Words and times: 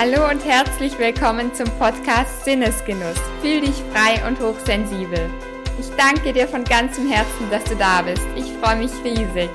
Hallo 0.00 0.30
und 0.30 0.44
herzlich 0.44 0.96
willkommen 0.96 1.52
zum 1.52 1.66
Podcast 1.76 2.44
Sinnesgenuss. 2.44 3.18
Fühl 3.42 3.62
dich 3.62 3.74
frei 3.92 4.24
und 4.28 4.38
hochsensibel. 4.38 5.28
Ich 5.80 5.90
danke 5.96 6.32
dir 6.32 6.46
von 6.46 6.62
ganzem 6.62 7.10
Herzen, 7.10 7.50
dass 7.50 7.64
du 7.64 7.74
da 7.74 8.02
bist. 8.02 8.24
Ich 8.36 8.44
freue 8.62 8.76
mich 8.76 8.92
riesig. 9.02 9.50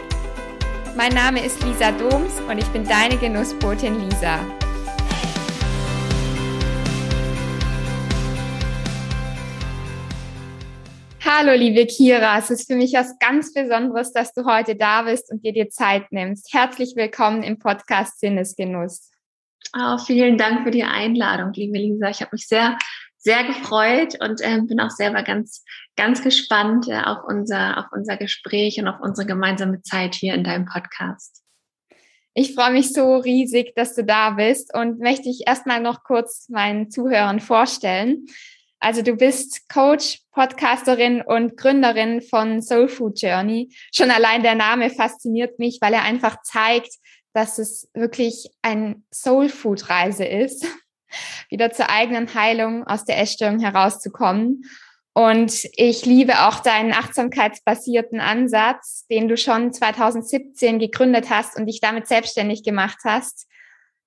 Mein 0.97 1.13
Name 1.13 1.45
ist 1.45 1.63
Lisa 1.63 1.93
Doms 1.93 2.41
und 2.41 2.57
ich 2.57 2.67
bin 2.73 2.83
deine 2.83 3.15
Genussbotin 3.15 3.97
Lisa. 4.01 4.39
Hallo, 11.23 11.53
liebe 11.53 11.85
Kira. 11.85 12.37
Es 12.37 12.49
ist 12.49 12.67
für 12.67 12.75
mich 12.75 12.91
was 12.91 13.17
ganz 13.17 13.53
Besonderes, 13.53 14.11
dass 14.11 14.33
du 14.33 14.43
heute 14.43 14.75
da 14.75 15.03
bist 15.03 15.31
und 15.31 15.45
dir 15.45 15.53
dir 15.53 15.69
Zeit 15.69 16.11
nimmst. 16.11 16.53
Herzlich 16.53 16.97
willkommen 16.97 17.43
im 17.43 17.59
Podcast 17.59 18.19
Sinnesgenuss. 18.19 19.12
Oh, 19.75 19.97
vielen 19.97 20.37
Dank 20.37 20.63
für 20.63 20.71
die 20.71 20.83
Einladung, 20.83 21.53
liebe 21.53 21.77
Lisa. 21.77 22.09
Ich 22.09 22.21
habe 22.21 22.31
mich 22.33 22.47
sehr, 22.47 22.77
sehr 23.17 23.43
gefreut 23.45 24.15
und 24.19 24.41
äh, 24.41 24.59
bin 24.61 24.79
auch 24.79 24.91
selber 24.91 25.23
ganz, 25.23 25.63
ganz 25.95 26.21
gespannt 26.21 26.87
äh, 26.87 27.01
auf, 27.01 27.19
unser, 27.27 27.77
auf 27.77 27.85
unser 27.91 28.17
Gespräch 28.17 28.79
und 28.79 28.87
auf 28.87 28.99
unsere 29.01 29.25
gemeinsame 29.25 29.81
Zeit 29.81 30.15
hier 30.15 30.33
in 30.33 30.43
deinem 30.43 30.65
Podcast. 30.65 31.41
Ich 32.35 32.55
freue 32.55 32.71
mich 32.71 32.91
so 32.91 33.17
riesig, 33.17 33.73
dass 33.75 33.95
du 33.95 34.03
da 34.03 34.31
bist 34.31 34.75
und 34.75 34.99
möchte 34.99 35.29
ich 35.29 35.43
erstmal 35.45 35.79
noch 35.79 36.03
kurz 36.03 36.49
meinen 36.49 36.89
Zuhörern 36.89 37.39
vorstellen. 37.39 38.25
Also 38.79 39.01
du 39.01 39.15
bist 39.15 39.69
Coach, 39.69 40.19
Podcasterin 40.31 41.21
und 41.21 41.55
Gründerin 41.55 42.21
von 42.21 42.61
Soul 42.61 42.89
Food 42.89 43.21
Journey. 43.21 43.73
Schon 43.93 44.11
allein 44.11 44.43
der 44.43 44.55
Name 44.55 44.89
fasziniert 44.89 45.57
mich, 45.57 45.77
weil 45.79 45.93
er 45.93 46.01
einfach 46.01 46.41
zeigt, 46.41 46.89
dass 47.33 47.57
es 47.57 47.89
wirklich 47.93 48.49
ein 48.61 49.03
Soul 49.13 49.49
Food 49.49 49.89
Reise 49.89 50.25
ist, 50.25 50.65
wieder 51.49 51.71
zur 51.71 51.89
eigenen 51.89 52.33
Heilung 52.33 52.85
aus 52.85 53.05
der 53.05 53.19
Essstörung 53.19 53.59
herauszukommen. 53.59 54.63
Und 55.15 55.67
ich 55.75 56.05
liebe 56.05 56.47
auch 56.47 56.59
deinen 56.59 56.91
achtsamkeitsbasierten 56.91 58.19
Ansatz, 58.19 59.05
den 59.11 59.27
du 59.27 59.37
schon 59.37 59.71
2017 59.71 60.79
gegründet 60.79 61.29
hast 61.29 61.55
und 61.55 61.67
dich 61.67 61.81
damit 61.81 62.07
selbstständig 62.07 62.63
gemacht 62.63 62.97
hast. 63.03 63.47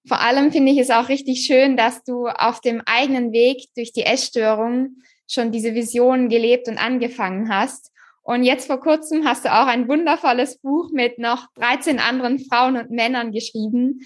Vor 0.09 0.21
allem 0.21 0.51
finde 0.51 0.73
ich 0.73 0.79
es 0.79 0.91
auch 0.91 1.09
richtig 1.09 1.45
schön, 1.47 1.77
dass 1.77 2.03
du 2.03 2.27
auf 2.27 2.61
dem 2.61 2.83
eigenen 2.87 3.33
Weg 3.33 3.69
durch 3.77 3.93
die 3.93 4.03
Essstörung 4.03 4.97
schon 5.29 5.53
diese 5.53 5.75
Vision 5.75 6.29
gelebt 6.29 6.69
und 6.69 6.79
angefangen 6.79 7.51
hast 7.51 7.93
und 8.27 8.43
jetzt 8.43 8.67
vor 8.67 8.81
kurzem 8.81 9.25
hast 9.25 9.45
du 9.45 9.53
auch 9.53 9.69
ein 9.69 9.87
wundervolles 9.87 10.59
Buch 10.59 10.91
mit 10.93 11.19
noch 11.21 11.47
13 11.55 12.01
anderen 12.01 12.41
Frauen 12.41 12.77
und 12.77 12.91
Männern 12.91 13.31
geschrieben, 13.31 14.01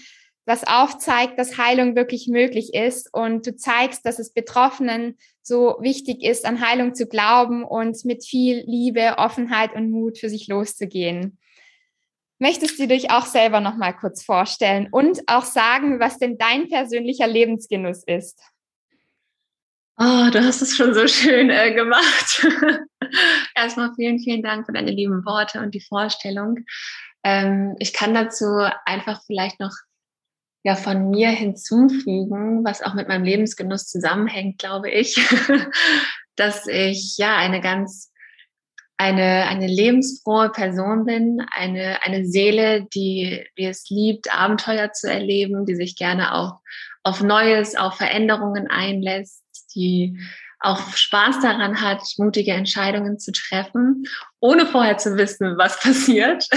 was 0.45 0.63
aufzeigt, 0.63 1.39
dass 1.39 1.57
Heilung 1.57 1.95
wirklich 1.95 2.27
möglich 2.27 2.75
ist. 2.75 3.11
Und 3.11 3.47
du 3.47 3.55
zeigst, 3.55 4.05
dass 4.05 4.19
es 4.19 4.31
Betroffenen 4.31 5.17
so 5.41 5.77
wichtig 5.79 6.23
ist, 6.23 6.45
an 6.45 6.61
Heilung 6.61 6.93
zu 6.93 7.07
glauben 7.07 7.63
und 7.63 8.05
mit 8.05 8.23
viel 8.23 8.63
Liebe, 8.67 9.15
Offenheit 9.17 9.73
und 9.73 9.89
Mut 9.89 10.19
für 10.19 10.29
sich 10.29 10.47
loszugehen. 10.47 11.39
Möchtest 12.37 12.77
du 12.77 12.87
dich 12.87 13.09
auch 13.09 13.25
selber 13.25 13.59
noch 13.59 13.77
mal 13.77 13.93
kurz 13.93 14.23
vorstellen 14.23 14.87
und 14.91 15.21
auch 15.25 15.45
sagen, 15.45 15.99
was 15.99 16.19
denn 16.19 16.37
dein 16.37 16.69
persönlicher 16.69 17.25
Lebensgenuss 17.25 18.03
ist? 18.05 18.39
Oh, 19.97 20.29
du 20.31 20.43
hast 20.43 20.61
es 20.61 20.75
schon 20.75 20.93
so 20.93 21.07
schön 21.07 21.49
äh, 21.49 21.73
gemacht. 21.73 22.47
Erstmal 23.55 23.93
vielen, 23.95 24.19
vielen 24.19 24.41
Dank 24.41 24.65
für 24.65 24.73
deine 24.73 24.91
lieben 24.91 25.25
Worte 25.25 25.59
und 25.59 25.75
die 25.75 25.81
Vorstellung. 25.81 26.59
Ähm, 27.23 27.75
ich 27.79 27.93
kann 27.93 28.13
dazu 28.13 28.45
einfach 28.85 29.21
vielleicht 29.25 29.59
noch 29.59 29.73
ja 30.63 30.75
von 30.75 31.09
mir 31.09 31.29
hinzufügen, 31.29 32.63
was 32.63 32.81
auch 32.81 32.93
mit 32.93 33.07
meinem 33.07 33.23
Lebensgenuss 33.23 33.87
zusammenhängt, 33.87 34.59
glaube 34.59 34.89
ich, 34.89 35.19
dass 36.35 36.67
ich 36.67 37.17
ja 37.17 37.35
eine 37.37 37.61
ganz 37.61 38.11
eine, 39.01 39.47
eine 39.47 39.65
lebensfrohe 39.65 40.51
Person 40.51 41.05
bin, 41.05 41.43
eine, 41.49 42.03
eine 42.03 42.23
Seele, 42.23 42.85
die, 42.93 43.43
die 43.57 43.65
es 43.65 43.89
liebt, 43.89 44.31
Abenteuer 44.31 44.93
zu 44.93 45.09
erleben, 45.09 45.65
die 45.65 45.73
sich 45.73 45.95
gerne 45.95 46.35
auch 46.35 46.59
auf 47.01 47.23
Neues, 47.23 47.75
auf 47.75 47.95
Veränderungen 47.95 48.67
einlässt, 48.69 49.40
die 49.75 50.19
auch 50.59 50.95
Spaß 50.95 51.39
daran 51.41 51.81
hat, 51.81 52.03
mutige 52.17 52.51
Entscheidungen 52.51 53.17
zu 53.17 53.31
treffen, 53.31 54.03
ohne 54.39 54.65
vorher 54.65 54.97
zu 54.97 55.17
wissen, 55.17 55.57
was 55.57 55.79
passiert. 55.81 56.47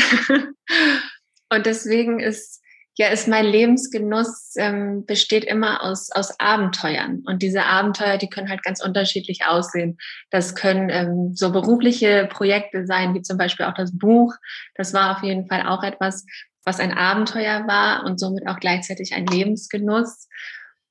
Und 1.51 1.67
deswegen 1.67 2.21
ist 2.21 2.61
ja, 2.97 3.09
ist 3.09 3.27
mein 3.27 3.45
Lebensgenuss 3.45 4.55
ähm, 4.57 5.05
besteht 5.05 5.45
immer 5.45 5.83
aus, 5.83 6.11
aus 6.13 6.39
Abenteuern. 6.39 7.23
Und 7.27 7.43
diese 7.43 7.65
Abenteuer, 7.65 8.19
die 8.19 8.29
können 8.29 8.49
halt 8.49 8.63
ganz 8.63 8.85
unterschiedlich 8.85 9.47
aussehen. 9.47 9.99
Das 10.31 10.55
können 10.55 10.91
ähm, 10.91 11.33
so 11.35 11.51
berufliche 11.51 12.29
Projekte 12.31 12.87
sein, 12.87 13.15
wie 13.15 13.23
zum 13.23 13.37
Beispiel 13.37 13.67
auch 13.67 13.75
das 13.75 13.99
Buch. 13.99 14.33
Das 14.77 14.95
war 14.95 15.17
auf 15.17 15.25
jeden 15.25 15.49
Fall 15.49 15.67
auch 15.67 15.83
etwas, 15.83 16.25
was 16.65 16.79
ein 16.79 16.93
Abenteuer 16.93 17.67
war 17.67 18.05
und 18.05 18.21
somit 18.21 18.47
auch 18.47 18.61
gleichzeitig 18.61 19.13
ein 19.13 19.27
Lebensgenuss. 19.27 20.29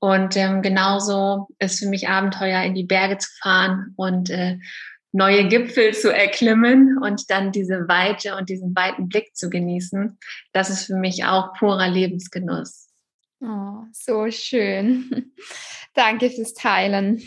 Und 0.03 0.35
ähm, 0.35 0.61
genauso 0.61 1.47
ist 1.59 1.79
für 1.79 1.87
mich 1.87 2.09
Abenteuer 2.09 2.61
in 2.63 2.75
die 2.75 2.83
Berge 2.83 3.19
zu 3.19 3.29
fahren 3.41 3.93
und 3.95 4.29
äh, 4.29 4.59
neue 5.13 5.47
Gipfel 5.47 5.93
zu 5.93 6.13
erklimmen 6.13 6.97
und 7.01 7.31
dann 7.31 7.53
diese 7.53 7.87
Weite 7.87 8.35
und 8.35 8.49
diesen 8.49 8.75
weiten 8.75 9.07
Blick 9.07 9.33
zu 9.33 9.49
genießen. 9.49 10.19
Das 10.51 10.69
ist 10.69 10.87
für 10.87 10.97
mich 10.97 11.23
auch 11.23 11.53
purer 11.53 11.87
Lebensgenuss. 11.87 12.89
Oh, 13.39 13.85
so 13.93 14.29
schön. 14.29 15.31
Danke 15.93 16.29
fürs 16.31 16.53
Teilen. 16.53 17.21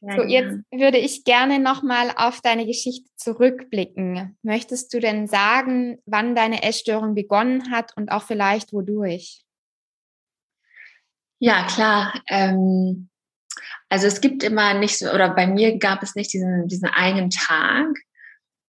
Ja, 0.00 0.16
so, 0.16 0.22
jetzt 0.24 0.64
würde 0.72 0.98
ich 0.98 1.22
gerne 1.22 1.60
nochmal 1.60 2.10
auf 2.16 2.40
deine 2.40 2.66
Geschichte 2.66 3.08
zurückblicken. 3.14 4.36
Möchtest 4.42 4.92
du 4.92 4.98
denn 4.98 5.28
sagen, 5.28 5.98
wann 6.06 6.34
deine 6.34 6.64
Essstörung 6.64 7.14
begonnen 7.14 7.70
hat 7.70 7.96
und 7.96 8.10
auch 8.10 8.24
vielleicht 8.24 8.72
wodurch? 8.72 9.44
Ja, 11.44 11.64
klar. 11.66 12.14
Ähm, 12.28 13.08
also 13.88 14.06
es 14.06 14.20
gibt 14.20 14.44
immer 14.44 14.74
nicht 14.74 14.96
so, 14.96 15.10
oder 15.10 15.34
bei 15.34 15.48
mir 15.48 15.76
gab 15.76 16.04
es 16.04 16.14
nicht 16.14 16.32
diesen, 16.32 16.68
diesen 16.68 16.88
einen 16.88 17.30
Tag, 17.30 17.88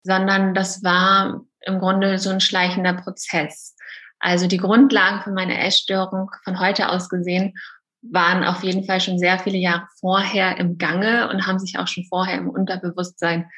sondern 0.01 0.55
das 0.55 0.83
war 0.83 1.45
im 1.61 1.77
Grunde 1.77 2.17
so 2.17 2.31
ein 2.31 2.39
schleichender 2.39 2.93
Prozess. 2.93 3.75
Also 4.17 4.47
die 4.47 4.57
Grundlagen 4.57 5.21
für 5.21 5.29
meine 5.29 5.59
Essstörung 5.63 6.31
von 6.43 6.59
heute 6.59 6.89
aus 6.89 7.09
gesehen 7.09 7.53
waren 8.01 8.43
auf 8.43 8.63
jeden 8.63 8.85
Fall 8.85 9.01
schon 9.01 9.19
sehr 9.19 9.37
viele 9.37 9.59
Jahre 9.59 9.87
vorher 9.99 10.57
im 10.57 10.79
Gange 10.79 11.29
und 11.29 11.45
haben 11.45 11.59
sich 11.59 11.77
auch 11.77 11.87
schon 11.87 12.05
vorher 12.05 12.39
im 12.39 12.49
Unterbewusstsein 12.49 13.51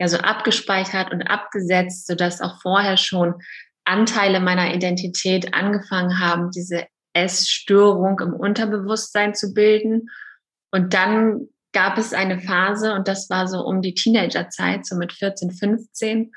ja 0.00 0.08
so 0.08 0.16
abgespeichert 0.16 1.12
und 1.12 1.20
abgesetzt, 1.24 2.06
sodass 2.06 2.40
auch 2.40 2.62
vorher 2.62 2.96
schon 2.96 3.34
Anteile 3.84 4.40
meiner 4.40 4.72
Identität 4.74 5.52
angefangen 5.52 6.18
haben, 6.18 6.50
diese 6.50 6.86
Essstörung 7.14 8.20
im 8.20 8.34
Unterbewusstsein 8.34 9.34
zu 9.34 9.54
bilden. 9.54 10.10
Und 10.70 10.92
dann 10.92 11.48
gab 11.72 11.98
es 11.98 12.12
eine 12.12 12.40
Phase, 12.40 12.94
und 12.94 13.08
das 13.08 13.30
war 13.30 13.48
so 13.48 13.64
um 13.64 13.82
die 13.82 13.94
Teenagerzeit, 13.94 14.86
so 14.86 14.96
mit 14.96 15.12
14, 15.12 15.50
15, 15.50 16.32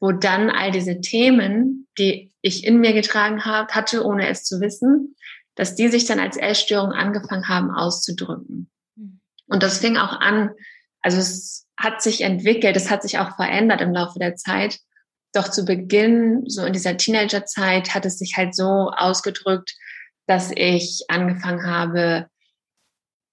wo 0.00 0.12
dann 0.12 0.50
all 0.50 0.70
diese 0.70 1.00
Themen, 1.00 1.88
die 1.98 2.32
ich 2.42 2.64
in 2.64 2.78
mir 2.78 2.92
getragen 2.92 3.44
habe, 3.44 3.72
hatte, 3.72 4.04
ohne 4.04 4.28
es 4.28 4.44
zu 4.44 4.60
wissen, 4.60 5.16
dass 5.54 5.74
die 5.74 5.88
sich 5.88 6.04
dann 6.04 6.20
als 6.20 6.36
Essstörung 6.36 6.92
angefangen 6.92 7.48
haben 7.48 7.70
auszudrücken. 7.70 8.70
Hm. 8.96 9.20
Und 9.46 9.62
das 9.62 9.78
fing 9.78 9.96
auch 9.96 10.20
an, 10.20 10.50
also 11.00 11.18
es 11.18 11.66
hat 11.76 12.02
sich 12.02 12.22
entwickelt, 12.22 12.76
es 12.76 12.90
hat 12.90 13.02
sich 13.02 13.18
auch 13.18 13.36
verändert 13.36 13.80
im 13.80 13.92
Laufe 13.92 14.18
der 14.18 14.36
Zeit. 14.36 14.78
Doch 15.32 15.48
zu 15.48 15.64
Beginn, 15.64 16.44
so 16.46 16.64
in 16.64 16.72
dieser 16.72 16.96
Teenagerzeit, 16.96 17.94
hat 17.94 18.06
es 18.06 18.18
sich 18.18 18.36
halt 18.36 18.54
so 18.54 18.90
ausgedrückt, 18.90 19.74
dass 20.26 20.50
ich 20.54 21.04
angefangen 21.08 21.66
habe, 21.66 22.28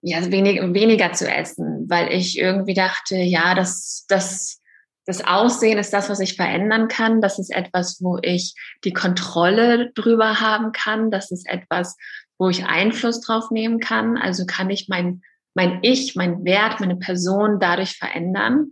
ja, 0.02 0.32
wenig, 0.32 0.62
weniger 0.74 1.14
zu 1.14 1.30
essen, 1.32 1.86
weil 1.90 2.12
ich 2.12 2.38
irgendwie 2.38 2.74
dachte, 2.74 3.18
ja, 3.18 3.54
das, 3.54 4.06
das, 4.08 4.62
das 5.06 5.24
Aussehen 5.24 5.78
ist 5.78 5.94
das, 5.94 6.10
was 6.10 6.20
ich 6.20 6.36
verändern 6.36 6.88
kann. 6.88 7.22
Das 7.22 7.38
ist 7.38 7.52
etwas, 7.52 8.00
wo 8.02 8.18
ich 8.22 8.56
die 8.84 8.94
Kontrolle 8.94 9.92
drüber 9.94 10.42
haben 10.42 10.72
kann. 10.72 11.12
Das 11.12 11.32
ist 11.32 11.48
etwas, 11.48 11.98
wo 12.38 12.50
ich 12.50 12.66
Einfluss 12.66 13.22
drauf 13.22 13.52
nehmen 13.52 13.80
kann. 13.80 14.18
Also 14.18 14.46
kann 14.46 14.70
ich 14.72 14.90
mein, 14.90 15.22
mein 15.54 15.80
Ich, 15.84 16.16
mein 16.16 16.44
Wert, 16.46 16.80
meine 16.80 16.96
Person 16.96 17.60
dadurch 17.60 17.98
verändern. 17.98 18.72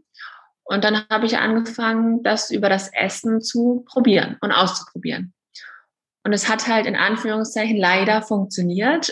Und 0.64 0.84
dann 0.84 1.08
habe 1.10 1.26
ich 1.26 1.38
angefangen, 1.38 2.24
das 2.24 2.52
über 2.52 2.70
das 2.70 2.92
Essen 2.94 3.42
zu 3.42 3.84
probieren 3.88 4.38
und 4.42 4.52
auszuprobieren. 4.52 5.34
Und 6.30 6.34
es 6.34 6.48
hat 6.48 6.68
halt 6.68 6.86
in 6.86 6.96
Anführungszeichen 6.96 7.76
leider 7.76 8.22
funktioniert. 8.22 9.12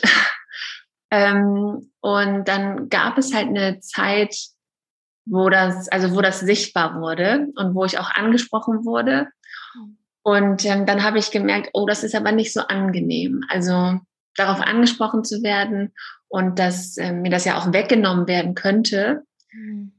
ähm, 1.11 1.91
und 1.99 2.47
dann 2.47 2.89
gab 2.89 3.17
es 3.17 3.33
halt 3.33 3.47
eine 3.47 3.79
Zeit, 3.79 4.35
wo 5.25 5.49
das, 5.49 5.89
also 5.89 6.15
wo 6.15 6.21
das 6.21 6.41
sichtbar 6.41 7.01
wurde 7.01 7.47
und 7.55 7.73
wo 7.73 7.85
ich 7.85 7.97
auch 7.97 8.11
angesprochen 8.11 8.85
wurde. 8.85 9.29
Und 10.21 10.63
ähm, 10.65 10.85
dann 10.85 11.01
habe 11.01 11.17
ich 11.17 11.31
gemerkt, 11.31 11.71
oh, 11.73 11.87
das 11.87 12.03
ist 12.03 12.13
aber 12.13 12.31
nicht 12.31 12.53
so 12.53 12.61
angenehm. 12.61 13.43
Also 13.49 13.99
darauf 14.35 14.61
angesprochen 14.61 15.23
zu 15.23 15.41
werden 15.41 15.95
und 16.27 16.59
dass 16.59 16.97
äh, 16.97 17.13
mir 17.13 17.31
das 17.31 17.45
ja 17.45 17.57
auch 17.57 17.73
weggenommen 17.73 18.27
werden 18.27 18.53
könnte, 18.53 19.23
mhm. 19.51 19.91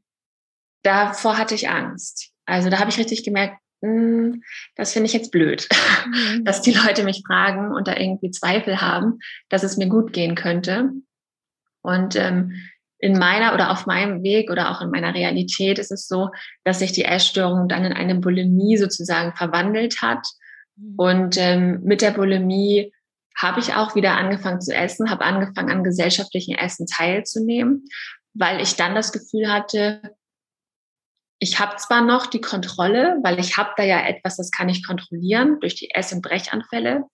davor 0.84 1.36
hatte 1.36 1.56
ich 1.56 1.68
Angst. 1.68 2.30
Also 2.46 2.70
da 2.70 2.78
habe 2.78 2.90
ich 2.90 2.98
richtig 2.98 3.24
gemerkt, 3.24 3.58
das 3.80 4.92
finde 4.92 5.06
ich 5.06 5.12
jetzt 5.12 5.30
blöd, 5.30 5.68
mhm. 6.06 6.44
dass 6.44 6.62
die 6.62 6.72
Leute 6.72 7.04
mich 7.04 7.22
fragen 7.26 7.72
und 7.72 7.86
da 7.86 7.96
irgendwie 7.96 8.30
Zweifel 8.30 8.80
haben, 8.80 9.20
dass 9.48 9.62
es 9.62 9.76
mir 9.76 9.88
gut 9.88 10.12
gehen 10.12 10.34
könnte. 10.34 10.90
Und 11.82 12.16
ähm, 12.16 12.54
in 12.98 13.16
meiner 13.16 13.54
oder 13.54 13.70
auf 13.70 13.86
meinem 13.86 14.22
Weg 14.24 14.50
oder 14.50 14.70
auch 14.70 14.80
in 14.80 14.90
meiner 14.90 15.14
Realität 15.14 15.78
ist 15.78 15.92
es 15.92 16.08
so, 16.08 16.30
dass 16.64 16.80
sich 16.80 16.90
die 16.92 17.04
Essstörung 17.04 17.68
dann 17.68 17.84
in 17.84 17.92
eine 17.92 18.16
Bulimie 18.16 18.76
sozusagen 18.76 19.36
verwandelt 19.36 20.02
hat. 20.02 20.26
Mhm. 20.76 20.94
Und 20.96 21.36
ähm, 21.38 21.80
mit 21.84 22.02
der 22.02 22.10
Bulimie 22.10 22.92
habe 23.36 23.60
ich 23.60 23.74
auch 23.74 23.94
wieder 23.94 24.16
angefangen 24.16 24.60
zu 24.60 24.74
essen, 24.74 25.10
habe 25.10 25.24
angefangen 25.24 25.70
an 25.70 25.84
gesellschaftlichen 25.84 26.56
Essen 26.56 26.86
teilzunehmen, 26.86 27.84
weil 28.34 28.60
ich 28.60 28.74
dann 28.74 28.96
das 28.96 29.12
Gefühl 29.12 29.52
hatte, 29.52 30.02
ich 31.38 31.60
habe 31.60 31.76
zwar 31.76 32.02
noch 32.02 32.26
die 32.26 32.40
Kontrolle, 32.40 33.18
weil 33.22 33.38
ich 33.38 33.56
habe 33.56 33.70
da 33.76 33.84
ja 33.84 34.00
etwas, 34.00 34.36
das 34.36 34.50
kann 34.50 34.68
ich 34.68 34.86
kontrollieren 34.86 35.60
durch 35.60 35.76
die 35.76 35.90
Ess- 35.90 36.12
und 36.12 36.22
Brechanfälle. 36.22 37.04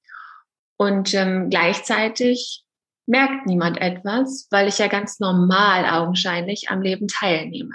Und 0.77 1.15
ähm, 1.15 1.51
gleichzeitig 1.51 2.65
merkt 3.07 3.47
niemand 3.47 3.81
etwas, 3.81 4.49
weil 4.51 4.67
ich 4.67 4.79
ja 4.79 4.89
ganz 4.89 5.21
normal 5.21 5.85
augenscheinlich 5.85 6.71
am 6.71 6.81
Leben 6.81 7.07
teilnehme 7.07 7.75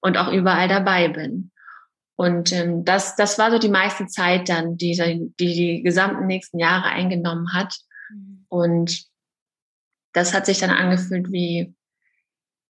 und 0.00 0.18
auch 0.18 0.30
überall 0.30 0.68
dabei 0.68 1.08
bin. 1.08 1.50
Und 2.16 2.52
ähm, 2.52 2.84
das, 2.84 3.16
das 3.16 3.38
war 3.38 3.50
so 3.50 3.58
die 3.58 3.70
meiste 3.70 4.06
Zeit 4.06 4.48
dann, 4.48 4.76
die, 4.76 5.32
die 5.40 5.54
die 5.54 5.82
gesamten 5.82 6.26
nächsten 6.26 6.58
Jahre 6.58 6.88
eingenommen 6.88 7.52
hat. 7.52 7.74
Mhm. 8.10 8.44
Und 8.48 9.04
das 10.12 10.34
hat 10.34 10.46
sich 10.46 10.58
dann 10.58 10.70
angefühlt 10.70 11.32
wie, 11.32 11.74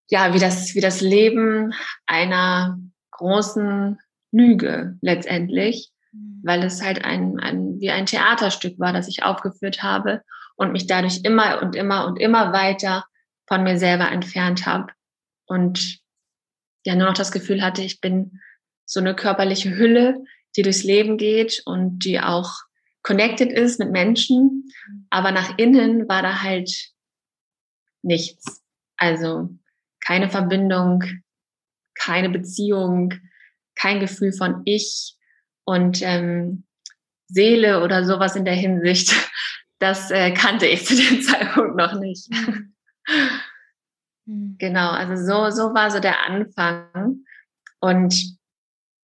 ja, 0.08 0.34
wie 0.34 0.38
das, 0.38 0.74
wie 0.74 0.80
das 0.80 1.00
Leben 1.00 1.72
einer 2.06 2.78
großen 3.10 3.98
Lüge 4.32 4.98
letztendlich, 5.00 5.90
mhm. 6.12 6.40
weil 6.44 6.62
es 6.62 6.82
halt 6.82 7.04
ein, 7.04 7.38
ein, 7.40 7.80
wie 7.80 7.90
ein 7.90 8.06
Theaterstück 8.06 8.78
war, 8.78 8.92
das 8.92 9.08
ich 9.08 9.22
aufgeführt 9.22 9.82
habe 9.82 10.22
und 10.56 10.72
mich 10.72 10.86
dadurch 10.86 11.20
immer 11.24 11.62
und 11.62 11.74
immer 11.76 12.06
und 12.06 12.18
immer 12.18 12.52
weiter 12.52 13.04
von 13.46 13.62
mir 13.62 13.78
selber 13.78 14.10
entfernt 14.10 14.66
habe 14.66 14.92
und 15.46 16.00
ja 16.84 16.94
nur 16.94 17.08
noch 17.08 17.14
das 17.14 17.32
Gefühl 17.32 17.62
hatte, 17.62 17.82
ich 17.82 18.00
bin 18.00 18.40
so 18.84 19.00
eine 19.00 19.14
körperliche 19.14 19.76
Hülle, 19.76 20.24
die 20.56 20.62
durchs 20.62 20.84
Leben 20.84 21.16
geht 21.16 21.62
und 21.64 22.00
die 22.00 22.20
auch 22.20 22.52
connected 23.02 23.50
ist 23.52 23.78
mit 23.78 23.90
Menschen. 23.90 24.68
Aber 25.10 25.32
nach 25.32 25.58
innen 25.58 26.08
war 26.08 26.22
da 26.22 26.42
halt 26.42 26.70
nichts. 28.02 28.62
Also 28.96 29.50
keine 30.04 30.28
Verbindung, 30.28 31.04
keine 31.94 32.28
Beziehung, 32.28 33.14
kein 33.74 34.00
Gefühl 34.00 34.32
von 34.32 34.62
Ich 34.64 35.16
und 35.64 36.02
ähm, 36.02 36.64
Seele 37.26 37.82
oder 37.82 38.04
sowas 38.04 38.36
in 38.36 38.44
der 38.44 38.54
Hinsicht. 38.54 39.14
Das 39.80 40.10
äh, 40.12 40.30
kannte 40.30 40.66
ich 40.66 40.86
zu 40.86 40.94
dem 40.94 41.20
Zeitpunkt 41.20 41.76
noch 41.76 41.98
nicht. 41.98 42.30
Mhm. 44.26 44.56
Genau, 44.58 44.90
also 44.90 45.16
so, 45.16 45.50
so 45.50 45.74
war 45.74 45.90
so 45.90 46.00
der 46.00 46.26
Anfang. 46.26 47.24
Und 47.80 48.38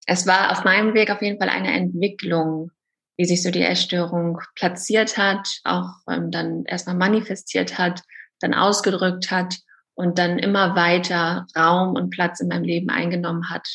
es 0.06 0.26
war 0.26 0.52
auf 0.52 0.64
meinem 0.64 0.94
Weg 0.94 1.10
auf 1.10 1.22
jeden 1.22 1.38
Fall 1.38 1.48
eine 1.48 1.72
Entwicklung, 1.72 2.70
wie 3.16 3.26
sich 3.26 3.42
so 3.42 3.50
die 3.50 3.62
Essstörung 3.62 4.40
platziert 4.54 5.18
hat, 5.18 5.60
auch 5.64 5.90
ähm, 6.08 6.30
dann 6.30 6.64
erstmal 6.64 6.96
manifestiert 6.96 7.78
hat, 7.78 8.02
dann 8.40 8.54
ausgedrückt 8.54 9.30
hat 9.30 9.58
und 9.94 10.18
dann 10.18 10.38
immer 10.38 10.74
weiter 10.74 11.46
Raum 11.56 11.94
und 11.94 12.10
Platz 12.10 12.40
in 12.40 12.48
meinem 12.48 12.64
Leben 12.64 12.90
eingenommen 12.90 13.50
hat. 13.50 13.68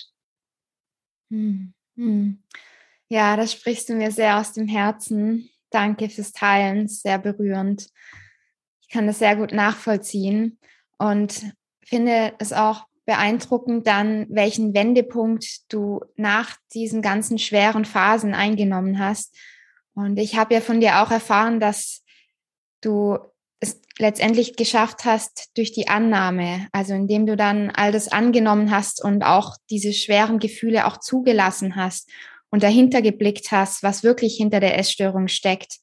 Hm. 1.30 1.74
Hm. 1.96 2.44
Ja, 3.10 3.38
das 3.38 3.54
sprichst 3.54 3.90
du 3.90 3.94
mir 3.94 4.12
sehr 4.12 4.38
aus 4.38 4.54
dem 4.54 4.68
Herzen. 4.68 5.50
Danke 5.70 6.10
fürs 6.10 6.32
Teilen, 6.32 6.88
sehr 6.88 7.18
berührend. 7.20 7.90
Ich 8.82 8.90
kann 8.90 9.08
das 9.08 9.20
sehr 9.20 9.36
gut 9.36 9.52
nachvollziehen 9.52 10.60
und 10.98 11.44
finde 11.84 12.34
es 12.40 12.54
auch 12.54 12.86
beeindruckend 13.06 13.88
dann, 13.88 14.28
welchen 14.30 14.74
Wendepunkt 14.74 15.72
du 15.72 16.02
nach 16.16 16.58
diesen 16.74 17.02
ganzen 17.02 17.40
schweren 17.40 17.86
Phasen 17.86 18.34
eingenommen 18.34 19.00
hast. 19.00 19.36
Und 19.94 20.18
ich 20.18 20.38
habe 20.38 20.54
ja 20.54 20.62
von 20.62 20.82
dir 20.82 21.02
auch 21.02 21.10
erfahren, 21.10 21.60
dass 21.60 22.04
du 22.82 23.18
letztendlich 24.00 24.56
geschafft 24.56 25.06
hast 25.06 25.50
durch 25.56 25.72
die 25.72 25.88
Annahme, 25.88 26.68
also 26.72 26.94
indem 26.94 27.26
du 27.26 27.36
dann 27.36 27.72
all 27.72 27.92
das 27.92 28.08
angenommen 28.12 28.72
hast 28.72 29.04
und 29.04 29.24
auch 29.24 29.58
diese 29.70 29.94
schweren 29.94 30.40
Gefühle 30.40 30.86
auch 30.86 30.98
zugelassen 30.98 31.76
hast 31.76 32.10
und 32.50 32.64
dahinter 32.64 33.02
geblickt 33.02 33.52
hast, 33.52 33.84
was 33.84 34.04
wirklich 34.04 34.36
hinter 34.36 34.60
der 34.60 34.78
Essstörung 34.78 35.28
steckt. 35.28 35.78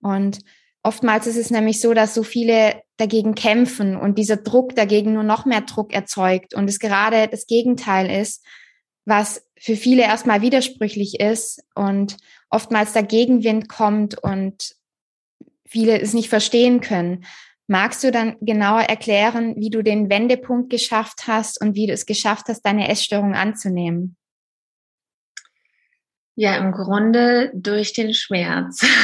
Und 0.00 0.40
Oftmals 0.86 1.26
ist 1.26 1.36
es 1.36 1.50
nämlich 1.50 1.80
so, 1.80 1.94
dass 1.94 2.14
so 2.14 2.22
viele 2.22 2.80
dagegen 2.96 3.34
kämpfen 3.34 3.96
und 3.96 4.18
dieser 4.18 4.36
Druck 4.36 4.76
dagegen 4.76 5.14
nur 5.14 5.24
noch 5.24 5.44
mehr 5.44 5.62
Druck 5.62 5.92
erzeugt 5.92 6.54
und 6.54 6.70
es 6.70 6.78
gerade 6.78 7.26
das 7.26 7.48
Gegenteil 7.48 8.08
ist, 8.08 8.44
was 9.04 9.44
für 9.58 9.74
viele 9.74 10.02
erstmal 10.02 10.42
widersprüchlich 10.42 11.18
ist 11.18 11.60
und 11.74 12.18
oftmals 12.50 12.92
der 12.92 13.02
Gegenwind 13.02 13.68
kommt 13.68 14.16
und 14.22 14.76
viele 15.64 16.00
es 16.00 16.14
nicht 16.14 16.28
verstehen 16.28 16.80
können. 16.80 17.24
Magst 17.68 18.04
du 18.04 18.12
dann 18.12 18.36
genauer 18.40 18.82
erklären, 18.82 19.56
wie 19.56 19.70
du 19.70 19.82
den 19.82 20.08
Wendepunkt 20.08 20.70
geschafft 20.70 21.26
hast 21.26 21.60
und 21.60 21.74
wie 21.74 21.86
du 21.86 21.92
es 21.92 22.06
geschafft 22.06 22.46
hast, 22.48 22.62
deine 22.62 22.88
Essstörung 22.88 23.34
anzunehmen? 23.34 24.16
Ja, 26.36 26.56
im 26.56 26.70
Grunde 26.72 27.50
durch 27.54 27.92
den 27.92 28.14
Schmerz. 28.14 28.84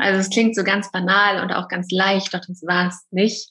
Also 0.00 0.20
es 0.20 0.30
klingt 0.30 0.54
so 0.54 0.62
ganz 0.62 0.92
banal 0.92 1.42
und 1.42 1.52
auch 1.52 1.68
ganz 1.68 1.90
leicht, 1.90 2.32
doch 2.34 2.42
das 2.46 2.62
war 2.62 2.88
es 2.88 3.06
nicht. 3.10 3.50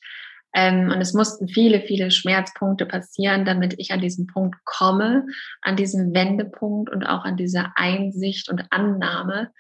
Ähm, 0.53 0.91
und 0.91 1.01
es 1.01 1.13
mussten 1.13 1.47
viele, 1.47 1.81
viele 1.81 2.09
Schmerzpunkte 2.09 2.85
passieren, 2.85 3.45
damit 3.45 3.75
ich 3.77 3.91
an 3.91 3.99
diesen 3.99 4.27
Punkt 4.27 4.55
komme, 4.63 5.25
an 5.61 5.75
diesen 5.75 6.13
Wendepunkt 6.13 6.89
und 6.89 7.03
auch 7.03 7.25
an 7.25 7.35
diese 7.35 7.71
Einsicht 7.75 8.47
und 8.49 8.63
Annahme. 8.71 9.51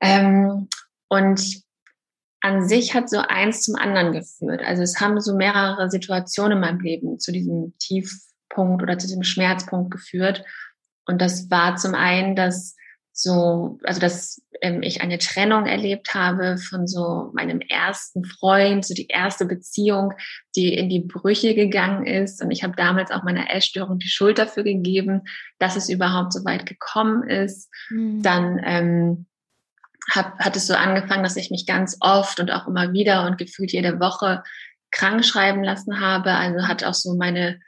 Ähm, 0.00 0.68
und 1.08 1.65
an 2.46 2.68
sich 2.68 2.94
hat 2.94 3.10
so 3.10 3.18
eins 3.18 3.62
zum 3.62 3.74
anderen 3.74 4.12
geführt. 4.12 4.62
Also 4.64 4.82
es 4.82 5.00
haben 5.00 5.20
so 5.20 5.34
mehrere 5.34 5.90
Situationen 5.90 6.52
in 6.52 6.60
meinem 6.60 6.80
Leben 6.80 7.18
zu 7.18 7.32
diesem 7.32 7.74
Tiefpunkt 7.80 8.82
oder 8.82 8.98
zu 8.98 9.08
diesem 9.08 9.24
Schmerzpunkt 9.24 9.90
geführt. 9.90 10.44
Und 11.06 11.20
das 11.20 11.50
war 11.50 11.76
zum 11.76 11.94
einen, 11.94 12.36
dass 12.36 12.76
so, 13.12 13.78
also 13.82 13.98
dass 13.98 14.42
ähm, 14.60 14.82
ich 14.82 15.00
eine 15.00 15.18
Trennung 15.18 15.66
erlebt 15.66 16.14
habe 16.14 16.58
von 16.58 16.86
so 16.86 17.30
meinem 17.34 17.60
ersten 17.60 18.24
Freund, 18.24 18.84
so 18.84 18.94
die 18.94 19.08
erste 19.08 19.46
Beziehung, 19.46 20.12
die 20.54 20.74
in 20.74 20.88
die 20.88 21.00
Brüche 21.00 21.54
gegangen 21.54 22.06
ist. 22.06 22.42
Und 22.42 22.50
ich 22.52 22.62
habe 22.62 22.76
damals 22.76 23.10
auch 23.10 23.24
meiner 23.24 23.52
Essstörung 23.52 23.98
die 23.98 24.08
Schuld 24.08 24.38
dafür 24.38 24.62
gegeben, 24.62 25.22
dass 25.58 25.76
es 25.76 25.88
überhaupt 25.88 26.32
so 26.32 26.44
weit 26.44 26.66
gekommen 26.66 27.28
ist. 27.28 27.70
Mhm. 27.90 28.22
Dann 28.22 28.60
ähm, 28.64 29.26
hab, 30.10 30.38
hat 30.38 30.56
es 30.56 30.66
so 30.66 30.74
angefangen, 30.74 31.22
dass 31.22 31.36
ich 31.36 31.50
mich 31.50 31.66
ganz 31.66 31.96
oft 32.00 32.40
und 32.40 32.50
auch 32.50 32.66
immer 32.66 32.92
wieder 32.92 33.26
und 33.26 33.38
gefühlt 33.38 33.72
jede 33.72 34.00
Woche 34.00 34.42
krank 34.90 35.24
schreiben 35.24 35.62
lassen 35.62 36.00
habe. 36.00 36.32
Also 36.32 36.68
hat 36.68 36.84
auch 36.84 36.94
so 36.94 37.14
meine 37.16 37.60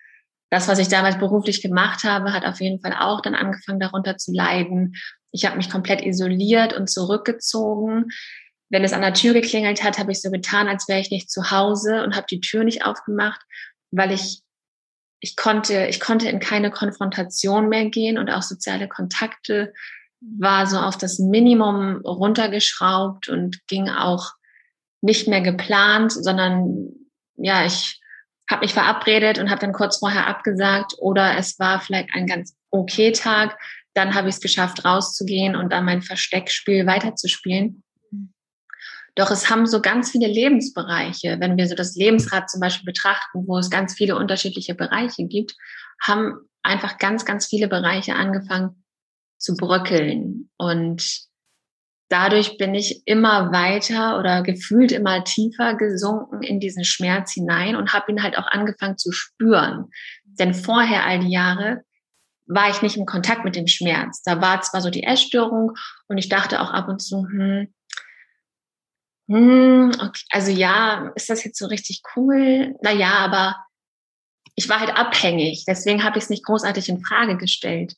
das, 0.50 0.68
was 0.68 0.78
ich 0.78 0.88
damals 0.88 1.18
beruflich 1.18 1.60
gemacht 1.62 2.04
habe, 2.04 2.32
hat 2.32 2.46
auf 2.46 2.60
jeden 2.60 2.80
Fall 2.80 2.94
auch 2.98 3.20
dann 3.20 3.34
angefangen, 3.34 3.80
darunter 3.80 4.16
zu 4.16 4.32
leiden. 4.32 4.94
Ich 5.30 5.44
habe 5.44 5.56
mich 5.56 5.68
komplett 5.68 6.00
isoliert 6.04 6.72
und 6.72 6.88
zurückgezogen. 6.88 8.06
Wenn 8.70 8.84
es 8.84 8.92
an 8.92 9.02
der 9.02 9.14
Tür 9.14 9.34
geklingelt 9.34 9.82
hat, 9.82 9.98
habe 9.98 10.12
ich 10.12 10.20
so 10.22 10.30
getan, 10.30 10.68
als 10.68 10.88
wäre 10.88 11.00
ich 11.00 11.10
nicht 11.10 11.30
zu 11.30 11.50
Hause 11.50 12.02
und 12.02 12.16
habe 12.16 12.26
die 12.30 12.40
Tür 12.40 12.64
nicht 12.64 12.84
aufgemacht, 12.84 13.40
weil 13.90 14.12
ich 14.12 14.42
ich 15.20 15.36
konnte 15.36 15.86
ich 15.86 15.98
konnte 16.00 16.28
in 16.28 16.38
keine 16.38 16.70
Konfrontation 16.70 17.68
mehr 17.68 17.86
gehen 17.86 18.18
und 18.18 18.30
auch 18.30 18.42
soziale 18.42 18.88
Kontakte 18.88 19.74
war 20.20 20.66
so 20.66 20.78
auf 20.78 20.96
das 20.96 21.18
Minimum 21.18 22.02
runtergeschraubt 22.04 23.28
und 23.28 23.66
ging 23.68 23.88
auch 23.88 24.32
nicht 25.00 25.28
mehr 25.28 25.40
geplant, 25.40 26.12
sondern 26.12 26.90
ja, 27.36 27.64
ich 27.64 28.00
habe 28.50 28.62
mich 28.62 28.72
verabredet 28.72 29.38
und 29.38 29.50
habe 29.50 29.60
dann 29.60 29.72
kurz 29.72 29.98
vorher 29.98 30.26
abgesagt 30.26 30.94
oder 30.98 31.36
es 31.36 31.58
war 31.58 31.80
vielleicht 31.80 32.08
ein 32.14 32.26
ganz 32.26 32.56
okay 32.70 33.12
Tag, 33.12 33.56
dann 33.94 34.14
habe 34.14 34.28
ich 34.28 34.36
es 34.36 34.40
geschafft, 34.40 34.84
rauszugehen 34.84 35.54
und 35.54 35.72
dann 35.72 35.84
mein 35.84 36.02
Versteckspiel 36.02 36.86
weiterzuspielen. 36.86 37.82
Doch 39.14 39.30
es 39.30 39.50
haben 39.50 39.66
so 39.66 39.80
ganz 39.80 40.12
viele 40.12 40.28
Lebensbereiche, 40.28 41.38
wenn 41.40 41.56
wir 41.56 41.66
so 41.66 41.74
das 41.74 41.96
Lebensrad 41.96 42.48
zum 42.48 42.60
Beispiel 42.60 42.86
betrachten, 42.86 43.46
wo 43.46 43.58
es 43.58 43.70
ganz 43.70 43.94
viele 43.94 44.16
unterschiedliche 44.16 44.74
Bereiche 44.74 45.26
gibt, 45.26 45.54
haben 46.00 46.34
einfach 46.62 46.98
ganz, 46.98 47.24
ganz 47.24 47.46
viele 47.46 47.66
Bereiche 47.66 48.14
angefangen 48.14 48.84
zu 49.38 49.56
bröckeln. 49.56 50.50
Und 50.58 51.28
dadurch 52.08 52.58
bin 52.58 52.74
ich 52.74 53.02
immer 53.06 53.52
weiter 53.52 54.18
oder 54.18 54.42
gefühlt 54.42 54.92
immer 54.92 55.24
tiefer 55.24 55.74
gesunken 55.74 56.42
in 56.42 56.60
diesen 56.60 56.84
Schmerz 56.84 57.32
hinein 57.32 57.76
und 57.76 57.92
habe 57.92 58.12
ihn 58.12 58.22
halt 58.22 58.36
auch 58.36 58.46
angefangen 58.46 58.98
zu 58.98 59.12
spüren. 59.12 59.86
Denn 60.24 60.54
vorher 60.54 61.04
all 61.04 61.20
die 61.20 61.32
Jahre 61.32 61.82
war 62.46 62.70
ich 62.70 62.82
nicht 62.82 62.96
im 62.96 63.06
Kontakt 63.06 63.44
mit 63.44 63.56
dem 63.56 63.66
Schmerz. 63.66 64.22
Da 64.22 64.40
war 64.40 64.60
zwar 64.62 64.80
so 64.80 64.90
die 64.90 65.04
Essstörung 65.04 65.72
und 66.08 66.18
ich 66.18 66.28
dachte 66.28 66.60
auch 66.60 66.72
ab 66.72 66.88
und 66.88 67.00
zu, 67.00 67.26
hm, 67.26 67.68
hm, 69.28 69.90
okay, 70.00 70.22
also 70.30 70.50
ja, 70.50 71.12
ist 71.14 71.28
das 71.28 71.44
jetzt 71.44 71.58
so 71.58 71.66
richtig 71.66 72.00
cool? 72.16 72.74
Naja, 72.80 73.10
aber 73.18 73.56
ich 74.54 74.68
war 74.68 74.80
halt 74.80 74.96
abhängig. 74.96 75.64
Deswegen 75.68 76.02
habe 76.02 76.18
ich 76.18 76.24
es 76.24 76.30
nicht 76.30 76.44
großartig 76.44 76.88
in 76.88 77.04
Frage 77.04 77.36
gestellt. 77.36 77.94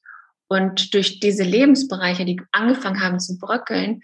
Und 0.53 0.95
durch 0.95 1.21
diese 1.21 1.45
Lebensbereiche, 1.45 2.25
die 2.25 2.43
angefangen 2.51 3.01
haben 3.01 3.21
zu 3.21 3.39
bröckeln, 3.39 4.03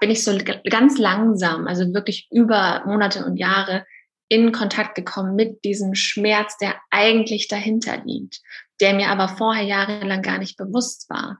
bin 0.00 0.10
ich 0.10 0.22
so 0.22 0.38
ganz 0.70 0.96
langsam, 0.96 1.66
also 1.66 1.92
wirklich 1.92 2.28
über 2.30 2.84
Monate 2.86 3.24
und 3.24 3.36
Jahre 3.36 3.84
in 4.28 4.52
Kontakt 4.52 4.94
gekommen 4.94 5.34
mit 5.34 5.64
diesem 5.64 5.96
Schmerz, 5.96 6.56
der 6.58 6.76
eigentlich 6.90 7.48
dahinter 7.48 8.00
liegt, 8.04 8.40
der 8.80 8.94
mir 8.94 9.08
aber 9.08 9.28
vorher 9.28 9.64
jahrelang 9.64 10.22
gar 10.22 10.38
nicht 10.38 10.56
bewusst 10.56 11.10
war. 11.10 11.38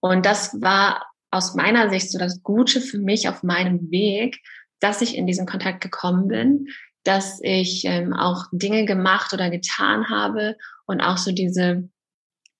Und 0.00 0.26
das 0.26 0.60
war 0.60 1.06
aus 1.30 1.54
meiner 1.54 1.90
Sicht 1.90 2.10
so 2.10 2.18
das 2.18 2.42
Gute 2.42 2.80
für 2.80 2.98
mich 2.98 3.28
auf 3.28 3.44
meinem 3.44 3.90
Weg, 3.92 4.40
dass 4.80 5.00
ich 5.00 5.16
in 5.16 5.28
diesen 5.28 5.46
Kontakt 5.46 5.80
gekommen 5.80 6.26
bin, 6.26 6.66
dass 7.04 7.38
ich 7.42 7.84
ähm, 7.84 8.14
auch 8.14 8.46
Dinge 8.50 8.84
gemacht 8.84 9.32
oder 9.32 9.48
getan 9.48 10.08
habe 10.08 10.56
und 10.86 11.00
auch 11.00 11.18
so 11.18 11.30
diese 11.30 11.88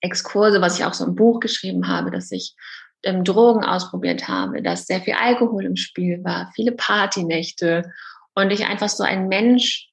Exkurse, 0.00 0.60
was 0.60 0.78
ich 0.78 0.84
auch 0.84 0.94
so 0.94 1.04
im 1.04 1.14
Buch 1.14 1.40
geschrieben 1.40 1.88
habe, 1.88 2.10
dass 2.10 2.30
ich 2.32 2.54
ähm, 3.02 3.24
Drogen 3.24 3.64
ausprobiert 3.64 4.28
habe, 4.28 4.62
dass 4.62 4.86
sehr 4.86 5.00
viel 5.00 5.14
Alkohol 5.14 5.64
im 5.64 5.76
Spiel 5.76 6.22
war, 6.24 6.52
viele 6.54 6.72
Partynächte 6.72 7.90
und 8.34 8.50
ich 8.50 8.66
einfach 8.66 8.88
so 8.88 9.02
ein 9.02 9.28
Mensch 9.28 9.90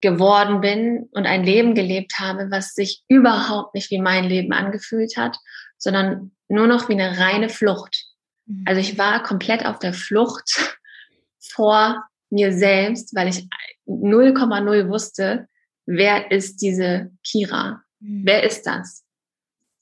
geworden 0.00 0.60
bin 0.60 1.08
und 1.12 1.26
ein 1.26 1.44
Leben 1.44 1.74
gelebt 1.74 2.18
habe, 2.18 2.50
was 2.50 2.74
sich 2.74 3.02
überhaupt 3.08 3.74
nicht 3.74 3.90
wie 3.90 4.00
mein 4.00 4.24
Leben 4.24 4.52
angefühlt 4.52 5.16
hat, 5.16 5.36
sondern 5.76 6.32
nur 6.48 6.66
noch 6.66 6.88
wie 6.88 6.92
eine 6.92 7.18
reine 7.18 7.48
Flucht. 7.48 8.06
Mhm. 8.46 8.64
Also 8.66 8.80
ich 8.80 8.96
war 8.96 9.22
komplett 9.22 9.66
auf 9.66 9.78
der 9.78 9.92
Flucht 9.92 10.78
vor 11.40 12.04
mir 12.30 12.52
selbst, 12.52 13.14
weil 13.14 13.28
ich 13.28 13.48
0,0 13.86 14.88
wusste, 14.88 15.48
wer 15.86 16.30
ist 16.30 16.60
diese 16.62 17.10
Kira? 17.24 17.82
Mhm. 18.00 18.22
Wer 18.24 18.42
ist 18.44 18.62
das? 18.66 19.04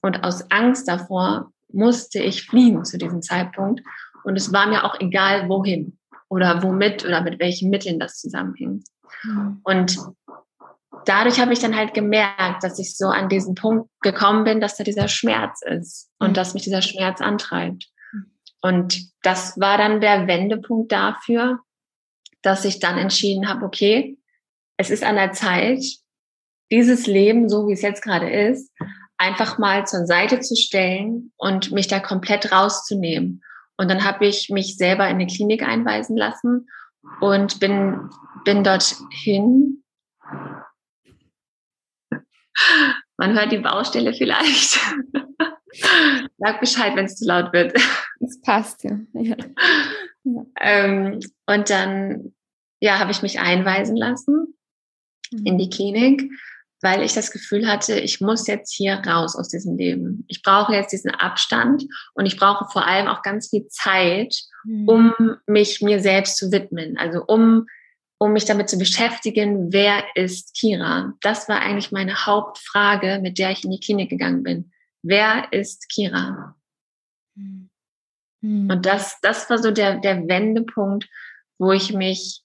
Und 0.01 0.23
aus 0.23 0.49
Angst 0.51 0.87
davor 0.87 1.51
musste 1.71 2.19
ich 2.19 2.45
fliehen 2.45 2.85
zu 2.85 2.97
diesem 2.97 3.21
Zeitpunkt. 3.21 3.81
Und 4.23 4.35
es 4.35 4.53
war 4.53 4.67
mir 4.67 4.83
auch 4.83 4.99
egal, 4.99 5.49
wohin 5.49 5.97
oder 6.29 6.61
womit 6.63 7.05
oder 7.05 7.21
mit 7.21 7.39
welchen 7.39 7.69
Mitteln 7.69 7.99
das 7.99 8.19
zusammenhing. 8.19 8.83
Mhm. 9.23 9.61
Und 9.63 9.97
dadurch 11.05 11.39
habe 11.39 11.53
ich 11.53 11.59
dann 11.59 11.75
halt 11.75 11.93
gemerkt, 11.93 12.63
dass 12.63 12.79
ich 12.79 12.95
so 12.97 13.07
an 13.07 13.29
diesen 13.29 13.55
Punkt 13.55 13.89
gekommen 14.01 14.43
bin, 14.43 14.61
dass 14.61 14.77
da 14.77 14.83
dieser 14.83 15.07
Schmerz 15.07 15.61
ist 15.61 16.09
und 16.19 16.29
mhm. 16.29 16.33
dass 16.33 16.53
mich 16.53 16.63
dieser 16.63 16.81
Schmerz 16.81 17.21
antreibt. 17.21 17.89
Und 18.61 19.11
das 19.21 19.59
war 19.59 19.77
dann 19.77 20.01
der 20.01 20.27
Wendepunkt 20.27 20.91
dafür, 20.91 21.59
dass 22.41 22.65
ich 22.65 22.79
dann 22.79 22.97
entschieden 22.97 23.47
habe, 23.47 23.65
okay, 23.65 24.17
es 24.77 24.89
ist 24.89 25.03
an 25.03 25.15
der 25.15 25.31
Zeit, 25.31 25.83
dieses 26.71 27.07
Leben, 27.07 27.49
so 27.49 27.67
wie 27.67 27.73
es 27.73 27.81
jetzt 27.81 28.01
gerade 28.01 28.29
ist, 28.29 28.71
einfach 29.17 29.57
mal 29.57 29.85
zur 29.87 30.05
Seite 30.05 30.39
zu 30.39 30.55
stellen 30.55 31.31
und 31.37 31.71
mich 31.71 31.87
da 31.87 31.99
komplett 31.99 32.51
rauszunehmen. 32.51 33.43
Und 33.77 33.89
dann 33.89 34.03
habe 34.03 34.25
ich 34.25 34.49
mich 34.49 34.77
selber 34.77 35.07
in 35.07 35.15
eine 35.15 35.27
Klinik 35.27 35.63
einweisen 35.63 36.17
lassen 36.17 36.67
und 37.21 37.59
bin, 37.59 38.09
bin 38.43 38.63
dorthin. 38.63 39.83
Man 43.17 43.33
hört 43.33 43.51
die 43.51 43.59
Baustelle 43.59 44.13
vielleicht. 44.13 44.79
Sag 46.37 46.59
Bescheid, 46.59 46.95
wenn 46.95 47.05
es 47.05 47.15
zu 47.15 47.25
laut 47.25 47.53
wird. 47.53 47.75
Es 48.19 48.41
passt, 48.41 48.83
ja. 48.83 48.97
ja. 49.13 49.35
Ähm, 50.59 51.21
und 51.45 51.69
dann, 51.69 52.33
ja, 52.81 52.99
habe 52.99 53.11
ich 53.11 53.21
mich 53.21 53.39
einweisen 53.39 53.95
lassen 53.95 54.57
in 55.45 55.57
die 55.57 55.69
Klinik 55.69 56.29
weil 56.81 57.01
ich 57.01 57.13
das 57.13 57.31
Gefühl 57.31 57.67
hatte, 57.67 57.99
ich 57.99 58.21
muss 58.21 58.47
jetzt 58.47 58.73
hier 58.73 58.95
raus 58.95 59.35
aus 59.35 59.49
diesem 59.49 59.77
Leben. 59.77 60.25
Ich 60.27 60.43
brauche 60.43 60.73
jetzt 60.73 60.91
diesen 60.91 61.11
Abstand 61.11 61.85
und 62.13 62.25
ich 62.25 62.37
brauche 62.37 62.65
vor 62.71 62.85
allem 62.85 63.07
auch 63.07 63.23
ganz 63.23 63.49
viel 63.49 63.67
Zeit, 63.67 64.35
mhm. 64.63 64.87
um 64.87 65.13
mich 65.47 65.81
mir 65.81 65.99
selbst 65.99 66.37
zu 66.37 66.51
widmen. 66.51 66.97
Also 66.97 67.23
um, 67.25 67.65
um 68.19 68.33
mich 68.33 68.45
damit 68.45 68.69
zu 68.69 68.77
beschäftigen, 68.77 69.73
wer 69.73 70.03
ist 70.15 70.55
Kira? 70.55 71.13
Das 71.21 71.49
war 71.49 71.61
eigentlich 71.61 71.91
meine 71.91 72.25
Hauptfrage, 72.25 73.19
mit 73.21 73.39
der 73.39 73.51
ich 73.51 73.63
in 73.63 73.71
die 73.71 73.79
Klinik 73.79 74.09
gegangen 74.09 74.43
bin. 74.43 74.71
Wer 75.01 75.51
ist 75.51 75.89
Kira? 75.89 76.55
Mhm. 77.35 77.69
Und 78.69 78.85
das, 78.85 79.19
das 79.21 79.49
war 79.49 79.57
so 79.57 79.71
der, 79.71 79.97
der 79.97 80.27
Wendepunkt, 80.27 81.07
wo 81.57 81.71
ich 81.71 81.91
mich, 81.91 82.43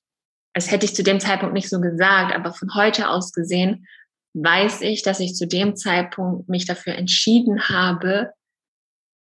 das 0.55 0.71
hätte 0.71 0.87
ich 0.87 0.95
zu 0.95 1.03
dem 1.03 1.21
Zeitpunkt 1.21 1.55
nicht 1.55 1.69
so 1.69 1.81
gesagt, 1.81 2.35
aber 2.35 2.55
von 2.55 2.75
heute 2.75 3.11
aus 3.11 3.33
gesehen, 3.33 3.87
weiß 4.35 4.81
ich, 4.83 5.03
dass 5.03 5.21
ich 5.21 5.35
zu 5.35 5.47
dem 5.47 5.77
Zeitpunkt 5.77 6.49
mich 6.49 6.67
dafür 6.67 6.95
entschieden 6.95 7.69
habe, 7.69 8.33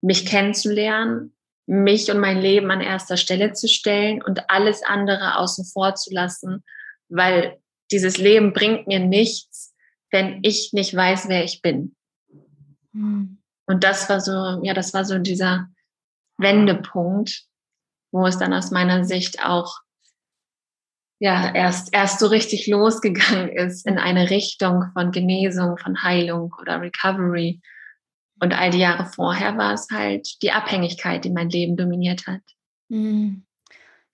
mich 0.00 0.26
kennenzulernen, 0.26 1.34
mich 1.66 2.10
und 2.10 2.18
mein 2.18 2.40
Leben 2.40 2.70
an 2.70 2.80
erster 2.80 3.16
Stelle 3.16 3.52
zu 3.52 3.68
stellen 3.68 4.22
und 4.22 4.50
alles 4.50 4.82
andere 4.82 5.36
außen 5.36 5.64
vor 5.64 5.94
zu 5.94 6.12
lassen, 6.12 6.64
weil 7.08 7.58
dieses 7.90 8.18
Leben 8.18 8.52
bringt 8.52 8.86
mir 8.86 9.00
nichts, 9.00 9.74
wenn 10.10 10.40
ich 10.42 10.72
nicht 10.72 10.94
weiß, 10.94 11.28
wer 11.28 11.44
ich 11.44 11.62
bin. 11.62 11.94
Mhm. 12.92 13.38
Und 13.66 13.84
das 13.84 14.08
war 14.08 14.20
so, 14.20 14.60
ja, 14.64 14.74
das 14.74 14.94
war 14.94 15.04
so 15.04 15.18
dieser 15.18 15.68
Wendepunkt, 16.38 17.44
wo 18.12 18.26
es 18.26 18.38
dann 18.38 18.52
aus 18.52 18.70
meiner 18.70 19.04
Sicht 19.04 19.44
auch 19.44 19.80
ja 21.20 21.54
erst 21.54 21.90
erst 21.92 22.18
so 22.18 22.26
richtig 22.26 22.66
losgegangen 22.66 23.48
ist 23.56 23.86
in 23.86 23.98
eine 23.98 24.30
Richtung 24.30 24.86
von 24.92 25.12
Genesung, 25.12 25.78
von 25.78 26.02
Heilung 26.02 26.52
oder 26.60 26.80
Recovery. 26.80 27.60
Und 28.42 28.58
all 28.58 28.70
die 28.70 28.78
Jahre 28.78 29.04
vorher 29.04 29.56
war 29.58 29.74
es 29.74 29.86
halt 29.92 30.42
die 30.42 30.50
Abhängigkeit, 30.50 31.24
die 31.24 31.30
mein 31.30 31.50
Leben 31.50 31.76
dominiert 31.76 32.26
hat. 32.26 32.40
Mhm. 32.88 33.44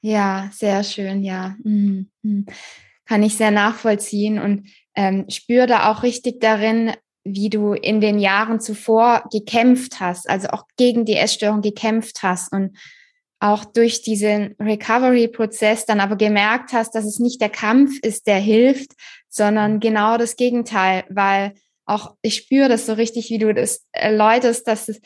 Ja, 0.00 0.50
sehr 0.52 0.84
schön, 0.84 1.22
ja. 1.22 1.56
Mhm. 1.62 2.10
mhm. 2.22 2.46
Kann 3.06 3.22
ich 3.22 3.36
sehr 3.36 3.52
nachvollziehen 3.52 4.40
und 4.40 4.68
ähm, 4.96 5.26
spüre 5.30 5.68
da 5.68 5.92
auch 5.92 6.02
richtig 6.02 6.40
darin, 6.40 6.92
wie 7.22 7.50
du 7.50 7.72
in 7.72 8.00
den 8.00 8.18
Jahren 8.18 8.58
zuvor 8.58 9.28
gekämpft 9.30 10.00
hast, 10.00 10.28
also 10.28 10.48
auch 10.48 10.64
gegen 10.76 11.04
die 11.04 11.14
Essstörung 11.14 11.60
gekämpft 11.60 12.24
hast 12.24 12.52
und 12.52 12.76
auch 13.38 13.64
durch 13.64 14.02
diesen 14.02 14.54
Recovery-Prozess 14.60 15.86
dann 15.86 16.00
aber 16.00 16.16
gemerkt 16.16 16.72
hast, 16.72 16.94
dass 16.94 17.04
es 17.04 17.18
nicht 17.18 17.40
der 17.40 17.50
Kampf 17.50 17.98
ist, 18.00 18.26
der 18.26 18.38
hilft, 18.38 18.92
sondern 19.28 19.80
genau 19.80 20.16
das 20.16 20.36
Gegenteil, 20.36 21.04
weil 21.10 21.54
auch 21.84 22.16
ich 22.22 22.36
spüre 22.36 22.68
das 22.68 22.86
so 22.86 22.94
richtig, 22.94 23.30
wie 23.30 23.38
du 23.38 23.52
das 23.52 23.86
erläuterst, 23.92 24.66
dass 24.66 24.88
es 24.88 25.00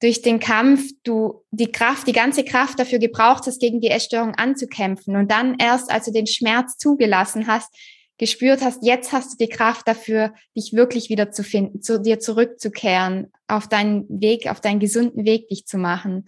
durch 0.00 0.22
den 0.22 0.40
Kampf 0.40 0.90
du 1.02 1.44
die 1.50 1.70
Kraft, 1.70 2.06
die 2.06 2.12
ganze 2.12 2.44
Kraft 2.44 2.78
dafür 2.78 2.98
gebraucht 2.98 3.46
hast, 3.46 3.60
gegen 3.60 3.80
die 3.80 3.90
Essstörung 3.90 4.34
anzukämpfen. 4.34 5.16
Und 5.16 5.30
dann 5.30 5.56
erst, 5.58 5.90
als 5.90 6.06
du 6.06 6.12
den 6.12 6.26
Schmerz 6.26 6.78
zugelassen 6.78 7.46
hast, 7.46 7.74
gespürt 8.16 8.62
hast, 8.62 8.82
jetzt 8.82 9.12
hast 9.12 9.32
du 9.32 9.36
die 9.44 9.50
Kraft 9.50 9.88
dafür, 9.88 10.34
dich 10.56 10.72
wirklich 10.72 11.10
wieder 11.10 11.30
zu 11.32 11.42
finden, 11.42 11.82
zu 11.82 12.00
dir 12.00 12.18
zurückzukehren, 12.18 13.32
auf 13.46 13.68
deinen 13.68 14.06
Weg, 14.08 14.46
auf 14.48 14.60
deinen 14.60 14.80
gesunden 14.80 15.24
Weg 15.24 15.48
dich 15.48 15.66
zu 15.66 15.78
machen. 15.78 16.26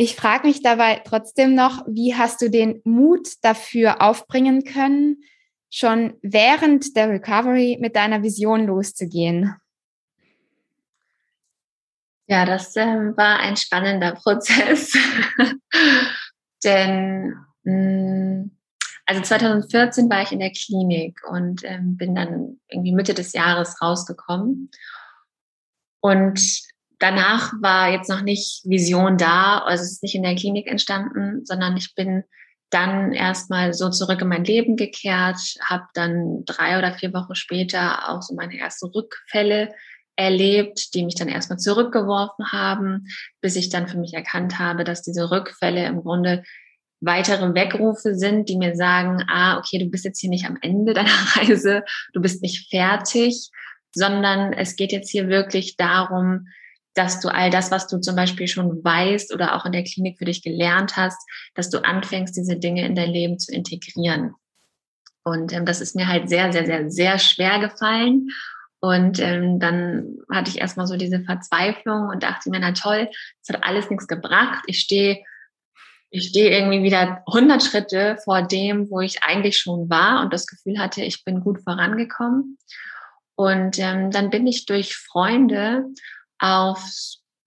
Ich 0.00 0.14
frage 0.14 0.46
mich 0.46 0.62
dabei 0.62 1.02
trotzdem 1.04 1.56
noch, 1.56 1.84
wie 1.88 2.14
hast 2.14 2.40
du 2.40 2.48
den 2.48 2.80
Mut 2.84 3.28
dafür 3.42 4.00
aufbringen 4.00 4.62
können, 4.62 5.24
schon 5.70 6.16
während 6.22 6.96
der 6.96 7.10
Recovery 7.10 7.78
mit 7.80 7.96
deiner 7.96 8.22
Vision 8.22 8.66
loszugehen? 8.66 9.56
Ja, 12.28 12.44
das 12.44 12.76
ähm, 12.76 13.16
war 13.16 13.40
ein 13.40 13.56
spannender 13.56 14.12
Prozess. 14.12 14.96
Denn 16.64 17.34
mh, 17.64 17.72
mm, 17.72 18.50
also 19.04 19.22
2014 19.22 20.08
war 20.08 20.22
ich 20.22 20.30
in 20.30 20.38
der 20.38 20.52
Klinik 20.52 21.18
und 21.28 21.64
ähm, 21.64 21.96
bin 21.96 22.14
dann 22.14 22.60
irgendwie 22.68 22.94
Mitte 22.94 23.14
des 23.14 23.32
Jahres 23.32 23.82
rausgekommen. 23.82 24.70
Und 26.00 26.40
danach 26.98 27.52
war 27.60 27.90
jetzt 27.90 28.08
noch 28.08 28.22
nicht 28.22 28.62
Vision 28.64 29.16
da, 29.16 29.58
also 29.58 29.82
es 29.82 29.92
ist 29.92 30.02
nicht 30.02 30.14
in 30.14 30.22
der 30.22 30.34
Klinik 30.36 30.66
entstanden, 30.66 31.44
sondern 31.44 31.76
ich 31.76 31.94
bin 31.94 32.24
dann 32.70 33.12
erstmal 33.12 33.72
so 33.72 33.88
zurück 33.88 34.20
in 34.20 34.28
mein 34.28 34.44
Leben 34.44 34.76
gekehrt, 34.76 35.38
habe 35.64 35.84
dann 35.94 36.44
drei 36.44 36.78
oder 36.78 36.92
vier 36.92 37.14
Wochen 37.14 37.34
später 37.34 38.10
auch 38.10 38.20
so 38.20 38.34
meine 38.34 38.58
ersten 38.58 38.88
Rückfälle 38.88 39.70
erlebt, 40.16 40.94
die 40.94 41.04
mich 41.04 41.14
dann 41.14 41.28
erstmal 41.28 41.58
zurückgeworfen 41.58 42.52
haben, 42.52 43.06
bis 43.40 43.56
ich 43.56 43.70
dann 43.70 43.88
für 43.88 43.98
mich 43.98 44.12
erkannt 44.14 44.58
habe, 44.58 44.84
dass 44.84 45.02
diese 45.02 45.30
Rückfälle 45.30 45.86
im 45.86 46.02
Grunde 46.02 46.42
weitere 47.00 47.54
Wegrufe 47.54 48.16
sind, 48.16 48.48
die 48.48 48.56
mir 48.56 48.74
sagen, 48.74 49.22
ah, 49.28 49.58
okay, 49.58 49.78
du 49.78 49.86
bist 49.86 50.04
jetzt 50.04 50.20
hier 50.20 50.30
nicht 50.30 50.46
am 50.46 50.58
Ende 50.60 50.92
deiner 50.92 51.08
Reise, 51.36 51.84
du 52.12 52.20
bist 52.20 52.42
nicht 52.42 52.68
fertig, 52.68 53.50
sondern 53.94 54.52
es 54.52 54.76
geht 54.76 54.92
jetzt 54.92 55.08
hier 55.08 55.28
wirklich 55.28 55.76
darum, 55.76 56.48
dass 56.98 57.20
du 57.20 57.28
all 57.28 57.50
das, 57.50 57.70
was 57.70 57.86
du 57.86 58.00
zum 58.00 58.16
Beispiel 58.16 58.48
schon 58.48 58.82
weißt 58.82 59.32
oder 59.32 59.54
auch 59.54 59.64
in 59.64 59.72
der 59.72 59.84
Klinik 59.84 60.18
für 60.18 60.24
dich 60.24 60.42
gelernt 60.42 60.96
hast, 60.96 61.18
dass 61.54 61.70
du 61.70 61.84
anfängst, 61.84 62.36
diese 62.36 62.56
Dinge 62.56 62.84
in 62.84 62.96
dein 62.96 63.10
Leben 63.10 63.38
zu 63.38 63.52
integrieren. 63.52 64.34
Und 65.22 65.52
ähm, 65.52 65.64
das 65.64 65.80
ist 65.80 65.94
mir 65.94 66.08
halt 66.08 66.28
sehr, 66.28 66.52
sehr, 66.52 66.66
sehr, 66.66 66.90
sehr 66.90 67.18
schwer 67.18 67.60
gefallen. 67.60 68.28
Und 68.80 69.20
ähm, 69.20 69.60
dann 69.60 70.16
hatte 70.32 70.50
ich 70.50 70.60
erstmal 70.60 70.86
so 70.86 70.96
diese 70.96 71.20
Verzweiflung 71.20 72.08
und 72.08 72.22
dachte 72.22 72.50
mir, 72.50 72.60
na 72.60 72.72
toll, 72.72 73.08
es 73.42 73.48
hat 73.48 73.62
alles 73.64 73.90
nichts 73.90 74.08
gebracht. 74.08 74.64
Ich 74.66 74.80
stehe 74.80 75.22
ich 76.10 76.28
stehe 76.28 76.50
irgendwie 76.50 76.82
wieder 76.82 77.22
100 77.26 77.62
Schritte 77.62 78.16
vor 78.24 78.40
dem, 78.42 78.88
wo 78.90 79.00
ich 79.00 79.22
eigentlich 79.22 79.58
schon 79.58 79.90
war 79.90 80.22
und 80.22 80.32
das 80.32 80.46
Gefühl 80.46 80.78
hatte, 80.78 81.02
ich 81.02 81.22
bin 81.22 81.40
gut 81.40 81.60
vorangekommen. 81.62 82.56
Und 83.34 83.78
ähm, 83.78 84.10
dann 84.10 84.30
bin 84.30 84.46
ich 84.46 84.64
durch 84.64 84.96
Freunde 84.96 85.84
auf, 86.38 86.82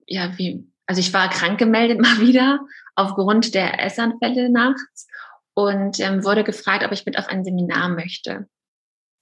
ja, 0.05 0.37
wie, 0.37 0.67
also 0.85 0.99
ich 0.99 1.13
war 1.13 1.29
krank 1.29 1.59
gemeldet 1.59 1.99
mal 2.01 2.19
wieder 2.19 2.59
aufgrund 2.95 3.53
der 3.55 3.83
Essanfälle 3.83 4.49
nachts 4.49 5.07
und 5.53 5.99
ähm, 5.99 6.23
wurde 6.23 6.43
gefragt, 6.43 6.83
ob 6.85 6.91
ich 6.91 7.05
mit 7.05 7.17
auf 7.17 7.27
ein 7.27 7.43
Seminar 7.43 7.89
möchte. 7.89 8.47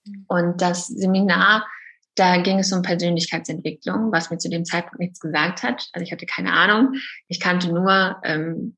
Mhm. 0.04 0.24
Und 0.28 0.62
das 0.62 0.86
Seminar, 0.86 1.66
da 2.14 2.38
ging 2.38 2.58
es 2.58 2.72
um 2.72 2.82
Persönlichkeitsentwicklung, 2.82 4.12
was 4.12 4.30
mir 4.30 4.38
zu 4.38 4.50
dem 4.50 4.64
Zeitpunkt 4.64 5.00
nichts 5.00 5.20
gesagt 5.20 5.62
hat. 5.62 5.88
Also 5.92 6.04
ich 6.04 6.12
hatte 6.12 6.26
keine 6.26 6.52
Ahnung. 6.52 6.94
Ich 7.28 7.40
kannte 7.40 7.72
nur 7.72 8.20
ähm, 8.24 8.76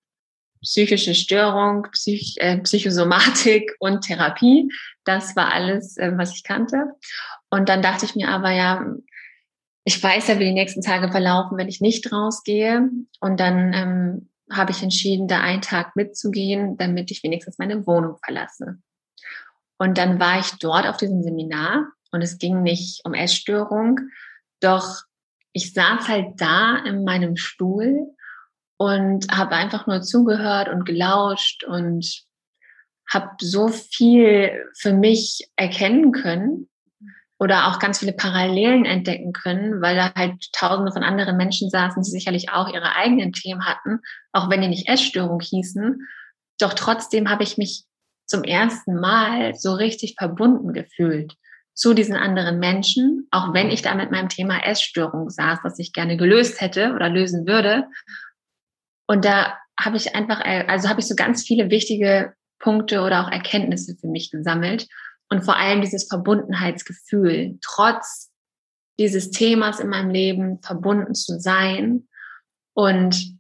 psychische 0.63 1.15
Störung, 1.15 1.89
Psych 1.93 2.37
äh, 2.39 2.59
Psychosomatik 2.59 3.73
und 3.81 4.03
Therapie. 4.03 4.69
Das 5.05 5.35
war 5.37 5.53
alles, 5.53 5.97
äh, 5.97 6.13
was 6.17 6.35
ich 6.35 6.45
kannte. 6.45 6.93
Und 7.51 7.69
dann 7.69 7.83
dachte 7.83 8.05
ich 8.05 8.15
mir 8.15 8.29
aber, 8.29 8.51
ja, 8.51 8.87
ich 9.85 10.03
weiß 10.03 10.29
ja, 10.29 10.39
wie 10.39 10.45
die 10.45 10.53
nächsten 10.53 10.83
Tage 10.83 11.11
verlaufen, 11.11 11.59
wenn 11.59 11.69
ich 11.69 11.81
nicht 11.81 12.13
rausgehe. 12.13 12.89
Und 13.21 13.41
dann 13.41 13.73
ähm, 13.73 14.31
habe 14.51 14.71
ich 14.71 14.83
entschieden, 14.83 15.29
da 15.29 15.41
einen 15.41 15.63
Tag 15.63 15.97
mitzugehen, 15.97 16.77
damit 16.77 17.11
ich 17.11 17.23
wenigstens 17.23 17.59
meine 17.59 17.87
Wohnung 17.87 18.17
verlasse. 18.25 18.79
Und 19.79 19.99
dann 19.99 20.21
war 20.21 20.39
ich 20.39 20.51
dort 20.61 20.87
auf 20.87 20.97
diesem 20.97 21.23
Seminar 21.23 21.89
und 22.13 22.23
es 22.23 22.39
ging 22.39 22.63
nicht 22.63 23.05
um 23.05 23.15
Essstörung, 23.15 23.99
doch 24.61 25.03
ich 25.53 25.73
saß 25.73 26.09
halt 26.09 26.41
da 26.41 26.77
in 26.85 27.05
meinem 27.05 27.37
Stuhl 27.37 28.15
und 28.77 29.31
habe 29.31 29.57
einfach 29.57 29.87
nur 29.87 30.03
zugehört 30.03 30.69
und 30.69 30.85
gelauscht 30.85 31.65
und 31.65 32.25
habe 33.11 33.31
so 33.41 33.69
viel 33.69 34.51
für 34.79 34.93
mich 34.93 35.51
erkennen 35.57 36.13
können 36.13 36.69
oder 37.43 37.67
auch 37.67 37.81
ganz 37.81 37.99
viele 37.99 38.13
Parallelen 38.13 38.85
entdecken 38.85 39.33
können, 39.33 39.83
weil 39.83 39.97
da 39.97 40.15
halt 40.15 40.53
tausende 40.53 40.93
von 40.93 41.03
anderen 41.03 41.37
Menschen 41.37 41.71
saßen, 41.71 42.01
die 42.01 42.09
sicherlich 42.09 42.51
auch 42.51 42.73
ihre 42.73 42.95
eigenen 42.95 43.33
Themen 43.33 43.67
hatten, 43.67 43.99
auch 44.31 44.49
wenn 44.49 44.63
die 44.63 44.69
nicht 44.69 44.89
Essstörung 44.89 45.41
hießen. 45.41 46.07
Doch 46.61 46.73
trotzdem 46.75 47.29
habe 47.29 47.43
ich 47.43 47.59
mich 47.59 47.83
zum 48.27 48.45
ersten 48.45 48.95
Mal 48.95 49.57
so 49.57 49.73
richtig 49.75 50.15
verbunden 50.17 50.73
gefühlt 50.73 51.35
zu 51.75 51.95
diesen 51.95 52.15
anderen 52.15 52.61
Menschen, 52.61 53.27
auch 53.33 53.53
wenn 53.53 53.71
ich 53.71 53.83
da 53.83 53.97
mit 53.97 54.13
meinem 54.13 54.29
Thema 54.29 54.65
Essstörung 54.65 55.29
saß, 55.29 55.59
was 55.65 55.81
ich 55.81 55.93
gerne 55.93 56.17
gelöst 56.17 56.61
hätte 56.61 56.93
oder 56.95 57.09
lösen 57.09 57.49
würde. 57.49 57.89
Und 59.09 59.25
da 59.25 59.59
habe 59.77 59.97
ich 59.97 60.15
einfach, 60.15 60.43
also 60.45 60.89
habe 60.89 61.01
ich 61.01 61.09
so 61.09 61.17
ganz 61.17 61.45
viele 61.45 61.71
wichtige 61.71 62.35
Punkte 62.61 63.01
oder 63.01 63.27
auch 63.27 63.33
Erkenntnisse 63.33 63.97
für 64.01 64.07
mich 64.07 64.31
gesammelt 64.31 64.87
und 65.33 65.47
vor 65.47 65.57
allem 65.57 65.81
dieses 65.81 66.09
Verbundenheitsgefühl, 66.09 67.59
trotz 67.63 68.31
dieses 68.99 69.31
Themas 69.31 69.81
in 69.81 69.89
meinem 69.89 70.11
Leben 70.11 70.61
verbunden 70.61 71.15
zu 71.15 71.41
sein. 71.41 72.07
Und 72.75 73.39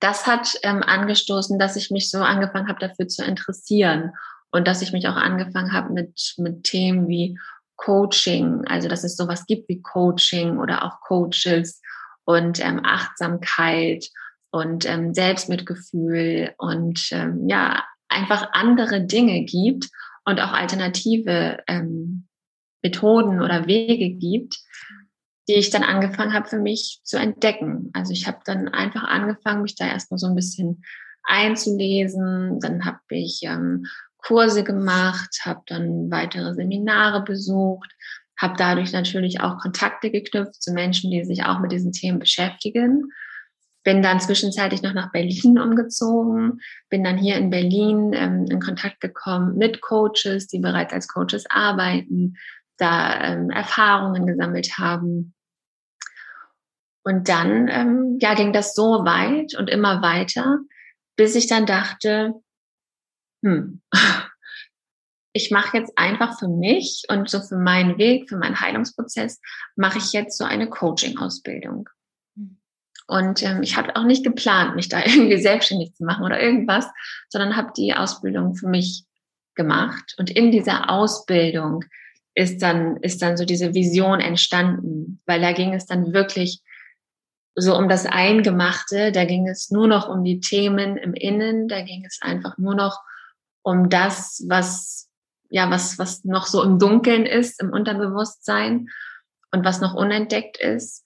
das 0.00 0.26
hat 0.26 0.58
ähm, 0.64 0.82
angestoßen, 0.82 1.60
dass 1.60 1.76
ich 1.76 1.92
mich 1.92 2.10
so 2.10 2.18
angefangen 2.18 2.66
habe, 2.66 2.80
dafür 2.80 3.06
zu 3.06 3.24
interessieren 3.24 4.14
und 4.50 4.66
dass 4.66 4.82
ich 4.82 4.92
mich 4.92 5.06
auch 5.06 5.14
angefangen 5.14 5.72
habe 5.72 5.92
mit, 5.92 6.34
mit 6.38 6.64
Themen 6.64 7.06
wie 7.06 7.38
Coaching, 7.76 8.64
also 8.66 8.88
dass 8.88 9.04
es 9.04 9.14
sowas 9.14 9.46
gibt 9.46 9.68
wie 9.68 9.82
Coaching 9.82 10.58
oder 10.58 10.82
auch 10.82 11.00
Coaches 11.02 11.80
und 12.24 12.58
ähm, 12.58 12.80
Achtsamkeit 12.84 14.10
und 14.50 14.84
ähm, 14.86 15.14
Selbstmitgefühl 15.14 16.52
und 16.58 16.98
ähm, 17.12 17.48
ja, 17.48 17.84
einfach 18.08 18.48
andere 18.54 19.02
Dinge 19.02 19.44
gibt 19.44 19.88
und 20.26 20.40
auch 20.40 20.52
alternative 20.52 21.58
ähm, 21.66 22.26
Methoden 22.82 23.40
oder 23.40 23.66
Wege 23.66 24.10
gibt, 24.10 24.58
die 25.48 25.54
ich 25.54 25.70
dann 25.70 25.84
angefangen 25.84 26.34
habe 26.34 26.48
für 26.48 26.58
mich 26.58 27.00
zu 27.04 27.16
entdecken. 27.16 27.90
Also 27.94 28.12
ich 28.12 28.26
habe 28.26 28.38
dann 28.44 28.68
einfach 28.68 29.04
angefangen, 29.04 29.62
mich 29.62 29.76
da 29.76 29.86
erstmal 29.86 30.18
so 30.18 30.26
ein 30.26 30.34
bisschen 30.34 30.82
einzulesen. 31.22 32.60
Dann 32.60 32.84
habe 32.84 33.00
ich 33.10 33.40
ähm, 33.44 33.86
Kurse 34.18 34.64
gemacht, 34.64 35.40
habe 35.44 35.62
dann 35.66 36.10
weitere 36.10 36.54
Seminare 36.54 37.22
besucht, 37.22 37.92
habe 38.36 38.54
dadurch 38.58 38.92
natürlich 38.92 39.40
auch 39.40 39.58
Kontakte 39.58 40.10
geknüpft 40.10 40.60
zu 40.60 40.72
Menschen, 40.72 41.10
die 41.12 41.24
sich 41.24 41.44
auch 41.44 41.60
mit 41.60 41.70
diesen 41.70 41.92
Themen 41.92 42.18
beschäftigen 42.18 43.12
bin 43.86 44.02
dann 44.02 44.18
zwischenzeitlich 44.18 44.82
noch 44.82 44.94
nach 44.94 45.12
Berlin 45.12 45.60
umgezogen, 45.60 46.60
bin 46.90 47.04
dann 47.04 47.16
hier 47.16 47.36
in 47.36 47.50
Berlin 47.50 48.12
ähm, 48.14 48.46
in 48.50 48.58
Kontakt 48.58 48.98
gekommen 48.98 49.56
mit 49.56 49.80
Coaches, 49.80 50.48
die 50.48 50.58
bereits 50.58 50.92
als 50.92 51.06
Coaches 51.06 51.44
arbeiten, 51.48 52.34
da 52.78 53.20
ähm, 53.20 53.48
Erfahrungen 53.48 54.26
gesammelt 54.26 54.76
haben. 54.76 55.34
Und 57.04 57.28
dann 57.28 57.68
ähm, 57.68 58.18
ja, 58.20 58.34
ging 58.34 58.52
das 58.52 58.74
so 58.74 59.04
weit 59.04 59.56
und 59.56 59.70
immer 59.70 60.02
weiter, 60.02 60.58
bis 61.14 61.36
ich 61.36 61.46
dann 61.46 61.64
dachte, 61.64 62.34
hm, 63.44 63.82
ich 65.32 65.52
mache 65.52 65.78
jetzt 65.78 65.96
einfach 65.96 66.36
für 66.40 66.48
mich 66.48 67.04
und 67.08 67.30
so 67.30 67.40
für 67.40 67.56
meinen 67.56 67.98
Weg, 67.98 68.28
für 68.30 68.36
meinen 68.36 68.60
Heilungsprozess, 68.60 69.40
mache 69.76 69.98
ich 69.98 70.12
jetzt 70.12 70.38
so 70.38 70.44
eine 70.44 70.68
Coaching-Ausbildung. 70.68 71.88
Und 73.06 73.42
ähm, 73.42 73.62
ich 73.62 73.76
habe 73.76 73.94
auch 73.96 74.04
nicht 74.04 74.24
geplant, 74.24 74.76
mich 74.76 74.88
da 74.88 75.00
irgendwie 75.04 75.40
selbstständig 75.40 75.94
zu 75.94 76.04
machen 76.04 76.24
oder 76.24 76.40
irgendwas, 76.40 76.86
sondern 77.28 77.56
habe 77.56 77.72
die 77.76 77.94
Ausbildung 77.94 78.54
für 78.54 78.68
mich 78.68 79.04
gemacht. 79.54 80.14
Und 80.18 80.30
in 80.30 80.50
dieser 80.50 80.90
Ausbildung 80.90 81.84
ist 82.34 82.62
dann, 82.62 82.98
ist 82.98 83.22
dann 83.22 83.36
so 83.36 83.44
diese 83.44 83.74
Vision 83.74 84.20
entstanden, 84.20 85.20
weil 85.26 85.40
da 85.40 85.52
ging 85.52 85.72
es 85.72 85.86
dann 85.86 86.12
wirklich 86.12 86.60
so 87.54 87.74
um 87.74 87.88
das 87.88 88.04
Eingemachte, 88.04 89.12
da 89.12 89.24
ging 89.24 89.48
es 89.48 89.70
nur 89.70 89.88
noch 89.88 90.08
um 90.08 90.22
die 90.22 90.40
Themen 90.40 90.98
im 90.98 91.14
Innen, 91.14 91.68
da 91.68 91.80
ging 91.80 92.04
es 92.04 92.18
einfach 92.20 92.58
nur 92.58 92.74
noch 92.74 93.00
um 93.62 93.88
das, 93.88 94.44
was, 94.46 95.08
ja, 95.48 95.70
was, 95.70 95.98
was 95.98 96.24
noch 96.24 96.46
so 96.46 96.62
im 96.62 96.78
Dunkeln 96.78 97.24
ist, 97.24 97.60
im 97.62 97.70
Unterbewusstsein 97.70 98.88
und 99.50 99.64
was 99.64 99.80
noch 99.80 99.94
unentdeckt 99.94 100.58
ist. 100.58 101.02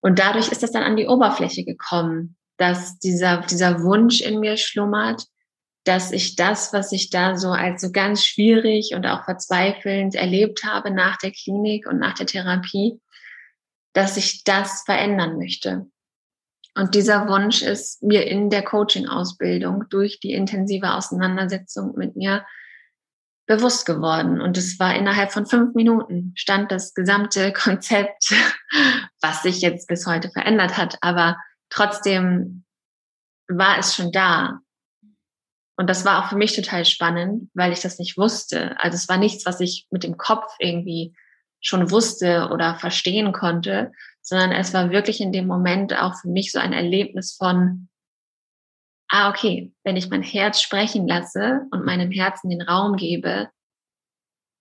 Und 0.00 0.18
dadurch 0.18 0.50
ist 0.50 0.62
das 0.62 0.72
dann 0.72 0.82
an 0.82 0.96
die 0.96 1.06
Oberfläche 1.06 1.64
gekommen, 1.64 2.36
dass 2.56 2.98
dieser, 2.98 3.42
dieser 3.42 3.82
Wunsch 3.82 4.20
in 4.20 4.40
mir 4.40 4.56
schlummert, 4.56 5.24
dass 5.84 6.12
ich 6.12 6.36
das, 6.36 6.72
was 6.72 6.92
ich 6.92 7.10
da 7.10 7.36
so 7.36 7.48
als 7.50 7.80
so 7.80 7.90
ganz 7.90 8.24
schwierig 8.24 8.92
und 8.94 9.06
auch 9.06 9.24
verzweifelnd 9.24 10.14
erlebt 10.14 10.64
habe 10.64 10.90
nach 10.90 11.16
der 11.16 11.32
Klinik 11.32 11.86
und 11.86 11.98
nach 11.98 12.14
der 12.14 12.26
Therapie, 12.26 13.00
dass 13.94 14.16
ich 14.16 14.44
das 14.44 14.82
verändern 14.84 15.38
möchte. 15.38 15.86
Und 16.74 16.94
dieser 16.94 17.28
Wunsch 17.28 17.62
ist 17.62 18.02
mir 18.02 18.26
in 18.26 18.50
der 18.50 18.62
Coaching-Ausbildung 18.62 19.86
durch 19.88 20.20
die 20.20 20.32
intensive 20.32 20.92
Auseinandersetzung 20.94 21.94
mit 21.96 22.14
mir 22.14 22.44
bewusst 23.46 23.86
geworden. 23.86 24.40
Und 24.40 24.56
es 24.56 24.78
war 24.78 24.94
innerhalb 24.94 25.32
von 25.32 25.46
fünf 25.46 25.74
Minuten 25.74 26.32
stand 26.36 26.70
das 26.70 26.94
gesamte 26.94 27.52
Konzept, 27.64 28.32
was 29.20 29.42
sich 29.42 29.60
jetzt 29.60 29.88
bis 29.88 30.06
heute 30.06 30.30
verändert 30.30 30.76
hat. 30.76 30.98
Aber 31.00 31.36
trotzdem 31.70 32.64
war 33.48 33.78
es 33.78 33.94
schon 33.94 34.12
da. 34.12 34.60
Und 35.76 35.88
das 35.88 36.04
war 36.04 36.22
auch 36.22 36.28
für 36.28 36.36
mich 36.36 36.54
total 36.54 36.84
spannend, 36.84 37.50
weil 37.54 37.72
ich 37.72 37.80
das 37.80 37.98
nicht 37.98 38.18
wusste. 38.18 38.78
Also 38.80 38.96
es 38.96 39.08
war 39.08 39.16
nichts, 39.16 39.46
was 39.46 39.60
ich 39.60 39.86
mit 39.90 40.02
dem 40.02 40.16
Kopf 40.16 40.52
irgendwie 40.58 41.14
schon 41.60 41.90
wusste 41.90 42.50
oder 42.52 42.76
verstehen 42.76 43.32
konnte, 43.32 43.92
sondern 44.20 44.52
es 44.52 44.74
war 44.74 44.90
wirklich 44.90 45.20
in 45.20 45.32
dem 45.32 45.46
Moment 45.46 45.96
auch 45.96 46.14
für 46.20 46.28
mich 46.28 46.52
so 46.52 46.58
ein 46.58 46.72
Erlebnis 46.72 47.34
von, 47.36 47.88
ah, 49.08 49.30
okay, 49.30 49.72
wenn 49.84 49.96
ich 49.96 50.10
mein 50.10 50.22
Herz 50.22 50.60
sprechen 50.60 51.06
lasse 51.08 51.62
und 51.70 51.84
meinem 51.84 52.10
Herzen 52.10 52.50
den 52.50 52.62
Raum 52.62 52.96
gebe, 52.96 53.48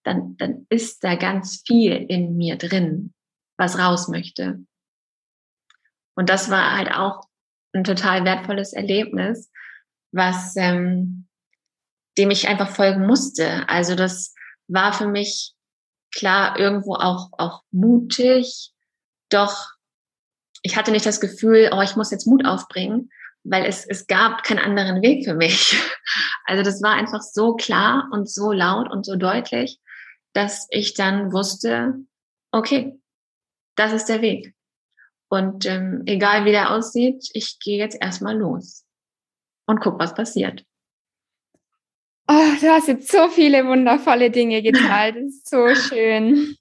dann, 0.03 0.37
dann 0.37 0.65
ist 0.69 1.03
da 1.03 1.15
ganz 1.15 1.63
viel 1.65 1.93
in 1.93 2.37
mir 2.37 2.57
drin. 2.57 3.13
Was 3.57 3.77
raus 3.77 4.07
möchte. 4.07 4.59
Und 6.15 6.29
das 6.29 6.49
war 6.49 6.75
halt 6.77 6.91
auch 6.91 7.27
ein 7.73 7.83
total 7.83 8.25
wertvolles 8.25 8.73
Erlebnis, 8.73 9.51
was 10.11 10.55
ähm, 10.55 11.27
dem 12.17 12.31
ich 12.31 12.47
einfach 12.47 12.69
folgen 12.69 13.05
musste. 13.05 13.67
Also 13.69 13.95
das 13.95 14.33
war 14.67 14.93
für 14.93 15.07
mich 15.07 15.53
klar 16.15 16.57
irgendwo 16.57 16.95
auch 16.95 17.29
auch 17.37 17.63
mutig, 17.71 18.73
doch 19.29 19.77
ich 20.63 20.75
hatte 20.75 20.91
nicht 20.91 21.05
das 21.05 21.21
Gefühl, 21.21 21.69
oh, 21.73 21.81
ich 21.81 21.95
muss 21.95 22.11
jetzt 22.11 22.25
Mut 22.25 22.45
aufbringen, 22.45 23.11
weil 23.43 23.65
es, 23.65 23.85
es 23.85 24.07
gab 24.07 24.43
keinen 24.43 24.59
anderen 24.59 25.01
Weg 25.01 25.25
für 25.25 25.35
mich. 25.35 25.75
Also 26.49 26.63
das 26.63 26.81
war 26.81 26.93
einfach 26.93 27.21
so 27.21 27.55
klar 27.55 28.07
und 28.13 28.29
so 28.29 28.53
laut 28.53 28.89
und 28.89 29.05
so 29.05 29.17
deutlich, 29.17 29.81
dass 30.31 30.65
ich 30.69 30.93
dann 30.93 31.33
wusste, 31.33 31.95
okay, 32.53 32.97
das 33.77 33.93
ist 33.93 34.05
der 34.05 34.21
Weg. 34.21 34.53
Und 35.29 35.65
ähm, 35.65 36.03
egal 36.05 36.45
wie 36.45 36.51
der 36.51 36.71
aussieht, 36.71 37.29
ich 37.33 37.59
gehe 37.59 37.77
jetzt 37.77 37.97
erstmal 37.99 38.37
los 38.37 38.85
und 39.65 39.79
guck, 39.79 39.99
was 39.99 40.13
passiert. 40.13 40.63
Oh, 42.29 42.51
du 42.59 42.67
hast 42.69 42.87
jetzt 42.87 43.11
so 43.11 43.29
viele 43.29 43.65
wundervolle 43.65 44.31
Dinge 44.31 44.61
geteilt. 44.61 45.15
Das 45.15 45.23
ist 45.23 45.49
so 45.49 45.73
schön. 45.89 46.55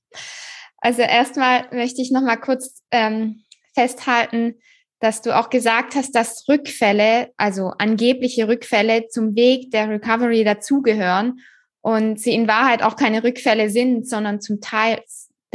Also 0.79 1.03
erstmal 1.03 1.69
möchte 1.73 2.03
ich 2.03 2.13
noch 2.13 2.23
mal 2.23 2.37
kurz 2.37 2.83
ähm, 2.91 3.45
festhalten, 3.75 4.61
dass 5.01 5.23
du 5.23 5.37
auch 5.37 5.51
gesagt 5.51 5.95
hast, 5.95 6.13
dass 6.13 6.49
Rückfälle, 6.49 7.33
also 7.37 7.73
angebliche 7.79 8.49
Rückfälle 8.49 9.09
zum 9.09 9.35
Weg 9.35 9.71
der 9.71 9.89
Recovery 9.89 10.45
dazugehören 10.45 11.41
und 11.83 12.21
sie 12.21 12.35
in 12.35 12.49
Wahrheit 12.49 12.83
auch 12.83 12.97
keine 12.97 13.23
Rückfälle 13.23 13.69
sind, 13.71 14.09
sondern 14.09 14.41
zum 14.41 14.61
Teil 14.61 15.03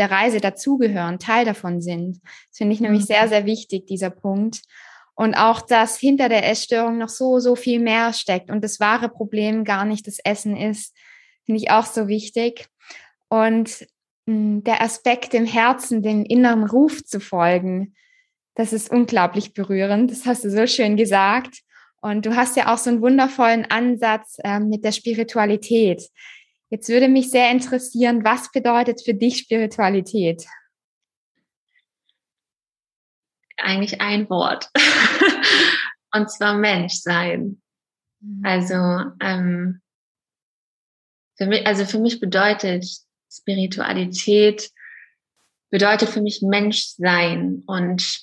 der 0.02 0.10
Reise 0.10 0.42
dazugehören, 0.42 1.20
Teil 1.20 1.46
davon 1.46 1.80
sind. 1.80 2.20
Das 2.50 2.58
finde 2.58 2.74
ich 2.74 2.82
nämlich 2.82 3.04
mhm. 3.04 3.06
sehr, 3.06 3.28
sehr 3.28 3.46
wichtig, 3.46 3.86
dieser 3.86 4.10
Punkt. 4.10 4.62
Und 5.14 5.36
auch, 5.36 5.62
dass 5.62 6.00
hinter 6.00 6.28
der 6.28 6.50
Essstörung 6.50 6.98
noch 6.98 7.10
so, 7.10 7.38
so 7.38 7.56
viel 7.56 7.80
mehr 7.80 8.12
steckt 8.12 8.50
und 8.50 8.64
das 8.64 8.80
wahre 8.80 9.10
Problem 9.10 9.64
gar 9.64 9.86
nicht 9.86 10.08
das 10.08 10.18
Essen 10.18 10.58
ist, 10.58 10.96
finde 11.46 11.62
ich 11.62 11.70
auch 11.70 11.86
so 11.86 12.08
wichtig. 12.08 12.68
Und 13.30 13.86
mh, 14.26 14.34
hm, 14.34 14.64
der 14.64 14.82
Aspekt 14.82 15.36
im 15.36 15.46
Herzen, 15.46 16.02
dem 16.02 16.26
inneren 16.26 16.66
Ruf 16.66 17.04
zu 17.06 17.20
folgen, 17.20 17.94
das 18.56 18.74
ist 18.74 18.90
unglaublich 18.90 19.54
berührend. 19.54 20.10
Das 20.10 20.26
hast 20.26 20.44
du 20.44 20.50
so 20.50 20.66
schön 20.66 20.98
gesagt. 20.98 21.60
Und 22.02 22.26
du 22.26 22.36
hast 22.36 22.58
ja 22.58 22.74
auch 22.74 22.80
so 22.80 22.90
einen 22.90 23.04
wundervollen 23.04 23.66
Ansatz 23.70 24.38
äh, 24.44 24.60
mit 24.60 24.84
der 24.84 24.92
Spiritualität. 24.94 26.10
Jetzt 26.72 26.88
würde 26.88 27.10
mich 27.10 27.30
sehr 27.30 27.52
interessieren, 27.52 28.24
was 28.24 28.50
bedeutet 28.50 29.04
für 29.04 29.14
dich 29.14 29.40
Spiritualität? 29.40 30.46
Eigentlich 33.58 34.00
ein 34.00 34.30
Wort. 34.30 34.70
Und 36.14 36.32
zwar 36.32 36.58
Menschsein. 36.58 37.62
Mhm. 38.22 38.42
Also, 38.46 38.76
ähm, 39.20 39.82
für 41.38 41.46
mich, 41.46 41.68
also 41.68 41.86
für 41.86 42.00
mich 42.00 42.22
bedeutet 42.22 42.86
Spiritualität, 43.30 44.72
bedeutet 45.72 46.08
für 46.08 46.22
mich 46.22 46.42
Menschsein. 46.42 47.64
Und 47.68 48.22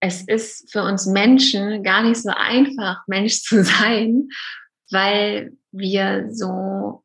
es 0.00 0.22
ist 0.22 0.72
für 0.72 0.82
uns 0.82 1.06
Menschen 1.06 1.84
gar 1.84 2.02
nicht 2.02 2.20
so 2.20 2.30
einfach, 2.30 3.06
Mensch 3.06 3.42
zu 3.42 3.62
sein, 3.64 4.28
weil 4.90 5.52
wir 5.70 6.30
so, 6.32 7.04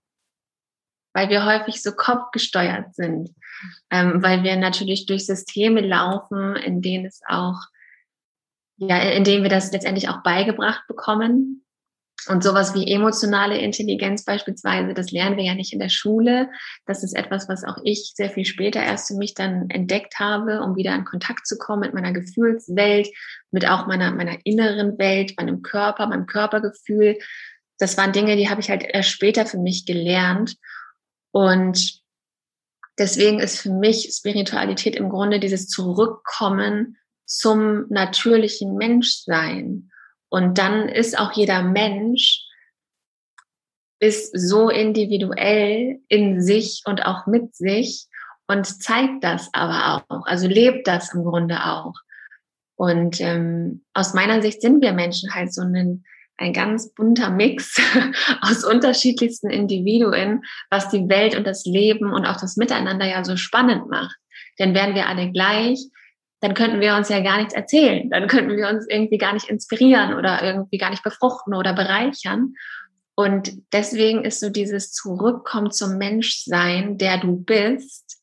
weil 1.13 1.29
wir 1.29 1.45
häufig 1.45 1.81
so 1.81 1.91
kopfgesteuert 1.91 2.95
sind, 2.95 3.29
ähm, 3.89 4.21
weil 4.23 4.43
wir 4.43 4.55
natürlich 4.55 5.05
durch 5.05 5.25
Systeme 5.25 5.81
laufen, 5.81 6.55
in 6.55 6.81
denen 6.81 7.05
es 7.05 7.21
auch, 7.27 7.59
ja, 8.77 8.97
in 8.97 9.23
denen 9.23 9.43
wir 9.43 9.49
das 9.49 9.71
letztendlich 9.71 10.09
auch 10.09 10.23
beigebracht 10.23 10.83
bekommen, 10.87 11.63
und 12.27 12.43
sowas 12.43 12.73
wie 12.73 12.89
emotionale 12.89 13.57
Intelligenz 13.57 14.23
beispielsweise, 14.23 14.93
das 14.93 15.11
lernen 15.11 15.37
wir 15.37 15.43
ja 15.43 15.55
nicht 15.55 15.73
in 15.73 15.79
der 15.79 15.89
Schule. 15.89 16.49
Das 16.85 17.03
ist 17.03 17.15
etwas, 17.15 17.49
was 17.49 17.63
auch 17.63 17.77
ich 17.83 18.13
sehr 18.15 18.29
viel 18.29 18.45
später 18.45 18.81
erst 18.81 19.09
für 19.09 19.15
mich 19.15 19.33
dann 19.33 19.69
entdeckt 19.69 20.19
habe, 20.19 20.61
um 20.61 20.75
wieder 20.75 20.95
in 20.95 21.05
Kontakt 21.05 21.45
zu 21.47 21.57
kommen 21.57 21.81
mit 21.81 21.93
meiner 21.93 22.13
Gefühlswelt, 22.13 23.09
mit 23.51 23.67
auch 23.67 23.87
meiner, 23.87 24.11
meiner 24.11 24.37
inneren 24.45 24.97
Welt, 24.97 25.33
meinem 25.37 25.61
Körper, 25.61 26.07
meinem 26.07 26.25
Körpergefühl. 26.25 27.17
Das 27.77 27.97
waren 27.97 28.13
Dinge, 28.13 28.37
die 28.37 28.49
habe 28.49 28.61
ich 28.61 28.69
halt 28.69 28.83
erst 28.83 29.09
später 29.09 29.45
für 29.45 29.59
mich 29.59 29.85
gelernt. 29.85 30.55
Und 31.33 32.01
deswegen 32.97 33.41
ist 33.41 33.59
für 33.59 33.71
mich 33.71 34.09
Spiritualität 34.13 34.95
im 34.95 35.09
Grunde 35.09 35.41
dieses 35.41 35.67
Zurückkommen 35.67 36.97
zum 37.25 37.87
natürlichen 37.89 38.75
Menschsein 38.75 39.89
und 40.33 40.57
dann 40.57 40.89
ist 40.89 41.19
auch 41.19 41.31
jeder 41.33 41.61
Mensch 41.61 42.41
ist 43.99 44.31
so 44.35 44.69
individuell 44.69 46.01
in 46.07 46.41
sich 46.41 46.81
und 46.85 47.05
auch 47.05 47.27
mit 47.27 47.55
sich 47.55 48.07
und 48.47 48.65
zeigt 48.65 49.23
das 49.23 49.49
aber 49.53 50.03
auch, 50.09 50.25
also 50.25 50.47
lebt 50.47 50.87
das 50.87 51.13
im 51.13 51.23
Grunde 51.23 51.63
auch. 51.63 51.93
Und 52.75 53.21
ähm, 53.21 53.85
aus 53.93 54.15
meiner 54.15 54.41
Sicht 54.41 54.61
sind 54.61 54.81
wir 54.81 54.93
Menschen 54.93 55.35
halt 55.35 55.53
so 55.53 55.61
ein, 55.61 56.03
ein 56.43 56.53
ganz 56.53 56.93
bunter 56.93 57.29
Mix 57.29 57.81
aus 58.41 58.63
unterschiedlichsten 58.63 59.49
Individuen, 59.49 60.43
was 60.69 60.89
die 60.89 61.09
Welt 61.09 61.35
und 61.35 61.47
das 61.47 61.65
Leben 61.65 62.11
und 62.11 62.25
auch 62.25 62.39
das 62.39 62.57
Miteinander 62.57 63.05
ja 63.07 63.23
so 63.23 63.37
spannend 63.37 63.89
macht. 63.89 64.15
Denn 64.59 64.73
wären 64.75 64.95
wir 64.95 65.07
alle 65.07 65.31
gleich, 65.31 65.79
dann 66.41 66.53
könnten 66.53 66.81
wir 66.81 66.95
uns 66.95 67.09
ja 67.09 67.21
gar 67.21 67.37
nichts 67.37 67.53
erzählen. 67.53 68.09
Dann 68.09 68.27
könnten 68.27 68.55
wir 68.57 68.67
uns 68.67 68.85
irgendwie 68.89 69.17
gar 69.17 69.33
nicht 69.33 69.49
inspirieren 69.49 70.13
oder 70.13 70.43
irgendwie 70.43 70.77
gar 70.77 70.89
nicht 70.89 71.03
befruchten 71.03 71.53
oder 71.53 71.73
bereichern. 71.73 72.53
Und 73.15 73.53
deswegen 73.71 74.25
ist 74.25 74.39
so 74.39 74.49
dieses 74.49 74.91
Zurückkommen 74.91 75.71
zum 75.71 75.97
Menschsein, 75.97 76.97
der 76.97 77.19
du 77.19 77.37
bist, 77.37 78.21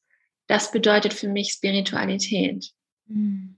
das 0.48 0.72
bedeutet 0.72 1.14
für 1.14 1.28
mich 1.28 1.52
Spiritualität. 1.52 2.66
Hm. 3.06 3.56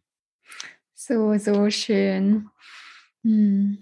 So, 0.95 1.37
so 1.39 1.69
schön. 1.71 2.49
Hm. 3.25 3.79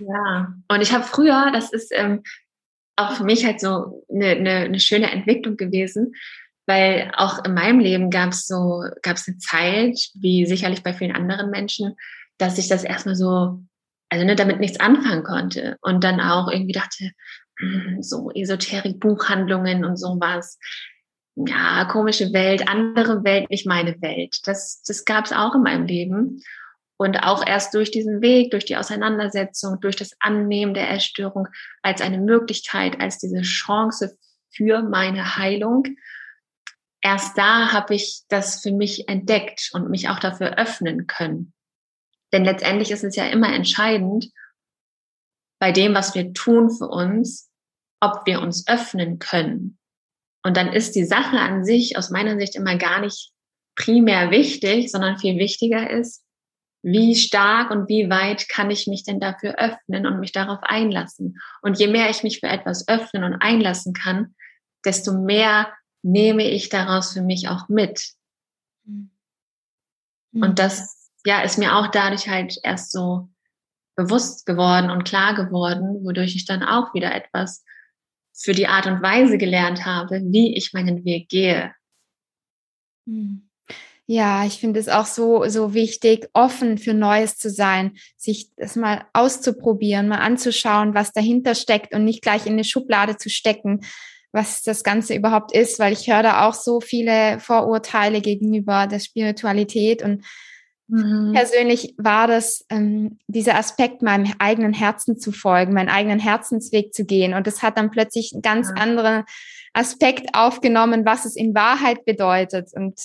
Ja, 0.00 0.54
und 0.68 0.80
ich 0.80 0.92
habe 0.92 1.04
früher, 1.04 1.50
das 1.52 1.72
ist 1.72 1.92
ähm, 1.94 2.22
auch 2.96 3.12
für 3.12 3.24
mich 3.24 3.44
halt 3.44 3.60
so 3.60 4.04
eine, 4.12 4.30
eine, 4.30 4.50
eine 4.50 4.80
schöne 4.80 5.10
Entwicklung 5.10 5.56
gewesen 5.56 6.12
weil 6.70 7.10
auch 7.16 7.44
in 7.44 7.54
meinem 7.54 7.80
Leben 7.80 8.10
gab 8.10 8.30
es 8.30 8.46
so, 8.46 8.84
gab 9.02 9.16
es 9.16 9.26
eine 9.26 9.38
Zeit, 9.38 9.98
wie 10.14 10.46
sicherlich 10.46 10.84
bei 10.84 10.92
vielen 10.92 11.16
anderen 11.16 11.50
Menschen, 11.50 11.96
dass 12.38 12.58
ich 12.58 12.68
das 12.68 12.84
erstmal 12.84 13.16
so, 13.16 13.60
also 14.08 14.24
ne, 14.24 14.36
damit 14.36 14.60
nichts 14.60 14.78
anfangen 14.78 15.24
konnte 15.24 15.76
und 15.80 16.04
dann 16.04 16.20
auch 16.20 16.48
irgendwie 16.48 16.72
dachte, 16.72 17.10
hm, 17.58 18.02
so 18.02 18.30
Esoterik-Buchhandlungen 18.30 19.84
und 19.84 19.96
sowas, 19.96 20.60
ja, 21.34 21.86
komische 21.86 22.32
Welt, 22.32 22.68
andere 22.68 23.24
Welt, 23.24 23.50
nicht 23.50 23.66
meine 23.66 24.00
Welt. 24.00 24.38
Das, 24.44 24.80
das 24.86 25.04
gab 25.04 25.24
es 25.24 25.32
auch 25.32 25.56
in 25.56 25.62
meinem 25.62 25.86
Leben. 25.86 26.40
Und 27.00 27.22
auch 27.22 27.46
erst 27.46 27.72
durch 27.72 27.90
diesen 27.90 28.20
Weg, 28.20 28.50
durch 28.50 28.66
die 28.66 28.76
Auseinandersetzung, 28.76 29.80
durch 29.80 29.96
das 29.96 30.14
Annehmen 30.20 30.74
der 30.74 30.90
Essstörung 30.90 31.48
als 31.80 32.02
eine 32.02 32.18
Möglichkeit, 32.18 33.00
als 33.00 33.16
diese 33.16 33.40
Chance 33.40 34.18
für 34.50 34.82
meine 34.82 35.38
Heilung, 35.38 35.84
erst 37.00 37.38
da 37.38 37.72
habe 37.72 37.94
ich 37.94 38.24
das 38.28 38.60
für 38.60 38.72
mich 38.72 39.08
entdeckt 39.08 39.70
und 39.72 39.88
mich 39.88 40.10
auch 40.10 40.18
dafür 40.18 40.58
öffnen 40.58 41.06
können. 41.06 41.54
Denn 42.34 42.44
letztendlich 42.44 42.90
ist 42.90 43.02
es 43.02 43.16
ja 43.16 43.24
immer 43.28 43.50
entscheidend 43.50 44.30
bei 45.58 45.72
dem, 45.72 45.94
was 45.94 46.14
wir 46.14 46.34
tun 46.34 46.70
für 46.70 46.88
uns, 46.88 47.50
ob 48.00 48.26
wir 48.26 48.42
uns 48.42 48.68
öffnen 48.68 49.18
können. 49.18 49.78
Und 50.44 50.58
dann 50.58 50.70
ist 50.70 50.94
die 50.94 51.06
Sache 51.06 51.38
an 51.38 51.64
sich 51.64 51.96
aus 51.96 52.10
meiner 52.10 52.38
Sicht 52.38 52.56
immer 52.56 52.76
gar 52.76 53.00
nicht 53.00 53.32
primär 53.74 54.30
wichtig, 54.30 54.92
sondern 54.92 55.16
viel 55.16 55.38
wichtiger 55.38 55.88
ist, 55.88 56.26
wie 56.82 57.14
stark 57.14 57.70
und 57.70 57.88
wie 57.88 58.08
weit 58.08 58.48
kann 58.48 58.70
ich 58.70 58.86
mich 58.86 59.04
denn 59.04 59.20
dafür 59.20 59.58
öffnen 59.58 60.06
und 60.06 60.18
mich 60.18 60.32
darauf 60.32 60.60
einlassen. 60.62 61.38
Und 61.60 61.78
je 61.78 61.88
mehr 61.88 62.08
ich 62.10 62.22
mich 62.22 62.40
für 62.40 62.48
etwas 62.48 62.88
öffnen 62.88 63.24
und 63.24 63.34
einlassen 63.34 63.92
kann, 63.92 64.34
desto 64.84 65.12
mehr 65.12 65.72
nehme 66.02 66.48
ich 66.48 66.70
daraus 66.70 67.12
für 67.12 67.22
mich 67.22 67.48
auch 67.48 67.68
mit. 67.68 68.12
Mhm. 68.84 69.10
Und 70.32 70.58
das, 70.58 71.10
ja, 71.24 71.42
ist 71.42 71.58
mir 71.58 71.76
auch 71.76 71.88
dadurch 71.88 72.28
halt 72.28 72.58
erst 72.62 72.92
so 72.92 73.28
bewusst 73.96 74.46
geworden 74.46 74.90
und 74.90 75.04
klar 75.04 75.34
geworden, 75.34 76.02
wodurch 76.04 76.34
ich 76.34 76.46
dann 76.46 76.62
auch 76.62 76.94
wieder 76.94 77.14
etwas 77.14 77.64
für 78.32 78.52
die 78.52 78.68
Art 78.68 78.86
und 78.86 79.02
Weise 79.02 79.36
gelernt 79.36 79.84
habe, 79.84 80.22
wie 80.24 80.56
ich 80.56 80.72
meinen 80.72 81.04
Weg 81.04 81.28
gehe. 81.28 81.74
Mhm. 83.04 83.49
Ja, 84.12 84.44
ich 84.44 84.54
finde 84.58 84.80
es 84.80 84.88
auch 84.88 85.06
so, 85.06 85.44
so 85.46 85.72
wichtig, 85.72 86.28
offen 86.32 86.78
für 86.78 86.94
Neues 86.94 87.38
zu 87.38 87.48
sein, 87.48 87.92
sich 88.16 88.48
das 88.56 88.74
mal 88.74 89.04
auszuprobieren, 89.12 90.08
mal 90.08 90.18
anzuschauen, 90.18 90.94
was 90.94 91.12
dahinter 91.12 91.54
steckt 91.54 91.94
und 91.94 92.02
nicht 92.02 92.20
gleich 92.20 92.44
in 92.44 92.54
eine 92.54 92.64
Schublade 92.64 93.18
zu 93.18 93.30
stecken, 93.30 93.82
was 94.32 94.64
das 94.64 94.82
Ganze 94.82 95.14
überhaupt 95.14 95.54
ist, 95.54 95.78
weil 95.78 95.92
ich 95.92 96.08
höre 96.08 96.24
da 96.24 96.48
auch 96.48 96.54
so 96.54 96.80
viele 96.80 97.38
Vorurteile 97.38 98.20
gegenüber 98.20 98.88
der 98.88 98.98
Spiritualität 98.98 100.02
und 100.02 100.24
mhm. 100.88 101.30
persönlich 101.32 101.94
war 101.96 102.26
das 102.26 102.66
ähm, 102.68 103.20
dieser 103.28 103.54
Aspekt, 103.54 104.02
meinem 104.02 104.34
eigenen 104.40 104.72
Herzen 104.72 105.20
zu 105.20 105.30
folgen, 105.30 105.72
meinen 105.72 105.88
eigenen 105.88 106.18
Herzensweg 106.18 106.92
zu 106.94 107.04
gehen 107.04 107.32
und 107.32 107.46
das 107.46 107.62
hat 107.62 107.78
dann 107.78 107.92
plötzlich 107.92 108.32
einen 108.32 108.42
ganz 108.42 108.70
ja. 108.70 108.82
anderen 108.82 109.22
Aspekt 109.72 110.34
aufgenommen, 110.34 111.06
was 111.06 111.26
es 111.26 111.36
in 111.36 111.54
Wahrheit 111.54 112.04
bedeutet 112.04 112.70
und 112.74 112.98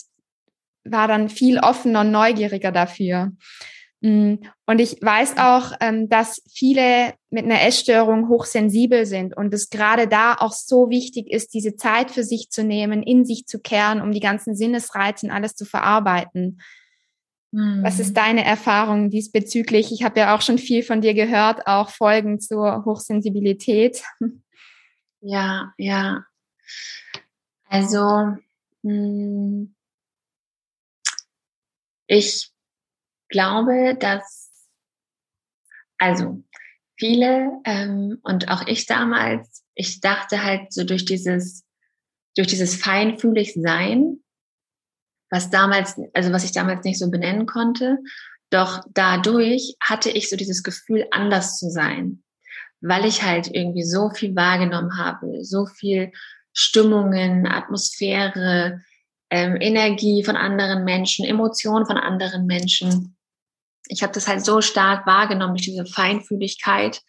war 0.86 1.08
dann 1.08 1.30
viel 1.30 1.60
offener 1.60 2.02
und 2.02 2.12
neugieriger 2.12 2.72
dafür. 2.72 3.32
Mm, 4.02 4.36
und 4.66 4.80
ich 4.80 5.02
weiß 5.02 5.38
auch, 5.38 5.74
ähm, 5.80 6.10
dass 6.10 6.42
viele 6.54 7.14
mit 7.30 7.46
einer 7.46 7.62
Essstörung 7.62 8.30
hochsensibel 8.30 9.06
sind 9.06 9.36
und 9.36 9.54
es 9.54 9.70
gerade 9.70 10.08
da 10.08 10.36
auch 10.36 10.54
so 10.54 10.90
wichtig 10.90 11.30
ist, 11.30 11.54
diese 11.54 11.76
Zeit 11.76 12.12
für 12.12 12.24
sich 12.24 12.50
zu 12.50 12.64
nehmen, 12.64 13.04
in 13.04 13.26
sich 13.26 13.46
zu 13.46 13.60
kehren, 13.60 14.02
um 14.02 14.12
die 14.12 14.20
ganzen 14.20 14.56
Sinnesreize 14.56 15.26
und 15.26 15.32
alles 15.32 15.56
zu 15.56 15.66
verarbeiten. 15.66 16.60
Was 17.58 18.00
ist 18.00 18.10
mhm. 18.10 18.16
deine 18.16 18.44
Erfahrung 18.44 19.10
diesbezüglich? 19.10 19.94
Ich 19.94 20.04
habe 20.04 20.20
ja 20.20 20.36
auch 20.36 20.42
schon 20.42 20.58
viel 20.58 20.84
von 20.84 21.00
dir 21.00 21.14
gehört, 21.14 21.68
auch 21.68 21.90
Folgen 21.90 22.42
zur 22.42 22.84
Hochsensibilität. 22.84 24.04
Ja, 25.22 25.74
ja. 25.78 26.26
Also, 27.68 28.36
mm, 28.84 29.74
ich 32.08 32.52
glaube, 33.30 33.96
dass, 34.00 34.52
also 35.98 36.44
viele 36.98 37.52
ähm, 37.66 38.20
und 38.24 38.50
auch 38.50 38.68
ich 38.68 38.86
damals, 38.86 39.64
ich 39.76 40.00
dachte 40.00 40.44
halt 40.44 40.72
so 40.72 40.84
durch 40.84 41.06
dieses, 41.06 41.66
durch 42.36 42.48
dieses 42.48 42.76
feinfühlig 42.76 43.54
sein, 43.54 44.20
was 45.30 45.50
damals, 45.50 45.96
also 46.14 46.32
was 46.32 46.44
ich 46.44 46.52
damals 46.52 46.86
nicht 46.86 47.00
so 47.00 47.10
benennen 47.10 47.46
konnte, 47.46 47.98
doch 48.50 48.84
dadurch 48.94 49.76
hatte 49.82 50.10
ich 50.10 50.30
so 50.30 50.36
dieses 50.36 50.64
Gefühl, 50.64 51.08
anders 51.12 51.58
zu 51.58 51.70
sein, 51.70 52.24
weil 52.80 53.06
ich 53.06 53.24
halt 53.24 53.50
irgendwie 53.54 53.84
so 53.84 54.10
viel 54.12 54.36
wahrgenommen 54.36 54.98
habe, 54.98 55.44
so 55.44 55.66
viel 55.66 56.12
Stimmungen, 56.54 57.48
Atmosphäre, 57.48 58.82
ähm, 59.36 59.58
Energie 59.60 60.24
von 60.24 60.38
anderen 60.38 60.86
Menschen, 60.86 61.26
Emotionen 61.26 61.86
von 61.86 61.98
anderen 61.98 62.46
Menschen. 62.46 63.18
Ich 63.88 64.02
habe 64.02 64.14
das 64.14 64.30
halt 64.30 64.46
so 64.46 64.62
stark 64.62 65.06
wahrgenommen 65.06 65.56
durch 65.56 65.66
diese 65.66 65.86
Feinfühligkeit, 65.86 67.02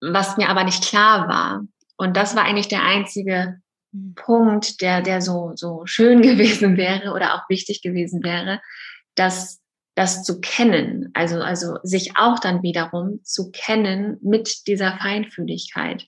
was 0.00 0.36
mir 0.36 0.48
aber 0.48 0.62
nicht 0.62 0.84
klar 0.84 1.28
war. 1.28 1.64
Und 1.96 2.16
das 2.16 2.36
war 2.36 2.44
eigentlich 2.44 2.68
der 2.68 2.84
einzige 2.84 3.60
mhm. 3.90 4.14
Punkt, 4.14 4.80
der, 4.80 5.02
der 5.02 5.20
so, 5.20 5.52
so 5.56 5.82
schön 5.86 6.22
gewesen 6.30 6.76
wäre 6.76 7.12
oder 7.12 7.34
auch 7.34 7.48
wichtig 7.48 7.82
gewesen 7.82 8.22
wäre, 8.22 8.60
dass 9.16 9.60
das 9.96 10.22
zu 10.22 10.40
kennen, 10.40 11.10
also, 11.14 11.40
also 11.40 11.78
sich 11.82 12.16
auch 12.16 12.38
dann 12.38 12.62
wiederum 12.62 13.24
zu 13.24 13.50
kennen 13.50 14.18
mit 14.20 14.66
dieser 14.68 14.98
Feinfühligkeit. 14.98 16.06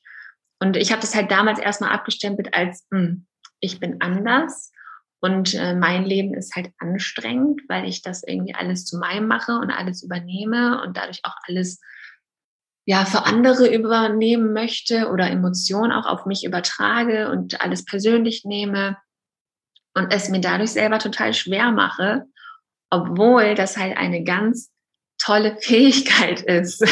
Und 0.60 0.76
ich 0.76 0.92
habe 0.92 1.00
das 1.00 1.14
halt 1.14 1.30
damals 1.30 1.58
erstmal 1.58 1.90
abgestempelt 1.90 2.52
als, 2.52 2.86
mh, 2.90 2.98
hm, 2.98 3.26
ich 3.60 3.80
bin 3.80 4.00
anders 4.00 4.72
und 5.20 5.54
äh, 5.54 5.74
mein 5.74 6.04
Leben 6.04 6.34
ist 6.34 6.54
halt 6.54 6.72
anstrengend, 6.78 7.62
weil 7.68 7.88
ich 7.88 8.02
das 8.02 8.22
irgendwie 8.22 8.54
alles 8.54 8.84
zu 8.84 8.98
meinem 8.98 9.26
mache 9.26 9.52
und 9.52 9.70
alles 9.70 10.02
übernehme 10.02 10.80
und 10.82 10.96
dadurch 10.96 11.20
auch 11.24 11.34
alles 11.46 11.80
ja 12.84 13.04
für 13.04 13.26
andere 13.26 13.72
übernehmen 13.72 14.52
möchte 14.52 15.08
oder 15.10 15.28
Emotionen 15.28 15.92
auch 15.92 16.06
auf 16.06 16.24
mich 16.24 16.44
übertrage 16.44 17.30
und 17.30 17.60
alles 17.60 17.84
persönlich 17.84 18.44
nehme 18.44 18.96
und 19.94 20.12
es 20.12 20.28
mir 20.28 20.40
dadurch 20.40 20.70
selber 20.70 20.98
total 20.98 21.34
schwer 21.34 21.72
mache, 21.72 22.24
obwohl 22.88 23.54
das 23.54 23.76
halt 23.76 23.96
eine 23.96 24.22
ganz 24.22 24.70
tolle 25.18 25.56
Fähigkeit 25.60 26.40
ist, 26.42 26.84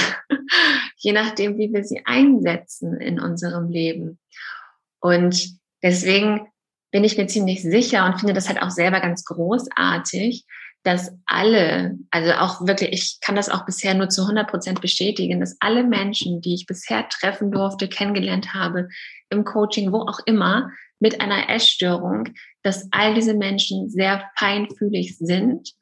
je 0.99 1.13
nachdem, 1.13 1.57
wie 1.59 1.73
wir 1.73 1.85
sie 1.85 2.03
einsetzen 2.05 3.01
in 3.01 3.21
unserem 3.21 3.71
Leben. 3.71 4.19
Und 5.01 5.59
deswegen 5.83 6.49
bin 6.97 7.05
ich 7.05 7.19
mir 7.19 7.27
ziemlich 7.27 7.61
sicher 7.61 8.07
und 8.07 8.21
finde 8.21 8.33
das 8.33 8.49
halt 8.49 8.63
auch 8.63 8.71
selber 8.71 9.01
ganz 9.01 9.27
großartig, 9.27 10.47
dass 10.83 11.13
alle, 11.27 11.99
also 12.11 12.33
auch 12.33 12.67
wirklich, 12.67 12.91
ich 12.91 13.19
kann 13.21 13.37
das 13.37 13.51
auch 13.51 13.67
bisher 13.67 13.93
nur 13.93 14.09
zu 14.09 14.23
100 14.23 14.49
Prozent 14.49 14.81
bestätigen, 14.81 15.39
dass 15.39 15.59
alle 15.61 15.85
Menschen, 15.85 16.41
die 16.41 16.55
ich 16.55 16.65
bisher 16.65 17.07
treffen 17.11 17.51
durfte, 17.51 17.91
kennengelernt 17.91 18.55
habe, 18.55 18.89
im 19.29 19.45
Coaching, 19.45 19.93
wo 19.93 19.99
auch 19.99 20.21
immer, 20.25 20.71
mit 20.99 21.21
einer 21.21 21.51
Essstörung, 21.51 22.31
dass 22.63 22.89
all 22.93 23.13
diese 23.13 23.35
Menschen 23.35 23.91
sehr 23.91 24.25
feinfühlig 24.39 25.19
sind 25.19 25.75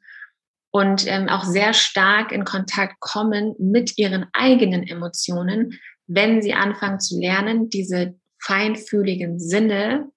und 0.71 1.07
ähm, 1.07 1.29
auch 1.29 1.45
sehr 1.45 1.71
stark 1.71 2.33
in 2.33 2.43
Kontakt 2.43 2.99
kommen 2.99 3.55
mit 3.57 3.97
ihren 3.97 4.25
eigenen 4.33 4.83
Emotionen, 4.85 5.79
wenn 6.07 6.41
sie 6.41 6.55
anfangen 6.55 6.99
zu 6.99 7.17
lernen, 7.17 7.69
diese 7.69 8.15
feinfühligen 8.37 9.39
Sinne 9.39 10.09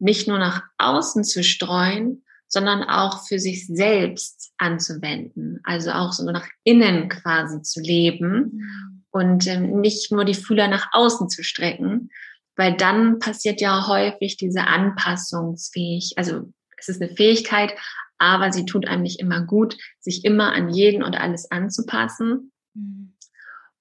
nicht 0.00 0.28
nur 0.28 0.38
nach 0.38 0.62
außen 0.78 1.24
zu 1.24 1.44
streuen, 1.44 2.24
sondern 2.48 2.82
auch 2.82 3.26
für 3.26 3.38
sich 3.38 3.66
selbst 3.66 4.52
anzuwenden. 4.58 5.60
Also 5.62 5.92
auch 5.92 6.12
so 6.12 6.24
nach 6.24 6.46
innen 6.64 7.08
quasi 7.08 7.62
zu 7.62 7.80
leben 7.80 9.04
und 9.10 9.46
ähm, 9.46 9.80
nicht 9.80 10.10
nur 10.10 10.24
die 10.24 10.34
Fühler 10.34 10.68
nach 10.68 10.88
außen 10.92 11.28
zu 11.28 11.44
strecken, 11.44 12.10
weil 12.56 12.76
dann 12.76 13.18
passiert 13.20 13.60
ja 13.60 13.86
häufig 13.86 14.36
diese 14.36 14.62
Anpassungsfähig. 14.62 16.14
Also 16.16 16.52
es 16.76 16.88
ist 16.88 17.00
eine 17.00 17.14
Fähigkeit, 17.14 17.74
aber 18.18 18.52
sie 18.52 18.66
tut 18.66 18.86
einem 18.86 19.02
nicht 19.02 19.20
immer 19.20 19.42
gut, 19.42 19.76
sich 19.98 20.24
immer 20.24 20.52
an 20.52 20.68
jeden 20.68 21.02
und 21.02 21.14
alles 21.14 21.50
anzupassen. 21.50 22.52
Mhm. 22.74 23.16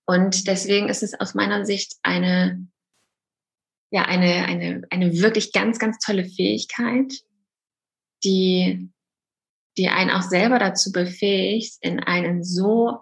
Und 0.06 0.48
deswegen 0.48 0.90
ist 0.90 1.04
es 1.04 1.20
aus 1.20 1.36
meiner 1.36 1.66
Sicht 1.66 1.98
eine, 2.04 2.66
ja, 3.92 4.04
eine, 4.04 4.46
eine, 4.46 4.84
eine 4.90 5.20
wirklich 5.20 5.52
ganz, 5.52 5.80
ganz 5.80 5.98
tolle 6.00 6.26
Fähigkeit, 6.26 7.14
die, 8.24 8.90
die 9.78 9.90
einen 9.90 10.12
auch 10.12 10.22
selber 10.22 10.60
dazu 10.60 10.92
befähigt, 10.92 11.78
in 11.82 12.00
einen 12.00 12.44
so 12.44 13.00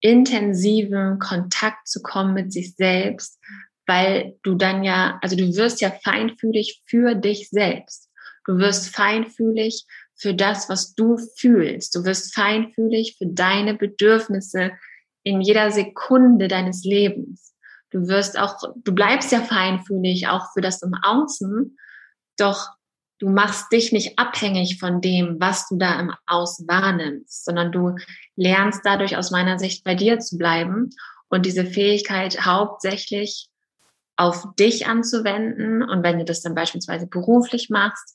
intensiven 0.00 1.18
Kontakt 1.18 1.88
zu 1.88 2.02
kommen 2.02 2.34
mit 2.34 2.52
sich 2.52 2.74
selbst, 2.76 3.38
weil 3.86 4.38
du 4.42 4.54
dann 4.54 4.84
ja, 4.84 5.18
also 5.22 5.36
du 5.36 5.56
wirst 5.56 5.80
ja 5.80 5.90
feinfühlig 5.90 6.82
für 6.86 7.14
dich 7.14 7.50
selbst. 7.50 8.08
Du 8.46 8.58
wirst 8.58 8.94
feinfühlig 8.94 9.84
für 10.14 10.34
das, 10.34 10.68
was 10.68 10.94
du 10.94 11.18
fühlst. 11.36 11.94
Du 11.94 12.04
wirst 12.04 12.34
feinfühlig 12.34 13.16
für 13.18 13.26
deine 13.26 13.74
Bedürfnisse 13.74 14.72
in 15.22 15.40
jeder 15.40 15.70
Sekunde 15.70 16.48
deines 16.48 16.84
Lebens. 16.84 17.54
Du 17.90 18.06
wirst 18.08 18.38
auch, 18.38 18.56
du 18.76 18.94
bleibst 18.94 19.32
ja 19.32 19.40
feinfühlig 19.40 20.28
auch 20.28 20.52
für 20.52 20.60
das 20.60 20.82
im 20.82 20.94
Außen, 20.94 21.76
doch 22.36 22.68
du 23.18 23.28
machst 23.28 23.72
dich 23.72 23.92
nicht 23.92 24.18
abhängig 24.18 24.78
von 24.78 25.00
dem, 25.00 25.36
was 25.40 25.68
du 25.68 25.76
da 25.76 25.98
im 25.98 26.12
Außen 26.26 26.68
wahrnimmst, 26.68 27.44
sondern 27.44 27.72
du 27.72 27.96
lernst 28.36 28.82
dadurch 28.84 29.16
aus 29.16 29.30
meiner 29.30 29.58
Sicht 29.58 29.84
bei 29.84 29.94
dir 29.94 30.18
zu 30.18 30.38
bleiben 30.38 30.90
und 31.28 31.46
diese 31.46 31.64
Fähigkeit 31.64 32.44
hauptsächlich 32.44 33.48
auf 34.16 34.44
dich 34.58 34.86
anzuwenden. 34.86 35.82
Und 35.82 36.02
wenn 36.02 36.18
du 36.18 36.24
das 36.24 36.42
dann 36.42 36.54
beispielsweise 36.54 37.06
beruflich 37.06 37.70
machst, 37.70 38.14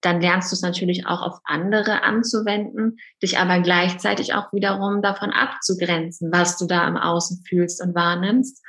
dann 0.00 0.20
lernst 0.20 0.52
du 0.52 0.56
es 0.56 0.62
natürlich 0.62 1.06
auch 1.06 1.22
auf 1.22 1.38
andere 1.44 2.02
anzuwenden, 2.02 2.98
dich 3.22 3.38
aber 3.38 3.60
gleichzeitig 3.60 4.34
auch 4.34 4.52
wiederum 4.52 5.00
davon 5.00 5.30
abzugrenzen, 5.30 6.30
was 6.30 6.58
du 6.58 6.66
da 6.66 6.86
im 6.86 6.98
Außen 6.98 7.42
fühlst 7.48 7.82
und 7.82 7.94
wahrnimmst. 7.94 8.62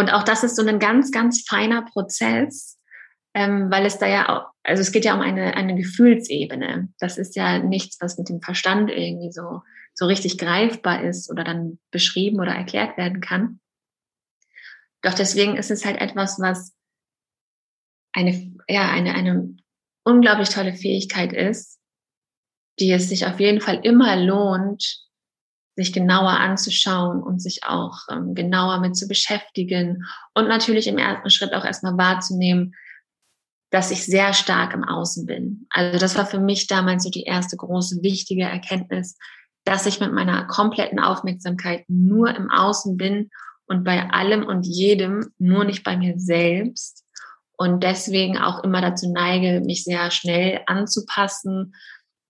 Und 0.00 0.08
auch 0.14 0.22
das 0.22 0.42
ist 0.44 0.56
so 0.56 0.66
ein 0.66 0.78
ganz, 0.78 1.10
ganz 1.12 1.44
feiner 1.46 1.82
Prozess, 1.82 2.78
ähm, 3.34 3.70
weil 3.70 3.84
es 3.84 3.98
da 3.98 4.06
ja 4.06 4.28
auch, 4.30 4.50
also 4.62 4.80
es 4.80 4.92
geht 4.92 5.04
ja 5.04 5.14
um 5.14 5.20
eine, 5.20 5.54
eine 5.54 5.74
Gefühlsebene. 5.74 6.88
Das 6.98 7.18
ist 7.18 7.36
ja 7.36 7.58
nichts, 7.58 8.00
was 8.00 8.16
mit 8.16 8.30
dem 8.30 8.40
Verstand 8.40 8.90
irgendwie 8.90 9.30
so, 9.30 9.60
so 9.92 10.06
richtig 10.06 10.38
greifbar 10.38 11.04
ist 11.04 11.30
oder 11.30 11.44
dann 11.44 11.78
beschrieben 11.90 12.40
oder 12.40 12.52
erklärt 12.52 12.96
werden 12.96 13.20
kann. 13.20 13.60
Doch 15.02 15.12
deswegen 15.12 15.58
ist 15.58 15.70
es 15.70 15.84
halt 15.84 16.00
etwas, 16.00 16.40
was 16.40 16.74
eine, 18.14 18.56
ja, 18.68 18.90
eine, 18.90 19.14
eine 19.14 19.54
unglaublich 20.02 20.48
tolle 20.48 20.72
Fähigkeit 20.72 21.34
ist, 21.34 21.78
die 22.78 22.90
es 22.90 23.10
sich 23.10 23.26
auf 23.26 23.38
jeden 23.38 23.60
Fall 23.60 23.80
immer 23.82 24.16
lohnt, 24.16 25.09
sich 25.76 25.92
genauer 25.92 26.30
anzuschauen 26.30 27.22
und 27.22 27.40
sich 27.40 27.64
auch 27.64 27.98
ähm, 28.10 28.34
genauer 28.34 28.80
mit 28.80 28.96
zu 28.96 29.06
beschäftigen 29.08 30.04
und 30.34 30.48
natürlich 30.48 30.86
im 30.86 30.98
ersten 30.98 31.30
Schritt 31.30 31.54
auch 31.54 31.64
erstmal 31.64 31.96
wahrzunehmen, 31.96 32.74
dass 33.70 33.90
ich 33.90 34.04
sehr 34.04 34.32
stark 34.32 34.74
im 34.74 34.84
Außen 34.84 35.26
bin. 35.26 35.66
Also 35.70 35.98
das 35.98 36.16
war 36.16 36.26
für 36.26 36.40
mich 36.40 36.66
damals 36.66 37.04
so 37.04 37.10
die 37.10 37.22
erste 37.22 37.56
große 37.56 38.02
wichtige 38.02 38.42
Erkenntnis, 38.42 39.16
dass 39.64 39.86
ich 39.86 40.00
mit 40.00 40.12
meiner 40.12 40.46
kompletten 40.46 40.98
Aufmerksamkeit 40.98 41.84
nur 41.88 42.34
im 42.34 42.50
Außen 42.50 42.96
bin 42.96 43.30
und 43.66 43.84
bei 43.84 44.10
allem 44.10 44.44
und 44.44 44.66
jedem, 44.66 45.32
nur 45.38 45.64
nicht 45.64 45.84
bei 45.84 45.96
mir 45.96 46.18
selbst 46.18 47.04
und 47.60 47.82
deswegen 47.84 48.38
auch 48.38 48.64
immer 48.64 48.80
dazu 48.80 49.12
neige, 49.12 49.60
mich 49.60 49.84
sehr 49.84 50.10
schnell 50.10 50.62
anzupassen, 50.66 51.74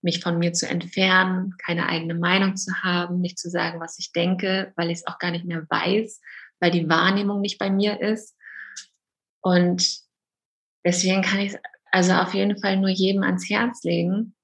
mich 0.01 0.21
von 0.21 0.39
mir 0.39 0.53
zu 0.53 0.67
entfernen, 0.67 1.55
keine 1.63 1.87
eigene 1.87 2.15
Meinung 2.15 2.55
zu 2.55 2.73
haben, 2.83 3.21
nicht 3.21 3.37
zu 3.37 3.49
sagen, 3.49 3.79
was 3.79 3.99
ich 3.99 4.11
denke, 4.11 4.73
weil 4.75 4.89
ich 4.89 4.99
es 4.99 5.07
auch 5.07 5.19
gar 5.19 5.31
nicht 5.31 5.45
mehr 5.45 5.65
weiß, 5.69 6.21
weil 6.59 6.71
die 6.71 6.89
Wahrnehmung 6.89 7.41
nicht 7.41 7.59
bei 7.59 7.69
mir 7.69 8.01
ist. 8.01 8.35
Und 9.41 9.99
deswegen 10.83 11.21
kann 11.21 11.39
ich 11.39 11.53
es 11.53 11.59
also 11.91 12.13
auf 12.13 12.33
jeden 12.33 12.57
Fall 12.59 12.77
nur 12.77 12.89
jedem 12.89 13.23
ans 13.23 13.49
Herz 13.49 13.83
legen, 13.83 14.35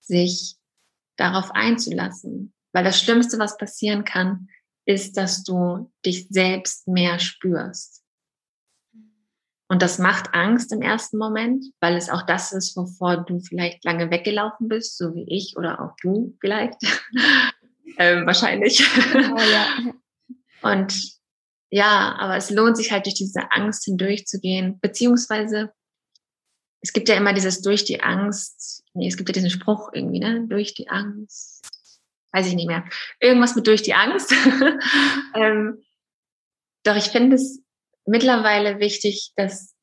sich 0.00 0.56
darauf 1.16 1.52
einzulassen. 1.52 2.52
Weil 2.72 2.84
das 2.84 3.00
Schlimmste, 3.00 3.38
was 3.38 3.56
passieren 3.56 4.04
kann, 4.04 4.48
ist, 4.84 5.16
dass 5.16 5.44
du 5.44 5.92
dich 6.04 6.26
selbst 6.28 6.88
mehr 6.88 7.18
spürst. 7.18 8.01
Und 9.72 9.80
das 9.80 9.98
macht 9.98 10.34
Angst 10.34 10.70
im 10.70 10.82
ersten 10.82 11.16
Moment, 11.16 11.64
weil 11.80 11.96
es 11.96 12.10
auch 12.10 12.26
das 12.26 12.52
ist, 12.52 12.76
wovor 12.76 13.24
du 13.24 13.40
vielleicht 13.40 13.82
lange 13.86 14.10
weggelaufen 14.10 14.68
bist, 14.68 14.98
so 14.98 15.14
wie 15.14 15.24
ich 15.26 15.56
oder 15.56 15.80
auch 15.80 15.96
du 16.02 16.36
vielleicht. 16.42 16.74
ähm, 17.96 18.26
wahrscheinlich. 18.26 18.86
Oh, 19.14 19.40
ja. 19.40 19.66
Und 20.70 21.16
ja, 21.70 22.14
aber 22.18 22.36
es 22.36 22.50
lohnt 22.50 22.76
sich 22.76 22.92
halt 22.92 23.06
durch 23.06 23.14
diese 23.14 23.50
Angst 23.50 23.86
hindurchzugehen, 23.86 24.78
beziehungsweise 24.78 25.72
es 26.82 26.92
gibt 26.92 27.08
ja 27.08 27.14
immer 27.14 27.32
dieses 27.32 27.62
durch 27.62 27.86
die 27.86 28.02
Angst, 28.02 28.84
nee, 28.92 29.08
es 29.08 29.16
gibt 29.16 29.30
ja 29.30 29.32
diesen 29.32 29.48
Spruch 29.48 29.88
irgendwie, 29.94 30.20
ne, 30.20 30.46
durch 30.48 30.74
die 30.74 30.90
Angst, 30.90 31.66
weiß 32.32 32.46
ich 32.46 32.56
nicht 32.56 32.68
mehr, 32.68 32.84
irgendwas 33.20 33.56
mit 33.56 33.66
durch 33.66 33.80
die 33.80 33.94
Angst. 33.94 34.34
ähm, 35.34 35.82
doch 36.82 36.96
ich 36.96 37.06
finde 37.06 37.36
es 37.36 37.62
mittlerweile 38.06 38.78
wichtig, 38.78 39.32
dass, 39.36 39.74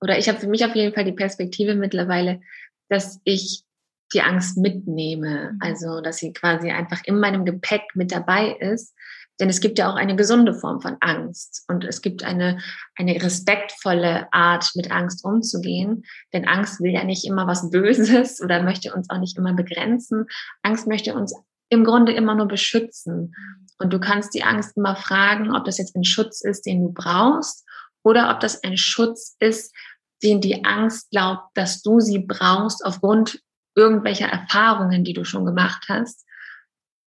oder 0.00 0.18
ich 0.18 0.28
habe 0.28 0.40
für 0.40 0.48
mich 0.48 0.64
auf 0.64 0.74
jeden 0.74 0.94
Fall 0.94 1.04
die 1.04 1.12
Perspektive 1.12 1.74
mittlerweile, 1.74 2.40
dass 2.88 3.20
ich 3.24 3.64
die 4.12 4.22
Angst 4.22 4.58
mitnehme. 4.58 5.52
Mhm. 5.52 5.58
Also, 5.60 6.00
dass 6.00 6.18
sie 6.18 6.32
quasi 6.32 6.70
einfach 6.70 7.00
in 7.04 7.18
meinem 7.18 7.44
Gepäck 7.44 7.82
mit 7.94 8.12
dabei 8.12 8.56
ist. 8.60 8.94
Denn 9.38 9.48
es 9.48 9.60
gibt 9.60 9.78
ja 9.78 9.90
auch 9.90 9.96
eine 9.96 10.16
gesunde 10.16 10.52
Form 10.52 10.82
von 10.82 10.98
Angst 11.00 11.64
und 11.68 11.82
es 11.84 12.02
gibt 12.02 12.22
eine, 12.22 12.58
eine 12.94 13.22
respektvolle 13.22 14.30
Art, 14.32 14.70
mit 14.74 14.90
Angst 14.90 15.24
umzugehen. 15.24 16.04
Denn 16.34 16.46
Angst 16.46 16.80
will 16.80 16.92
ja 16.92 17.04
nicht 17.04 17.24
immer 17.24 17.46
was 17.46 17.70
Böses 17.70 18.42
oder 18.42 18.62
möchte 18.62 18.92
uns 18.92 19.08
auch 19.08 19.18
nicht 19.18 19.38
immer 19.38 19.54
begrenzen. 19.54 20.26
Angst 20.62 20.86
möchte 20.86 21.14
uns 21.14 21.34
im 21.70 21.84
Grunde 21.84 22.12
immer 22.12 22.34
nur 22.34 22.46
beschützen. 22.46 23.34
Und 23.78 23.92
du 23.92 23.98
kannst 23.98 24.34
die 24.34 24.42
Angst 24.42 24.76
immer 24.76 24.96
fragen, 24.96 25.54
ob 25.54 25.64
das 25.64 25.78
jetzt 25.78 25.96
ein 25.96 26.04
Schutz 26.04 26.42
ist, 26.42 26.66
den 26.66 26.82
du 26.82 26.92
brauchst, 26.92 27.64
oder 28.02 28.30
ob 28.30 28.40
das 28.40 28.62
ein 28.62 28.76
Schutz 28.76 29.36
ist, 29.40 29.74
den 30.22 30.40
die 30.40 30.64
Angst 30.64 31.10
glaubt, 31.10 31.56
dass 31.56 31.82
du 31.82 32.00
sie 32.00 32.18
brauchst 32.18 32.84
aufgrund 32.84 33.42
irgendwelcher 33.74 34.26
Erfahrungen, 34.26 35.04
die 35.04 35.12
du 35.12 35.24
schon 35.24 35.46
gemacht 35.46 35.86
hast. 35.88 36.26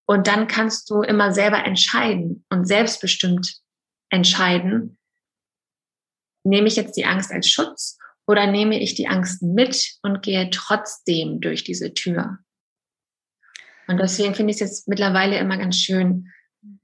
Und 0.05 0.27
dann 0.27 0.47
kannst 0.47 0.89
du 0.89 1.01
immer 1.01 1.31
selber 1.31 1.63
entscheiden 1.63 2.45
und 2.49 2.65
selbstbestimmt 2.65 3.57
entscheiden, 4.09 4.97
nehme 6.43 6.67
ich 6.67 6.75
jetzt 6.75 6.97
die 6.97 7.05
Angst 7.05 7.31
als 7.31 7.47
Schutz 7.47 7.97
oder 8.27 8.47
nehme 8.47 8.79
ich 8.79 8.95
die 8.95 9.07
Angst 9.07 9.41
mit 9.41 9.97
und 10.01 10.21
gehe 10.21 10.49
trotzdem 10.49 11.39
durch 11.41 11.63
diese 11.63 11.93
Tür. 11.93 12.39
Und 13.87 13.97
deswegen 13.99 14.35
finde 14.35 14.51
ich 14.51 14.61
es 14.61 14.69
jetzt 14.69 14.87
mittlerweile 14.87 15.37
immer 15.37 15.57
ganz 15.57 15.77
schön, 15.77 16.29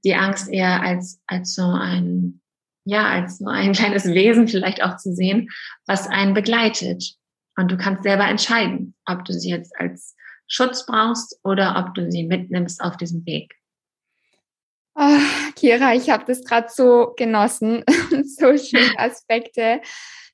die 0.04 0.14
Angst 0.14 0.48
eher 0.48 0.82
als, 0.82 1.20
als 1.26 1.54
so 1.54 1.62
ein, 1.62 2.40
ja, 2.84 3.08
als 3.08 3.38
so 3.38 3.48
ein 3.48 3.72
kleines 3.74 4.06
Wesen 4.06 4.48
vielleicht 4.48 4.82
auch 4.82 4.96
zu 4.96 5.14
sehen, 5.14 5.48
was 5.86 6.06
einen 6.06 6.34
begleitet. 6.34 7.14
Und 7.56 7.70
du 7.70 7.76
kannst 7.76 8.02
selber 8.02 8.26
entscheiden, 8.26 8.94
ob 9.06 9.24
du 9.24 9.32
sie 9.32 9.50
jetzt 9.50 9.72
als 9.78 10.14
Schutz 10.46 10.86
brauchst 10.86 11.38
oder 11.44 11.76
ob 11.76 11.94
du 11.94 12.10
sie 12.10 12.24
mitnimmst 12.24 12.80
auf 12.80 12.96
diesem 12.96 13.24
Weg. 13.26 13.54
Oh, 14.94 15.18
Kira, 15.54 15.94
ich 15.94 16.10
habe 16.10 16.24
das 16.26 16.44
gerade 16.44 16.68
so 16.70 17.14
genossen. 17.16 17.84
so 18.38 18.56
schöne 18.56 18.92
Aspekte. 18.98 19.80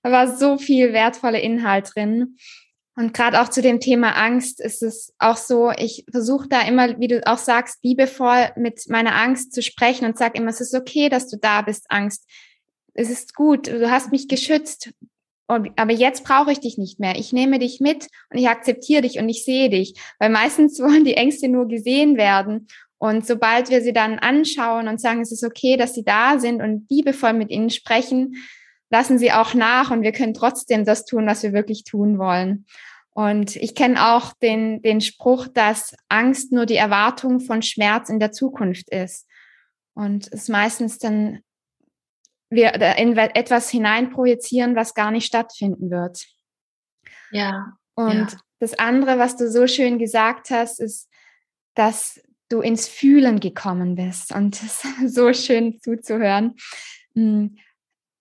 Da 0.03 0.11
war 0.11 0.37
so 0.37 0.59
viel 0.59 0.93
wertvoller 0.93 1.41
Inhalt 1.41 1.91
drin. 1.95 2.37
Und 2.99 3.13
gerade 3.13 3.43
auch 3.43 3.49
zu 3.51 3.61
dem 3.61 3.79
Thema 3.79 4.13
Angst 4.13 4.59
ist 4.59 4.83
es 4.83 5.13
auch 5.19 5.37
so, 5.37 5.71
ich 5.77 6.07
versuche 6.11 6.49
da 6.49 6.63
immer, 6.63 6.99
wie 6.99 7.09
du 7.09 7.27
auch 7.27 7.37
sagst, 7.37 7.85
liebevoll 7.85 8.49
mit 8.57 8.89
meiner 8.89 9.15
Angst 9.15 9.53
zu 9.53 9.63
sprechen 9.63 10.07
und 10.07 10.17
sag 10.17 10.35
immer, 10.35 10.49
es 10.49 10.63
ist 10.63 10.75
okay, 10.75 11.11
dass 11.11 11.29
du 11.29 11.37
da 11.37 11.61
bist, 11.61 11.85
Angst. 11.91 12.27
Es 12.95 13.11
ist 13.11 13.35
gut, 13.35 13.67
du 13.67 13.91
hast 13.91 14.13
mich 14.13 14.29
geschützt, 14.29 14.95
aber 15.47 15.93
jetzt 15.93 16.25
brauche 16.25 16.51
ich 16.51 16.61
dich 16.61 16.79
nicht 16.79 16.99
mehr. 16.99 17.17
Ich 17.17 17.35
nehme 17.35 17.59
dich 17.59 17.81
mit 17.81 18.09
und 18.31 18.39
ich 18.39 18.49
akzeptiere 18.49 19.03
dich 19.03 19.19
und 19.19 19.29
ich 19.29 19.45
sehe 19.45 19.69
dich. 19.69 19.95
Weil 20.19 20.31
meistens 20.31 20.81
wollen 20.81 21.05
die 21.05 21.15
Ängste 21.15 21.49
nur 21.49 21.69
gesehen 21.69 22.17
werden. 22.17 22.67
Und 22.99 23.27
sobald 23.27 23.69
wir 23.69 23.83
sie 23.83 23.93
dann 23.93 24.19
anschauen 24.19 24.89
und 24.89 25.03
sagen, 25.03 25.21
es 25.21 25.31
ist 25.31 25.45
okay, 25.45 25.77
dass 25.77 25.95
sie 25.95 26.03
da 26.03 26.39
sind 26.39 26.63
und 26.63 26.91
liebevoll 26.91 27.35
mit 27.35 27.51
ihnen 27.51 27.69
sprechen, 27.69 28.37
lassen 28.91 29.19
sie 29.19 29.33
auch 29.33 29.53
nach 29.55 29.91
und 29.91 30.03
wir 30.03 30.13
können 30.13 30.33
trotzdem 30.33 30.85
das 30.85 31.05
tun, 31.05 31.27
was 31.27 31.43
wir 31.43 31.53
wirklich 31.53 31.85
tun 31.85 32.19
wollen. 32.19 32.65
Und 33.17 33.57
ich 33.57 33.75
kenne 33.75 34.13
auch 34.13 34.35
den, 34.43 34.83
den 34.83 35.01
Spruch, 35.01 35.49
dass 35.49 35.97
Angst 36.11 36.53
nur 36.53 36.67
die 36.67 36.77
Erwartung 36.77 37.41
von 37.41 37.63
Schmerz 37.63 38.11
in 38.11 38.21
der 38.21 38.31
Zukunft 38.31 38.91
ist. 38.91 39.27
Und 39.95 40.31
es 40.31 40.51
meistens 40.51 40.99
dann 40.99 41.41
wir 42.51 42.75
in 42.75 43.17
etwas 43.17 43.71
hineinprojizieren, 43.71 44.77
was 44.77 44.93
gar 44.93 45.11
nicht 45.11 45.25
stattfinden 45.25 45.91
wird. 45.91 46.27
Ja. 47.31 47.79
Und 47.95 48.33
ja. 48.33 48.39
das 48.59 48.79
andere, 48.79 49.19
was 49.19 49.39
du 49.39 49.51
so 49.51 49.67
schön 49.67 49.99
gesagt 49.99 50.51
hast, 50.51 50.79
ist, 50.79 51.09
dass 51.75 52.21
du 52.51 52.61
ins 52.61 52.87
Fühlen 52.87 53.41
gekommen 53.41 53.95
bist. 53.95 54.31
Und 54.31 54.63
es 54.63 54.85
ist 54.85 54.85
so 55.15 55.33
schön 55.33 55.81
zuzuhören. 55.81 56.55
Hm, 57.15 57.57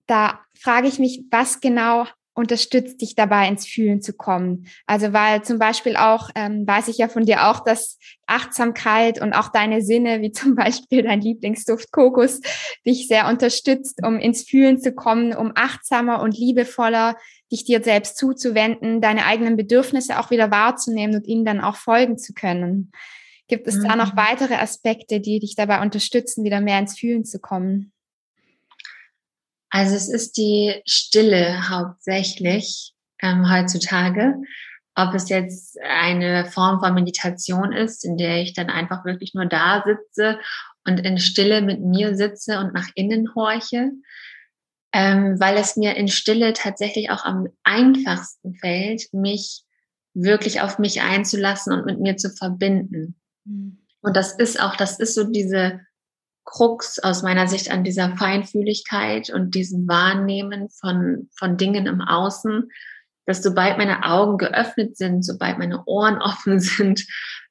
da 0.06 0.40
frage 0.58 0.88
ich 0.88 0.98
mich, 0.98 1.22
was 1.30 1.60
genau 1.60 2.06
unterstützt 2.36 3.00
dich 3.00 3.14
dabei 3.14 3.48
ins 3.48 3.66
Fühlen 3.66 4.02
zu 4.02 4.12
kommen. 4.12 4.66
Also 4.86 5.14
weil 5.14 5.42
zum 5.42 5.58
Beispiel 5.58 5.96
auch, 5.96 6.28
ähm, 6.34 6.66
weiß 6.66 6.88
ich 6.88 6.98
ja 6.98 7.08
von 7.08 7.24
dir 7.24 7.48
auch, 7.48 7.60
dass 7.64 7.98
Achtsamkeit 8.26 9.20
und 9.20 9.32
auch 9.32 9.48
deine 9.48 9.80
Sinne, 9.80 10.20
wie 10.20 10.32
zum 10.32 10.54
Beispiel 10.54 11.02
dein 11.02 11.22
Lieblingsduft 11.22 11.90
Kokos, 11.92 12.40
dich 12.86 13.08
sehr 13.08 13.26
unterstützt, 13.26 14.00
um 14.04 14.18
ins 14.18 14.42
Fühlen 14.42 14.78
zu 14.78 14.92
kommen, 14.92 15.34
um 15.34 15.52
achtsamer 15.54 16.20
und 16.20 16.36
liebevoller 16.36 17.16
dich 17.50 17.64
dir 17.64 17.82
selbst 17.82 18.18
zuzuwenden, 18.18 19.00
deine 19.00 19.24
eigenen 19.24 19.56
Bedürfnisse 19.56 20.18
auch 20.18 20.30
wieder 20.30 20.50
wahrzunehmen 20.50 21.16
und 21.16 21.26
ihnen 21.26 21.44
dann 21.44 21.60
auch 21.60 21.76
folgen 21.76 22.18
zu 22.18 22.34
können. 22.34 22.92
Gibt 23.48 23.66
es 23.66 23.76
mhm. 23.76 23.84
da 23.84 23.96
noch 23.96 24.12
mhm. 24.12 24.18
weitere 24.18 24.56
Aspekte, 24.56 25.20
die 25.20 25.38
dich 25.38 25.54
dabei 25.54 25.80
unterstützen, 25.80 26.44
wieder 26.44 26.60
mehr 26.60 26.80
ins 26.80 26.98
Fühlen 26.98 27.24
zu 27.24 27.38
kommen? 27.38 27.92
Also 29.76 29.94
es 29.94 30.08
ist 30.08 30.38
die 30.38 30.80
Stille 30.86 31.68
hauptsächlich 31.68 32.94
ähm, 33.20 33.52
heutzutage. 33.52 34.36
Ob 34.94 35.12
es 35.12 35.28
jetzt 35.28 35.78
eine 35.82 36.46
Form 36.46 36.80
von 36.80 36.94
Meditation 36.94 37.74
ist, 37.74 38.02
in 38.02 38.16
der 38.16 38.40
ich 38.40 38.54
dann 38.54 38.70
einfach 38.70 39.04
wirklich 39.04 39.34
nur 39.34 39.44
da 39.44 39.84
sitze 39.84 40.40
und 40.86 41.00
in 41.00 41.18
Stille 41.18 41.60
mit 41.60 41.82
mir 41.82 42.16
sitze 42.16 42.58
und 42.58 42.72
nach 42.72 42.88
innen 42.94 43.34
horche, 43.34 43.90
ähm, 44.94 45.38
weil 45.38 45.58
es 45.58 45.76
mir 45.76 45.94
in 45.96 46.08
Stille 46.08 46.54
tatsächlich 46.54 47.10
auch 47.10 47.26
am 47.26 47.48
einfachsten 47.62 48.54
fällt, 48.54 49.12
mich 49.12 49.62
wirklich 50.14 50.62
auf 50.62 50.78
mich 50.78 51.02
einzulassen 51.02 51.74
und 51.74 51.84
mit 51.84 52.00
mir 52.00 52.16
zu 52.16 52.30
verbinden. 52.30 53.20
Mhm. 53.44 53.84
Und 54.00 54.16
das 54.16 54.32
ist 54.38 54.58
auch, 54.58 54.74
das 54.74 54.98
ist 54.98 55.14
so 55.14 55.24
diese 55.24 55.82
Krux 56.46 56.98
aus 57.00 57.22
meiner 57.22 57.48
Sicht 57.48 57.70
an 57.70 57.84
dieser 57.84 58.16
Feinfühligkeit 58.16 59.30
und 59.30 59.54
diesem 59.54 59.86
Wahrnehmen 59.86 60.70
von, 60.70 61.28
von 61.36 61.56
Dingen 61.56 61.86
im 61.86 62.00
Außen, 62.00 62.70
dass 63.26 63.42
sobald 63.42 63.76
meine 63.76 64.04
Augen 64.04 64.38
geöffnet 64.38 64.96
sind, 64.96 65.24
sobald 65.24 65.58
meine 65.58 65.84
Ohren 65.84 66.18
offen 66.22 66.60
sind, 66.60 67.04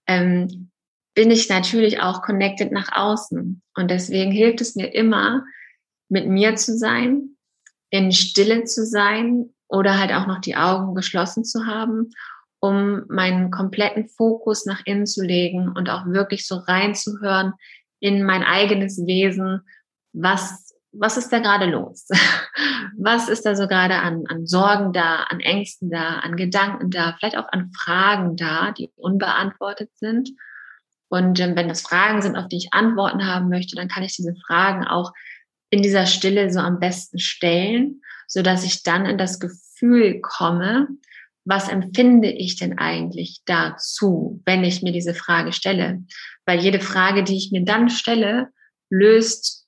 ähm, 0.08 0.72
bin 1.14 1.30
ich 1.30 1.50
natürlich 1.50 2.02
auch 2.02 2.22
connected 2.22 2.72
nach 2.72 2.90
außen. 2.92 3.62
Und 3.76 3.92
deswegen 3.92 4.32
hilft 4.32 4.62
es 4.62 4.76
mir 4.76 4.94
immer, 4.94 5.46
mit 6.10 6.28
mir 6.28 6.56
zu 6.56 6.78
sein, 6.78 7.36
in 7.90 8.12
Stille 8.12 8.64
zu 8.66 8.86
sein 8.86 9.54
oder 9.68 9.98
halt 10.00 10.12
auch 10.12 10.28
noch 10.28 10.40
die 10.40 10.56
Augen 10.56 10.96
geschlossen 10.96 11.44
zu 11.44 11.66
haben, 11.66 12.12
um 12.60 13.04
meinen 13.08 13.52
kompletten 13.52 14.08
Fokus 14.08 14.66
nach 14.66 14.82
innen 14.86 15.06
zu 15.06 15.24
legen 15.24 15.70
und 15.70 15.90
auch 15.90 16.06
wirklich 16.06 16.48
so 16.48 16.56
reinzuhören, 16.56 17.54
in 18.06 18.22
mein 18.22 18.44
eigenes 18.44 19.04
Wesen, 19.08 19.62
was, 20.14 20.76
was 20.92 21.18
ist 21.18 21.34
da 21.34 21.40
gerade 21.40 21.66
los? 21.66 22.08
Was 22.98 23.28
ist 23.28 23.46
da 23.46 23.56
so 23.56 23.68
gerade 23.68 23.96
an, 23.96 24.24
an 24.30 24.48
Sorgen 24.48 24.94
da, 24.94 25.24
an 25.24 25.42
Ängsten 25.42 25.90
da, 25.90 26.20
an 26.20 26.38
Gedanken 26.38 26.92
da, 26.92 27.14
vielleicht 27.18 27.38
auch 27.38 27.52
an 27.52 27.72
Fragen 27.78 28.38
da, 28.38 28.72
die 28.72 28.90
unbeantwortet 28.96 29.90
sind? 29.96 30.30
Und 31.10 31.40
ähm, 31.42 31.58
wenn 31.58 31.68
das 31.68 31.82
Fragen 31.82 32.22
sind, 32.22 32.38
auf 32.38 32.48
die 32.48 32.56
ich 32.56 32.74
Antworten 32.74 33.28
haben 33.28 33.50
möchte, 33.50 33.76
dann 33.76 33.90
kann 33.90 34.04
ich 34.04 34.16
diese 34.16 34.34
Fragen 34.48 34.86
auch 34.86 35.12
in 35.70 35.82
dieser 35.82 36.06
Stille 36.06 36.50
so 36.52 36.60
am 36.60 36.80
besten 36.80 37.20
stellen, 37.20 38.02
so 38.28 38.42
dass 38.42 38.64
ich 38.64 38.82
dann 38.82 39.06
in 39.06 39.18
das 39.18 39.42
Gefühl 39.42 40.22
komme, 40.22 40.88
was 41.44 41.68
empfinde 41.68 42.30
ich 42.30 42.56
denn 42.56 42.78
eigentlich 42.78 43.42
dazu, 43.46 44.42
wenn 44.46 44.64
ich 44.64 44.82
mir 44.82 44.94
diese 44.94 45.14
Frage 45.14 45.52
stelle? 45.52 46.04
Weil 46.46 46.60
jede 46.60 46.80
Frage, 46.80 47.24
die 47.24 47.38
ich 47.38 47.52
mir 47.52 47.66
dann 47.66 47.90
stelle, 47.90 48.50
löst 48.90 49.68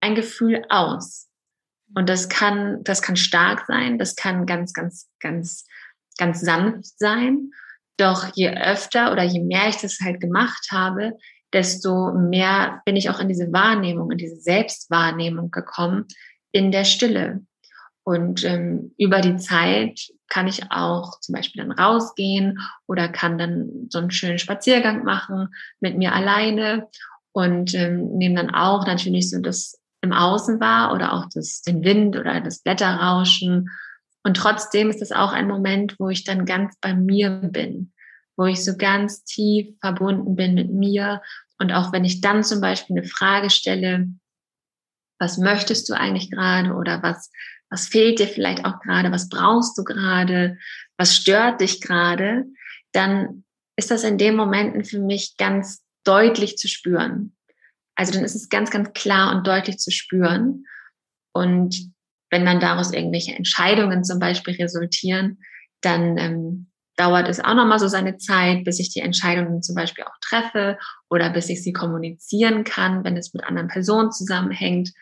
ein 0.00 0.14
Gefühl 0.14 0.64
aus. 0.68 1.28
Und 1.94 2.08
das 2.08 2.28
kann, 2.28 2.82
das 2.84 3.02
kann 3.02 3.16
stark 3.16 3.66
sein, 3.66 3.98
das 3.98 4.16
kann 4.16 4.46
ganz, 4.46 4.72
ganz, 4.72 5.08
ganz, 5.18 5.66
ganz 6.18 6.40
sanft 6.40 6.98
sein. 6.98 7.50
Doch 7.96 8.30
je 8.34 8.50
öfter 8.50 9.12
oder 9.12 9.24
je 9.24 9.40
mehr 9.40 9.68
ich 9.68 9.76
das 9.76 9.98
halt 10.00 10.20
gemacht 10.20 10.68
habe, 10.70 11.18
desto 11.52 12.12
mehr 12.12 12.80
bin 12.84 12.96
ich 12.96 13.10
auch 13.10 13.20
in 13.20 13.28
diese 13.28 13.52
Wahrnehmung, 13.52 14.10
in 14.10 14.18
diese 14.18 14.36
Selbstwahrnehmung 14.36 15.50
gekommen 15.50 16.06
in 16.52 16.70
der 16.70 16.84
Stille. 16.84 17.44
Und 18.10 18.42
ähm, 18.42 18.92
über 18.98 19.20
die 19.20 19.36
Zeit 19.36 20.00
kann 20.28 20.48
ich 20.48 20.72
auch 20.72 21.20
zum 21.20 21.36
Beispiel 21.36 21.62
dann 21.62 21.70
rausgehen 21.70 22.58
oder 22.88 23.08
kann 23.08 23.38
dann 23.38 23.86
so 23.88 23.98
einen 23.98 24.10
schönen 24.10 24.40
Spaziergang 24.40 25.04
machen 25.04 25.54
mit 25.78 25.96
mir 25.96 26.12
alleine 26.12 26.88
und 27.30 27.72
ähm, 27.72 28.18
nehme 28.18 28.34
dann 28.34 28.52
auch 28.52 28.84
natürlich 28.84 29.30
so 29.30 29.38
das 29.38 29.80
im 30.00 30.12
Außen 30.12 30.58
wahr 30.58 30.92
oder 30.92 31.12
auch 31.12 31.26
das, 31.32 31.62
den 31.62 31.84
Wind 31.84 32.16
oder 32.16 32.40
das 32.40 32.64
Blätterrauschen. 32.64 33.70
Und 34.24 34.36
trotzdem 34.36 34.90
ist 34.90 35.02
es 35.02 35.12
auch 35.12 35.32
ein 35.32 35.46
Moment, 35.46 35.94
wo 36.00 36.08
ich 36.08 36.24
dann 36.24 36.46
ganz 36.46 36.74
bei 36.80 36.92
mir 36.94 37.30
bin, 37.30 37.92
wo 38.36 38.44
ich 38.46 38.64
so 38.64 38.76
ganz 38.76 39.22
tief 39.22 39.78
verbunden 39.78 40.34
bin 40.34 40.54
mit 40.54 40.72
mir. 40.72 41.22
Und 41.60 41.70
auch 41.70 41.92
wenn 41.92 42.04
ich 42.04 42.20
dann 42.20 42.42
zum 42.42 42.60
Beispiel 42.60 42.98
eine 42.98 43.06
Frage 43.06 43.50
stelle, 43.50 44.08
was 45.20 45.38
möchtest 45.38 45.88
du 45.88 45.94
eigentlich 45.94 46.28
gerade 46.28 46.72
oder 46.72 47.04
was, 47.04 47.30
was 47.70 47.86
fehlt 47.86 48.18
dir 48.18 48.26
vielleicht 48.26 48.64
auch 48.64 48.80
gerade, 48.80 49.12
was 49.12 49.28
brauchst 49.28 49.78
du 49.78 49.84
gerade, 49.84 50.58
was 50.98 51.16
stört 51.16 51.60
dich 51.60 51.80
gerade, 51.80 52.44
dann 52.92 53.44
ist 53.76 53.90
das 53.90 54.04
in 54.04 54.18
den 54.18 54.36
Momenten 54.36 54.84
für 54.84 54.98
mich 54.98 55.36
ganz 55.38 55.82
deutlich 56.04 56.58
zu 56.58 56.68
spüren. 56.68 57.36
Also 57.94 58.12
dann 58.12 58.24
ist 58.24 58.34
es 58.34 58.48
ganz, 58.48 58.70
ganz 58.70 58.92
klar 58.92 59.34
und 59.34 59.46
deutlich 59.46 59.78
zu 59.78 59.90
spüren. 59.90 60.64
Und 61.32 61.92
wenn 62.30 62.44
dann 62.44 62.60
daraus 62.60 62.92
irgendwelche 62.92 63.34
Entscheidungen 63.34 64.04
zum 64.04 64.18
Beispiel 64.18 64.54
resultieren, 64.54 65.38
dann 65.80 66.18
ähm, 66.18 66.70
dauert 66.96 67.28
es 67.28 67.40
auch 67.40 67.54
nochmal 67.54 67.78
so 67.78 67.88
seine 67.88 68.18
Zeit, 68.18 68.64
bis 68.64 68.78
ich 68.80 68.90
die 68.92 69.00
Entscheidungen 69.00 69.62
zum 69.62 69.74
Beispiel 69.74 70.04
auch 70.04 70.16
treffe 70.20 70.78
oder 71.08 71.30
bis 71.30 71.48
ich 71.48 71.62
sie 71.62 71.72
kommunizieren 71.72 72.64
kann, 72.64 73.04
wenn 73.04 73.16
es 73.16 73.32
mit 73.32 73.44
anderen 73.44 73.68
Personen 73.68 74.12
zusammenhängt. 74.12 74.92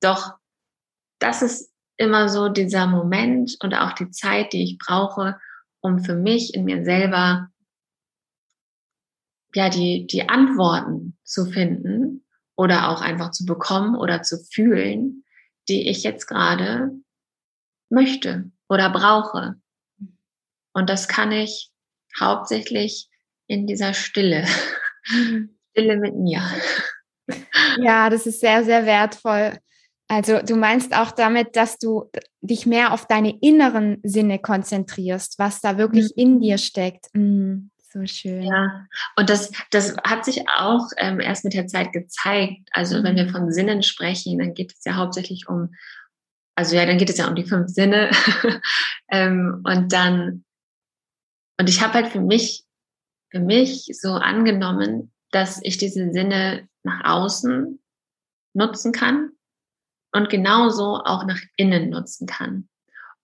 Doch 0.00 0.34
das 1.18 1.42
ist 1.42 1.71
immer 1.96 2.28
so 2.28 2.48
dieser 2.48 2.86
Moment 2.86 3.56
und 3.62 3.74
auch 3.74 3.92
die 3.92 4.10
Zeit, 4.10 4.52
die 4.52 4.64
ich 4.64 4.78
brauche, 4.78 5.38
um 5.80 6.04
für 6.04 6.14
mich 6.14 6.54
in 6.54 6.64
mir 6.64 6.84
selber 6.84 7.48
ja 9.54 9.68
die, 9.68 10.06
die 10.06 10.28
Antworten 10.28 11.18
zu 11.24 11.46
finden 11.46 12.24
oder 12.56 12.88
auch 12.88 13.02
einfach 13.02 13.30
zu 13.30 13.44
bekommen 13.44 13.96
oder 13.96 14.22
zu 14.22 14.38
fühlen, 14.38 15.24
die 15.68 15.88
ich 15.88 16.02
jetzt 16.02 16.26
gerade 16.26 16.92
möchte 17.90 18.50
oder 18.68 18.90
brauche. 18.90 19.56
Und 20.72 20.88
das 20.88 21.08
kann 21.08 21.32
ich 21.32 21.70
hauptsächlich 22.18 23.08
in 23.46 23.66
dieser 23.66 23.94
Stille, 23.94 24.46
Stille 25.70 25.96
mit 25.96 26.14
mir. 26.14 26.42
Ja, 27.78 28.10
das 28.10 28.26
ist 28.26 28.40
sehr, 28.40 28.64
sehr 28.64 28.86
wertvoll. 28.86 29.58
Also 30.12 30.40
du 30.42 30.56
meinst 30.56 30.94
auch 30.94 31.10
damit, 31.10 31.56
dass 31.56 31.78
du 31.78 32.10
dich 32.42 32.66
mehr 32.66 32.92
auf 32.92 33.06
deine 33.06 33.34
inneren 33.40 33.98
Sinne 34.02 34.38
konzentrierst, 34.38 35.38
was 35.38 35.62
da 35.62 35.78
wirklich 35.78 36.10
mhm. 36.10 36.22
in 36.22 36.40
dir 36.40 36.58
steckt. 36.58 37.06
Mhm. 37.14 37.70
So 37.78 38.04
schön. 38.04 38.42
Ja, 38.42 38.86
und 39.16 39.30
das, 39.30 39.50
das 39.70 39.96
hat 40.04 40.26
sich 40.26 40.46
auch 40.50 40.86
ähm, 40.98 41.18
erst 41.18 41.44
mit 41.44 41.54
der 41.54 41.66
Zeit 41.66 41.94
gezeigt. 41.94 42.60
Also 42.72 43.02
wenn 43.02 43.16
wir 43.16 43.24
mhm. 43.24 43.30
von 43.30 43.52
Sinnen 43.52 43.82
sprechen, 43.82 44.38
dann 44.38 44.52
geht 44.52 44.74
es 44.74 44.84
ja 44.84 44.96
hauptsächlich 44.96 45.48
um, 45.48 45.74
also 46.56 46.76
ja, 46.76 46.84
dann 46.84 46.98
geht 46.98 47.08
es 47.08 47.16
ja 47.16 47.26
um 47.26 47.34
die 47.34 47.46
fünf 47.46 47.70
Sinne. 47.70 48.10
ähm, 49.10 49.62
und 49.64 49.94
dann, 49.94 50.44
und 51.58 51.70
ich 51.70 51.80
habe 51.80 51.94
halt 51.94 52.08
für 52.08 52.20
mich, 52.20 52.66
für 53.30 53.40
mich 53.40 53.88
so 53.98 54.12
angenommen, 54.12 55.10
dass 55.30 55.58
ich 55.62 55.78
diese 55.78 56.12
Sinne 56.12 56.68
nach 56.82 57.02
außen 57.02 57.80
nutzen 58.52 58.92
kann 58.92 59.30
und 60.12 60.28
genauso 60.28 61.02
auch 61.04 61.24
nach 61.24 61.40
innen 61.56 61.90
nutzen 61.90 62.26
kann. 62.26 62.68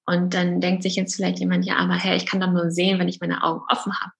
Und 0.06 0.32
dann 0.32 0.60
denkt 0.60 0.82
sich 0.82 0.96
jetzt 0.96 1.16
vielleicht 1.16 1.38
jemand, 1.38 1.66
ja, 1.66 1.76
aber 1.76 1.94
hey, 1.94 2.16
ich 2.16 2.26
kann 2.26 2.40
doch 2.40 2.50
nur 2.50 2.70
sehen, 2.70 2.98
wenn 2.98 3.08
ich 3.08 3.20
meine 3.20 3.42
Augen 3.42 3.62
offen 3.68 3.92
habe. 4.00 4.12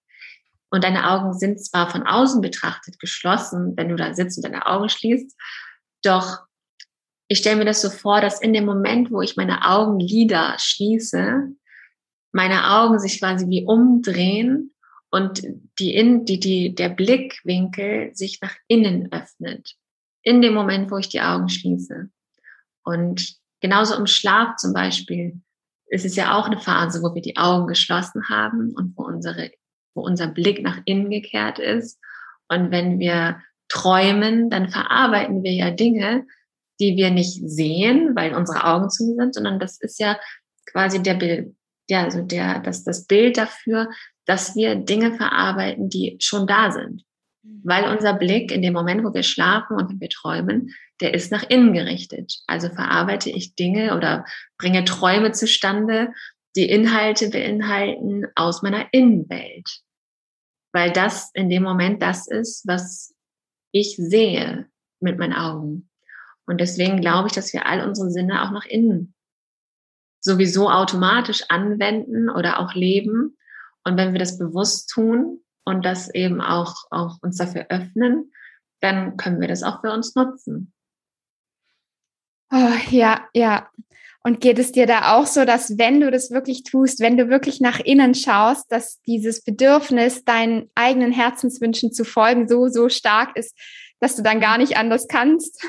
Und 0.70 0.84
deine 0.84 1.10
Augen 1.10 1.32
sind 1.32 1.64
zwar 1.64 1.88
von 1.88 2.06
außen 2.06 2.42
betrachtet 2.42 3.00
geschlossen, 3.00 3.72
wenn 3.76 3.88
du 3.88 3.96
da 3.96 4.12
sitzt 4.12 4.36
und 4.36 4.44
deine 4.44 4.66
Augen 4.66 4.90
schließt, 4.90 5.34
doch 6.02 6.40
ich 7.28 7.38
stelle 7.38 7.56
mir 7.56 7.64
das 7.64 7.82
so 7.82 7.90
vor, 7.90 8.20
dass 8.20 8.40
in 8.40 8.52
dem 8.52 8.64
Moment, 8.64 9.10
wo 9.10 9.20
ich 9.20 9.36
meine 9.36 9.66
Augenlider 9.66 10.56
schließe, 10.58 11.52
meine 12.32 12.70
Augen 12.70 12.98
sich 12.98 13.18
quasi 13.18 13.48
wie 13.48 13.64
umdrehen 13.64 14.74
und 15.10 15.42
die, 15.78 15.94
in, 15.94 16.24
die, 16.24 16.40
die, 16.40 16.74
der 16.74 16.88
Blickwinkel 16.88 18.14
sich 18.14 18.40
nach 18.40 18.54
innen 18.66 19.12
öffnet. 19.12 19.74
In 20.22 20.42
dem 20.42 20.54
Moment, 20.54 20.90
wo 20.90 20.96
ich 20.96 21.08
die 21.08 21.20
Augen 21.20 21.48
schließe. 21.48 22.10
Und 22.88 23.36
genauso 23.60 23.94
im 23.96 24.06
Schlaf 24.06 24.56
zum 24.56 24.72
Beispiel 24.72 25.40
ist 25.86 26.04
es 26.04 26.16
ja 26.16 26.36
auch 26.36 26.46
eine 26.46 26.58
Phase, 26.58 27.02
wo 27.02 27.14
wir 27.14 27.22
die 27.22 27.36
Augen 27.36 27.66
geschlossen 27.66 28.28
haben 28.28 28.72
und 28.74 28.96
wo 28.96 29.04
unsere 29.04 29.50
wo 29.94 30.02
unser 30.02 30.28
Blick 30.28 30.62
nach 30.62 30.78
innen 30.84 31.10
gekehrt 31.10 31.58
ist. 31.58 31.98
Und 32.48 32.70
wenn 32.70 32.98
wir 32.98 33.42
träumen, 33.68 34.48
dann 34.48 34.70
verarbeiten 34.70 35.42
wir 35.42 35.52
ja 35.52 35.70
Dinge, 35.70 36.24
die 36.80 36.96
wir 36.96 37.10
nicht 37.10 37.42
sehen, 37.44 38.14
weil 38.14 38.34
unsere 38.34 38.64
Augen 38.64 38.88
zu 38.88 39.04
sind, 39.04 39.34
sondern 39.34 39.58
das 39.58 39.80
ist 39.80 39.98
ja 39.98 40.18
quasi 40.70 41.02
der 41.02 41.14
Bild, 41.14 41.56
ja, 41.90 42.04
also 42.04 42.22
der, 42.22 42.60
das, 42.60 42.84
das 42.84 43.06
Bild 43.06 43.36
dafür, 43.36 43.90
dass 44.24 44.54
wir 44.54 44.76
Dinge 44.76 45.16
verarbeiten, 45.16 45.88
die 45.88 46.16
schon 46.20 46.46
da 46.46 46.70
sind. 46.70 47.02
Weil 47.42 47.84
unser 47.88 48.14
Blick 48.14 48.50
in 48.52 48.62
dem 48.62 48.72
Moment, 48.72 49.04
wo 49.04 49.14
wir 49.14 49.22
schlafen 49.22 49.76
und 49.76 49.88
wenn 49.88 50.00
wir 50.00 50.08
träumen, 50.08 50.74
der 51.00 51.14
ist 51.14 51.30
nach 51.30 51.44
innen 51.48 51.72
gerichtet. 51.72 52.40
Also 52.46 52.68
verarbeite 52.68 53.30
ich 53.30 53.54
Dinge 53.54 53.96
oder 53.96 54.24
bringe 54.58 54.84
Träume 54.84 55.32
zustande, 55.32 56.12
die 56.56 56.68
Inhalte 56.68 57.30
beinhalten 57.30 58.26
aus 58.34 58.62
meiner 58.62 58.86
Innenwelt 58.92 59.82
weil 60.72 60.92
das 60.92 61.30
in 61.34 61.48
dem 61.48 61.62
Moment 61.62 62.02
das 62.02 62.28
ist, 62.28 62.66
was 62.66 63.14
ich 63.72 63.96
sehe 63.96 64.70
mit 65.00 65.18
meinen 65.18 65.32
Augen. 65.32 65.90
Und 66.46 66.60
deswegen 66.60 67.00
glaube 67.00 67.28
ich, 67.28 67.34
dass 67.34 67.52
wir 67.52 67.66
all 67.66 67.86
unsere 67.86 68.10
Sinne 68.10 68.42
auch 68.44 68.50
nach 68.50 68.64
innen 68.64 69.14
sowieso 70.20 70.68
automatisch 70.68 71.44
anwenden 71.48 72.28
oder 72.28 72.58
auch 72.58 72.74
leben. 72.74 73.36
Und 73.84 73.96
wenn 73.96 74.12
wir 74.12 74.18
das 74.18 74.38
bewusst 74.38 74.90
tun 74.90 75.40
und 75.68 75.84
das 75.84 76.12
eben 76.14 76.40
auch, 76.40 76.74
auch 76.90 77.18
uns 77.22 77.36
dafür 77.36 77.66
öffnen, 77.68 78.32
dann 78.80 79.16
können 79.16 79.40
wir 79.40 79.48
das 79.48 79.62
auch 79.62 79.80
für 79.80 79.92
uns 79.92 80.14
nutzen. 80.14 80.72
Oh, 82.50 82.72
ja, 82.90 83.28
ja. 83.34 83.68
Und 84.24 84.40
geht 84.40 84.58
es 84.58 84.72
dir 84.72 84.86
da 84.86 85.14
auch 85.14 85.26
so, 85.26 85.44
dass 85.44 85.78
wenn 85.78 86.00
du 86.00 86.10
das 86.10 86.30
wirklich 86.30 86.64
tust, 86.64 87.00
wenn 87.00 87.16
du 87.16 87.28
wirklich 87.28 87.60
nach 87.60 87.78
innen 87.80 88.14
schaust, 88.14 88.70
dass 88.72 89.00
dieses 89.02 89.44
Bedürfnis, 89.44 90.24
deinen 90.24 90.70
eigenen 90.74 91.12
Herzenswünschen 91.12 91.92
zu 91.92 92.04
folgen, 92.04 92.48
so, 92.48 92.68
so 92.68 92.88
stark 92.88 93.36
ist, 93.36 93.56
dass 94.00 94.16
du 94.16 94.22
dann 94.22 94.40
gar 94.40 94.58
nicht 94.58 94.76
anders 94.76 95.06
kannst? 95.08 95.66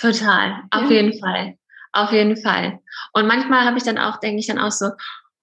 Total, 0.00 0.62
auf 0.70 0.90
ja. 0.90 1.02
jeden 1.02 1.18
Fall. 1.18 1.56
Auf 1.92 2.12
jeden 2.12 2.36
Fall. 2.36 2.80
Und 3.12 3.26
manchmal 3.26 3.66
habe 3.66 3.76
ich 3.76 3.84
dann 3.84 3.98
auch, 3.98 4.18
denke 4.20 4.40
ich 4.40 4.46
dann 4.46 4.58
auch 4.58 4.70
so, 4.70 4.90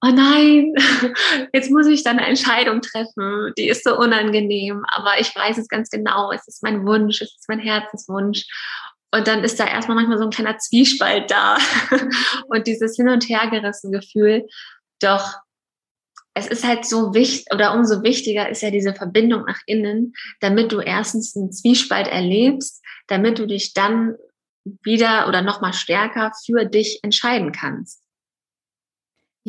oh 0.02 0.12
nein, 0.12 0.74
jetzt 1.54 1.72
muss 1.72 1.88
ich 1.88 2.04
dann 2.04 2.20
eine 2.20 2.28
Entscheidung 2.28 2.82
treffen, 2.82 3.54
die 3.58 3.68
ist 3.68 3.84
so 3.84 3.98
unangenehm, 3.98 4.84
aber 4.88 5.20
ich 5.20 5.36
weiß 5.36 5.58
es 5.58 5.68
ganz 5.68 5.90
genau, 5.90 6.32
es 6.32 6.48
ist 6.48 6.64
mein 6.64 6.86
Wunsch, 6.86 7.22
es 7.22 7.36
ist 7.36 7.50
mein 7.50 7.60
Herzenswunsch. 7.60 8.46
Und 9.12 9.28
dann 9.28 9.44
ist 9.44 9.60
da 9.60 9.66
erstmal 9.66 9.96
manchmal 9.96 10.20
so 10.20 10.26
ein 10.26 10.30
kleiner 10.30 10.60
Zwiespalt 10.60 11.32
da 11.32 11.58
und 12.48 12.68
dieses 12.68 12.96
hin 12.96 13.10
und 13.10 13.28
her 13.28 13.50
gerissen 13.50 13.92
Gefühl. 13.92 14.48
Doch 15.00 15.36
es 16.36 16.48
ist 16.48 16.64
halt 16.64 16.86
so 16.86 17.14
wichtig 17.14 17.48
oder 17.54 17.74
umso 17.74 18.04
wichtiger 18.04 18.50
ist 18.50 18.62
ja 18.62 18.70
diese 18.70 18.94
Verbindung 18.94 19.46
nach 19.46 19.60
innen, 19.66 20.14
damit 20.42 20.72
du 20.72 20.80
erstens 20.80 21.36
einen 21.36 21.52
Zwiespalt 21.52 22.08
erlebst, 22.08 22.84
damit 23.08 23.40
du 23.40 23.48
dich 23.48 23.74
dann 23.74 24.16
wieder 24.84 25.28
oder 25.28 25.42
nochmal 25.42 25.74
stärker 25.74 26.32
für 26.46 26.66
dich 26.66 27.00
entscheiden 27.04 27.52
kannst. 27.52 27.99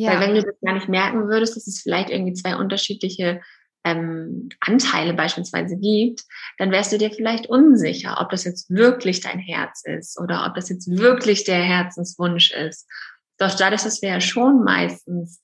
Ja. 0.01 0.13
Weil 0.13 0.21
wenn 0.21 0.35
du 0.35 0.41
das 0.41 0.55
gar 0.61 0.73
nicht 0.73 0.89
merken 0.89 1.27
würdest, 1.27 1.55
dass 1.55 1.67
es 1.67 1.81
vielleicht 1.81 2.09
irgendwie 2.09 2.33
zwei 2.33 2.55
unterschiedliche 2.55 3.39
ähm, 3.83 4.49
Anteile 4.59 5.13
beispielsweise 5.13 5.77
gibt, 5.77 6.23
dann 6.57 6.71
wärst 6.71 6.91
du 6.91 6.97
dir 6.97 7.11
vielleicht 7.11 7.47
unsicher, 7.47 8.17
ob 8.19 8.29
das 8.29 8.43
jetzt 8.43 8.71
wirklich 8.71 9.21
dein 9.21 9.37
Herz 9.37 9.83
ist 9.85 10.19
oder 10.19 10.47
ob 10.47 10.55
das 10.55 10.69
jetzt 10.69 10.89
wirklich 10.89 11.43
der 11.43 11.61
Herzenswunsch 11.61 12.51
ist. 12.51 12.89
Doch 13.37 13.55
dadurch, 13.55 13.83
dass 13.83 14.01
wir 14.01 14.09
ja 14.09 14.21
schon 14.21 14.63
meistens, 14.63 15.39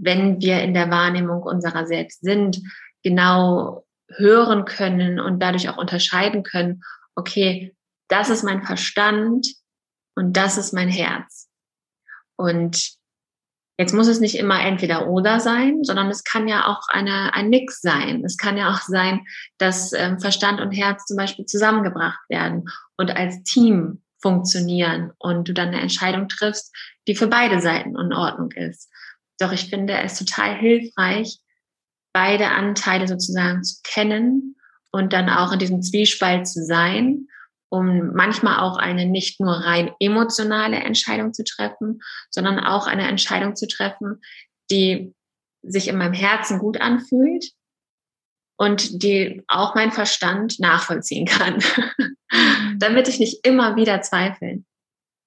wenn 0.00 0.40
wir 0.40 0.60
in 0.62 0.74
der 0.74 0.90
Wahrnehmung 0.90 1.42
unserer 1.44 1.86
selbst 1.86 2.20
sind, 2.22 2.60
genau 3.04 3.86
hören 4.08 4.64
können 4.64 5.20
und 5.20 5.40
dadurch 5.40 5.68
auch 5.68 5.78
unterscheiden 5.78 6.42
können, 6.42 6.82
okay, 7.14 7.76
das 8.08 8.28
ist 8.28 8.42
mein 8.42 8.64
Verstand 8.64 9.46
und 10.16 10.36
das 10.36 10.58
ist 10.58 10.72
mein 10.72 10.88
Herz. 10.88 11.48
Und 12.34 13.01
Jetzt 13.82 13.94
muss 13.94 14.06
es 14.06 14.20
nicht 14.20 14.38
immer 14.38 14.60
entweder 14.60 15.08
oder 15.08 15.40
sein, 15.40 15.82
sondern 15.82 16.08
es 16.08 16.22
kann 16.22 16.46
ja 16.46 16.68
auch 16.68 16.86
eine, 16.86 17.34
ein 17.34 17.48
Mix 17.48 17.80
sein. 17.80 18.22
Es 18.24 18.36
kann 18.36 18.56
ja 18.56 18.72
auch 18.72 18.82
sein, 18.82 19.26
dass 19.58 19.92
ähm, 19.92 20.20
Verstand 20.20 20.60
und 20.60 20.70
Herz 20.70 21.04
zum 21.04 21.16
Beispiel 21.16 21.46
zusammengebracht 21.46 22.20
werden 22.28 22.66
und 22.96 23.10
als 23.16 23.42
Team 23.42 24.00
funktionieren 24.20 25.10
und 25.18 25.48
du 25.48 25.52
dann 25.52 25.70
eine 25.70 25.80
Entscheidung 25.80 26.28
triffst, 26.28 26.72
die 27.08 27.16
für 27.16 27.26
beide 27.26 27.60
Seiten 27.60 27.98
in 27.98 28.12
Ordnung 28.12 28.52
ist. 28.52 28.88
Doch 29.40 29.50
ich 29.50 29.68
finde 29.68 29.94
es 29.94 30.16
total 30.16 30.56
hilfreich, 30.56 31.38
beide 32.12 32.50
Anteile 32.50 33.08
sozusagen 33.08 33.64
zu 33.64 33.80
kennen 33.82 34.54
und 34.92 35.12
dann 35.12 35.28
auch 35.28 35.50
in 35.50 35.58
diesem 35.58 35.82
Zwiespalt 35.82 36.46
zu 36.46 36.64
sein 36.64 37.26
um 37.72 38.12
manchmal 38.12 38.58
auch 38.60 38.76
eine 38.76 39.06
nicht 39.06 39.40
nur 39.40 39.54
rein 39.54 39.92
emotionale 39.98 40.76
Entscheidung 40.76 41.32
zu 41.32 41.42
treffen, 41.42 42.02
sondern 42.30 42.60
auch 42.60 42.86
eine 42.86 43.08
Entscheidung 43.08 43.56
zu 43.56 43.66
treffen, 43.66 44.20
die 44.70 45.14
sich 45.62 45.88
in 45.88 45.96
meinem 45.96 46.12
Herzen 46.12 46.58
gut 46.58 46.82
anfühlt 46.82 47.46
und 48.58 49.02
die 49.02 49.42
auch 49.48 49.74
mein 49.74 49.90
Verstand 49.90 50.60
nachvollziehen 50.60 51.24
kann, 51.24 51.62
mhm. 52.30 52.78
damit 52.78 53.08
ich 53.08 53.18
nicht 53.18 53.46
immer 53.46 53.74
wieder 53.74 54.02
zweifeln. 54.02 54.66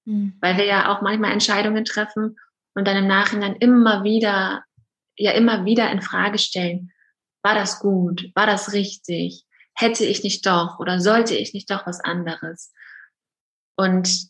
Mhm. 0.05 0.37
Weil 0.39 0.57
wir 0.57 0.65
ja 0.65 0.95
auch 0.95 1.01
manchmal 1.01 1.31
Entscheidungen 1.31 1.83
treffen 1.83 2.37
und 2.75 2.87
dann 2.87 2.97
im 2.97 3.07
Nachhinein 3.07 3.55
immer 3.55 4.03
wieder, 4.03 4.63
ja 5.17 5.31
immer 5.31 5.65
wieder 5.65 5.91
in 5.91 6.03
Frage 6.03 6.37
stellen, 6.37 6.91
war 7.41 7.55
das 7.55 7.79
gut? 7.79 8.29
War 8.35 8.45
das 8.45 8.71
richtig? 8.71 9.44
Hätte 9.75 10.05
ich 10.05 10.23
nicht 10.23 10.45
doch 10.45 10.79
oder 10.79 10.99
sollte 10.99 11.35
ich 11.35 11.53
nicht 11.53 11.69
doch 11.69 11.85
was 11.85 11.99
anderes? 11.99 12.71
Und 13.77 14.29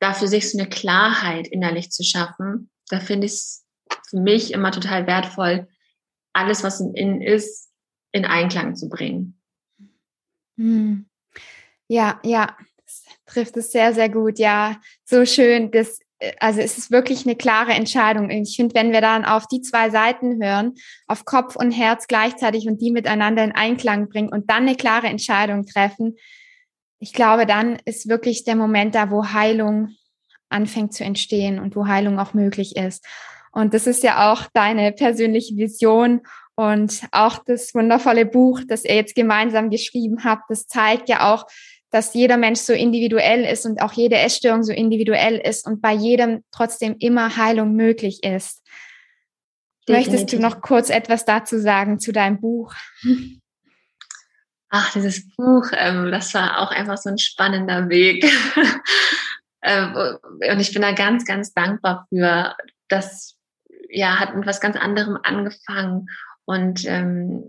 dafür 0.00 0.28
sich 0.28 0.50
so 0.50 0.58
eine 0.58 0.68
Klarheit 0.68 1.46
innerlich 1.48 1.90
zu 1.90 2.02
schaffen, 2.02 2.70
da 2.88 3.00
finde 3.00 3.26
ich 3.26 3.32
es 3.32 3.66
für 4.08 4.20
mich 4.20 4.52
immer 4.52 4.72
total 4.72 5.06
wertvoll, 5.06 5.68
alles, 6.32 6.62
was 6.62 6.80
im 6.80 6.94
Innen 6.94 7.22
ist, 7.22 7.70
in 8.12 8.24
Einklang 8.24 8.76
zu 8.76 8.88
bringen. 8.88 9.40
Hm. 10.56 11.08
Ja, 11.88 12.20
ja, 12.24 12.56
das 12.84 13.04
trifft 13.26 13.56
es 13.56 13.72
sehr, 13.72 13.92
sehr 13.92 14.08
gut. 14.08 14.38
Ja, 14.38 14.80
so 15.04 15.24
schön, 15.24 15.70
das 15.70 16.00
äh, 16.00 16.05
also 16.38 16.60
es 16.60 16.78
ist 16.78 16.90
wirklich 16.90 17.26
eine 17.26 17.36
klare 17.36 17.72
Entscheidung. 17.72 18.30
Ich 18.30 18.56
finde, 18.56 18.74
wenn 18.74 18.92
wir 18.92 19.00
dann 19.00 19.24
auf 19.24 19.46
die 19.46 19.60
zwei 19.60 19.90
Seiten 19.90 20.42
hören, 20.42 20.74
auf 21.06 21.24
Kopf 21.24 21.56
und 21.56 21.72
Herz 21.72 22.06
gleichzeitig 22.06 22.66
und 22.68 22.80
die 22.80 22.90
miteinander 22.90 23.44
in 23.44 23.52
Einklang 23.52 24.08
bringen 24.08 24.30
und 24.30 24.50
dann 24.50 24.62
eine 24.62 24.76
klare 24.76 25.08
Entscheidung 25.08 25.66
treffen, 25.66 26.16
ich 26.98 27.12
glaube, 27.12 27.44
dann 27.44 27.78
ist 27.84 28.08
wirklich 28.08 28.44
der 28.44 28.56
Moment 28.56 28.94
da, 28.94 29.10
wo 29.10 29.26
Heilung 29.26 29.94
anfängt 30.48 30.94
zu 30.94 31.04
entstehen 31.04 31.58
und 31.58 31.76
wo 31.76 31.86
Heilung 31.86 32.18
auch 32.18 32.32
möglich 32.32 32.76
ist. 32.76 33.04
Und 33.52 33.74
das 33.74 33.86
ist 33.86 34.02
ja 34.02 34.32
auch 34.32 34.44
deine 34.54 34.92
persönliche 34.92 35.56
Vision 35.56 36.22
und 36.54 37.02
auch 37.12 37.38
das 37.44 37.74
wundervolle 37.74 38.24
Buch, 38.24 38.60
das 38.66 38.84
ihr 38.84 38.94
jetzt 38.94 39.14
gemeinsam 39.14 39.68
geschrieben 39.68 40.24
habt, 40.24 40.50
das 40.50 40.66
zeigt 40.66 41.08
ja 41.08 41.32
auch, 41.34 41.46
dass 41.90 42.14
jeder 42.14 42.36
Mensch 42.36 42.60
so 42.60 42.72
individuell 42.72 43.44
ist 43.44 43.64
und 43.64 43.80
auch 43.80 43.92
jede 43.92 44.16
Essstörung 44.16 44.62
so 44.62 44.72
individuell 44.72 45.36
ist 45.36 45.66
und 45.66 45.80
bei 45.80 45.92
jedem 45.92 46.44
trotzdem 46.50 46.96
immer 46.98 47.36
Heilung 47.36 47.74
möglich 47.74 48.22
ist. 48.24 48.62
Definitiv. 49.88 50.12
Möchtest 50.12 50.32
du 50.32 50.40
noch 50.40 50.60
kurz 50.60 50.90
etwas 50.90 51.24
dazu 51.24 51.58
sagen 51.58 52.00
zu 52.00 52.12
deinem 52.12 52.40
Buch? 52.40 52.74
Ach, 54.68 54.92
dieses 54.92 55.28
Buch, 55.36 55.68
ähm, 55.72 56.10
das 56.10 56.34
war 56.34 56.58
auch 56.58 56.70
einfach 56.72 56.98
so 56.98 57.08
ein 57.08 57.18
spannender 57.18 57.88
Weg. 57.88 58.24
ähm, 59.62 59.94
und 59.94 60.60
ich 60.60 60.72
bin 60.72 60.82
da 60.82 60.92
ganz, 60.92 61.24
ganz 61.24 61.52
dankbar 61.52 62.06
für. 62.08 62.56
Das 62.88 63.36
ja, 63.88 64.18
hat 64.18 64.34
mit 64.34 64.46
was 64.46 64.60
ganz 64.60 64.76
anderem 64.76 65.18
angefangen. 65.22 66.08
Und 66.44 66.84
ähm, 66.84 67.44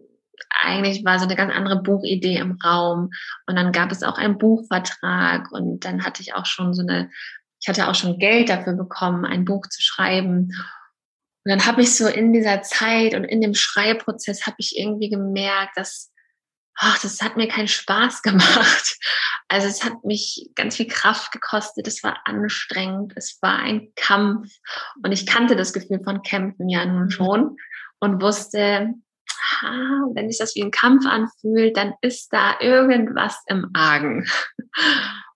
eigentlich 0.61 1.03
war 1.05 1.19
so 1.19 1.25
eine 1.25 1.35
ganz 1.35 1.53
andere 1.53 1.81
Buchidee 1.81 2.37
im 2.37 2.57
Raum. 2.63 3.09
Und 3.45 3.55
dann 3.55 3.71
gab 3.71 3.91
es 3.91 4.03
auch 4.03 4.17
einen 4.17 4.37
Buchvertrag 4.37 5.51
und 5.51 5.85
dann 5.85 6.03
hatte 6.03 6.21
ich 6.21 6.33
auch 6.33 6.45
schon 6.45 6.73
so 6.73 6.81
eine, 6.81 7.09
ich 7.59 7.67
hatte 7.67 7.87
auch 7.87 7.95
schon 7.95 8.19
Geld 8.19 8.49
dafür 8.49 8.73
bekommen, 8.73 9.25
ein 9.25 9.45
Buch 9.45 9.67
zu 9.67 9.81
schreiben. 9.81 10.51
Und 11.45 11.51
dann 11.51 11.65
habe 11.65 11.81
ich 11.81 11.95
so 11.95 12.07
in 12.07 12.33
dieser 12.33 12.61
Zeit 12.61 13.13
und 13.15 13.23
in 13.23 13.41
dem 13.41 13.53
Schreibprozess 13.53 14.45
habe 14.45 14.57
ich 14.59 14.77
irgendwie 14.77 15.09
gemerkt, 15.09 15.77
dass 15.77 16.11
ach, 16.77 16.99
das 17.01 17.21
hat 17.21 17.37
mir 17.37 17.47
keinen 17.47 17.67
Spaß 17.67 18.21
gemacht. 18.23 18.97
Also 19.47 19.67
es 19.67 19.83
hat 19.83 20.03
mich 20.03 20.49
ganz 20.55 20.75
viel 20.75 20.87
Kraft 20.87 21.31
gekostet, 21.31 21.87
es 21.87 22.03
war 22.03 22.21
anstrengend, 22.25 23.13
es 23.15 23.39
war 23.41 23.59
ein 23.59 23.93
Kampf 23.95 24.51
und 25.03 25.11
ich 25.11 25.25
kannte 25.25 25.55
das 25.55 25.73
Gefühl 25.73 26.01
von 26.03 26.21
Kämpfen 26.21 26.69
ja 26.69 26.85
nun 26.85 27.09
schon 27.09 27.55
und 27.99 28.21
wusste, 28.21 28.93
aha, 29.47 30.09
wenn 30.13 30.29
sich 30.29 30.37
das 30.37 30.55
wie 30.55 30.63
ein 30.63 30.71
Kampf 30.71 31.05
anfühlt, 31.05 31.77
dann 31.77 31.93
ist 32.01 32.31
da 32.31 32.55
irgendwas 32.59 33.41
im 33.47 33.69
Argen. 33.73 34.25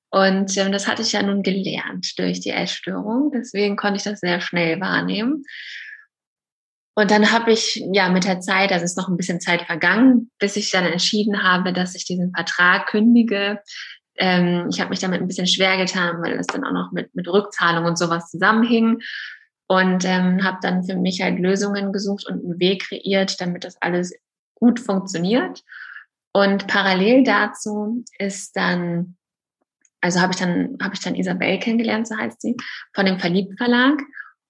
Und 0.09 0.57
ähm, 0.57 0.74
das 0.74 0.88
hatte 0.88 1.01
ich 1.01 1.14
ja 1.14 1.24
nun 1.24 1.41
gelernt 1.41 2.20
durch 2.20 2.41
die 2.41 2.49
Essstörung. 2.49 3.32
Deswegen 3.34 3.78
konnte 3.78 3.97
ich 3.97 4.03
das 4.03 4.20
sehr 4.20 4.41
schnell 4.41 4.80
wahrnehmen. 4.82 5.43
Und 6.95 7.09
dann 7.12 7.32
habe 7.32 7.53
ich 7.53 7.82
ja 7.93 8.09
mit 8.09 8.26
der 8.26 8.41
Zeit, 8.41 8.74
also 8.74 8.84
ist 8.84 8.97
noch 8.97 9.07
ein 9.07 9.16
bisschen 9.16 9.39
Zeit 9.39 9.62
vergangen, 9.62 10.30
bis 10.39 10.57
ich 10.57 10.70
dann 10.72 10.86
entschieden 10.86 11.41
habe, 11.41 11.72
dass 11.72 11.95
ich 11.95 12.05
diesen 12.05 12.34
Vertrag 12.34 12.88
kündige. 12.88 13.62
Ähm, 14.18 14.68
ich 14.70 14.82
habe 14.82 14.89
mich 14.89 14.99
damit 14.99 15.22
ein 15.22 15.28
bisschen 15.28 15.47
schwer 15.47 15.78
getan, 15.78 16.22
weil 16.22 16.38
es 16.38 16.47
dann 16.47 16.66
auch 16.66 16.74
noch 16.74 16.91
mit, 16.91 17.16
mit 17.16 17.30
Rückzahlung 17.30 17.86
und 17.86 17.97
sowas 17.97 18.30
zusammenhing 18.30 18.99
und 19.72 20.03
ähm, 20.03 20.43
habe 20.43 20.57
dann 20.61 20.84
für 20.84 20.97
mich 20.97 21.22
halt 21.22 21.39
Lösungen 21.39 21.93
gesucht 21.93 22.28
und 22.28 22.43
einen 22.43 22.59
Weg 22.59 22.89
kreiert, 22.89 23.39
damit 23.39 23.63
das 23.63 23.82
alles 23.82 24.13
gut 24.55 24.82
funktioniert. 24.82 25.63
Und 26.34 26.67
parallel 26.67 27.24
dazu 27.24 28.03
ist 28.19 28.53
dann, 28.57 29.15
also 30.01 30.19
habe 30.19 30.34
ich 30.34 30.39
dann 30.39 30.78
habe 30.82 30.93
ich 30.93 30.99
dann 30.99 31.15
Isabel 31.15 31.57
kennengelernt, 31.59 32.05
so 32.05 32.17
heißt 32.17 32.41
sie, 32.41 32.57
von 32.93 33.05
dem 33.05 33.17
Verliebt 33.17 33.57
Verlag 33.57 34.01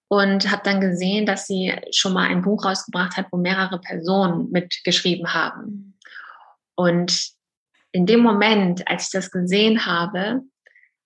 und 0.07 0.51
habe 0.51 0.63
dann 0.63 0.81
gesehen, 0.81 1.27
dass 1.27 1.45
sie 1.45 1.71
schon 1.91 2.13
mal 2.13 2.27
ein 2.27 2.41
Buch 2.41 2.65
rausgebracht 2.65 3.15
hat, 3.15 3.27
wo 3.31 3.37
mehrere 3.37 3.79
Personen 3.79 4.49
mitgeschrieben 4.49 5.35
haben. 5.35 5.99
Und 6.73 7.29
in 7.91 8.07
dem 8.07 8.21
Moment, 8.21 8.87
als 8.87 9.05
ich 9.05 9.11
das 9.11 9.29
gesehen 9.29 9.85
habe, 9.85 10.41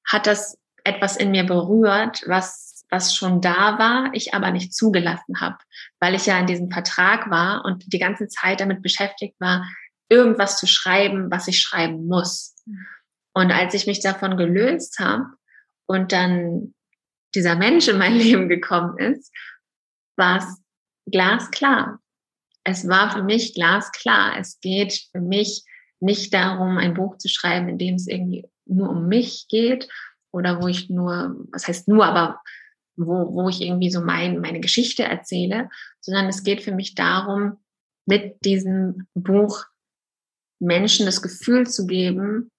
hat 0.08 0.26
das 0.26 0.58
etwas 0.86 1.18
in 1.18 1.32
mir 1.32 1.44
berührt, 1.44 2.24
was 2.28 2.75
was 2.90 3.16
schon 3.16 3.42
da 3.42 3.78
war, 3.80 4.14
ich 4.14 4.34
aber 4.34 4.52
nicht 4.52 4.74
zugelassen 4.74 5.40
habe, 5.42 5.58
weil 6.00 6.16
ich 6.16 6.26
ja 6.26 6.40
in 6.40 6.48
diesem 6.48 6.70
Vertrag 6.72 7.30
war 7.30 7.66
und 7.66 7.92
die 7.92 8.00
ganze 8.00 8.28
Zeit 8.28 8.60
damit 8.60 8.82
beschäftigt 8.82 9.36
war, 9.40 9.66
irgendwas 10.10 10.60
zu 10.60 10.68
schreiben, 10.68 11.32
was 11.32 11.48
ich 11.48 11.60
schreiben 11.60 12.08
muss. 12.08 12.56
Und 13.34 13.52
als 13.52 13.74
ich 13.74 13.88
mich 13.88 14.00
davon 14.00 14.38
gelöst 14.38 15.00
habe 15.00 15.26
und 15.88 16.12
dann 16.12 16.74
dieser 17.34 17.56
Mensch 17.56 17.88
in 17.88 17.98
mein 17.98 18.14
Leben 18.18 18.50
gekommen 18.50 18.98
ist, 18.98 19.32
war 20.16 20.38
es 20.38 20.62
glasklar. 21.06 22.00
Es 22.64 22.88
war 22.88 23.12
für 23.12 23.24
mich 23.24 23.54
glasklar. 23.54 24.38
Es 24.40 24.60
geht 24.60 25.08
für 25.12 25.22
mich 25.22 25.64
nicht 26.00 26.34
darum, 26.34 26.78
ein 26.78 26.94
Buch 26.94 27.18
zu 27.18 27.28
schreiben, 27.28 27.70
in 27.70 27.78
dem 27.78 27.96
es 27.96 28.08
irgendwie 28.08 28.48
nur 28.66 28.90
um 28.90 29.08
mich 29.08 29.48
geht 29.50 29.88
oder 30.32 30.62
wo 30.62 30.68
ich 30.68 30.90
nur, 30.90 31.36
was 31.52 31.68
heißt 31.68 31.88
nur, 31.88 32.06
aber 32.06 32.42
wo, 32.96 33.34
wo 33.34 33.50
ich 33.50 33.62
irgendwie 33.62 33.90
so 33.90 34.02
mein, 34.02 34.40
meine 34.40 34.60
Geschichte 34.60 35.04
erzähle, 35.04 35.70
sondern 36.02 36.28
es 36.28 36.44
geht 36.44 36.62
für 36.62 36.74
mich 36.74 36.96
darum, 36.96 37.58
mit 38.06 38.44
diesem 38.46 39.08
Buch 39.14 39.66
Menschen 40.60 41.06
das 41.06 41.22
Gefühl 41.22 41.68
zu 41.68 41.86
geben, 41.86 42.52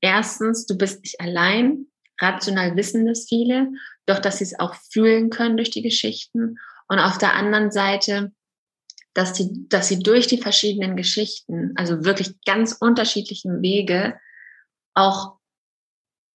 erstens, 0.00 0.66
du 0.66 0.76
bist 0.76 1.02
nicht 1.02 1.20
allein, 1.20 1.86
rational 2.20 2.76
wissen 2.76 3.06
das 3.06 3.26
viele, 3.28 3.70
doch 4.06 4.18
dass 4.18 4.38
sie 4.38 4.44
es 4.44 4.58
auch 4.58 4.74
fühlen 4.90 5.30
können 5.30 5.56
durch 5.56 5.70
die 5.70 5.82
Geschichten. 5.82 6.58
Und 6.88 6.98
auf 6.98 7.18
der 7.18 7.34
anderen 7.34 7.70
Seite, 7.70 8.32
dass 9.14 9.36
sie, 9.36 9.68
dass 9.68 9.88
sie 9.88 10.00
durch 10.00 10.26
die 10.26 10.40
verschiedenen 10.40 10.96
Geschichten, 10.96 11.72
also 11.76 12.04
wirklich 12.04 12.40
ganz 12.44 12.72
unterschiedlichen 12.72 13.62
Wege, 13.62 14.18
auch 14.94 15.36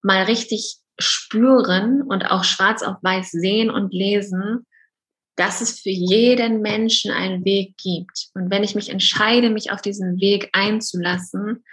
mal 0.01 0.23
richtig 0.23 0.82
spüren 0.99 2.01
und 2.01 2.23
auch 2.23 2.43
schwarz 2.43 2.83
auf 2.83 2.97
weiß 3.01 3.31
sehen 3.31 3.69
und 3.69 3.93
lesen, 3.93 4.65
dass 5.35 5.61
es 5.61 5.79
für 5.79 5.89
jeden 5.89 6.61
Menschen 6.61 7.11
einen 7.11 7.43
Weg 7.43 7.75
gibt. 7.77 8.27
Und 8.35 8.51
wenn 8.51 8.63
ich 8.63 8.75
mich 8.75 8.89
entscheide, 8.89 9.49
mich 9.49 9.71
auf 9.71 9.81
diesen 9.81 10.19
Weg 10.19 10.49
einzulassen, 10.53 11.63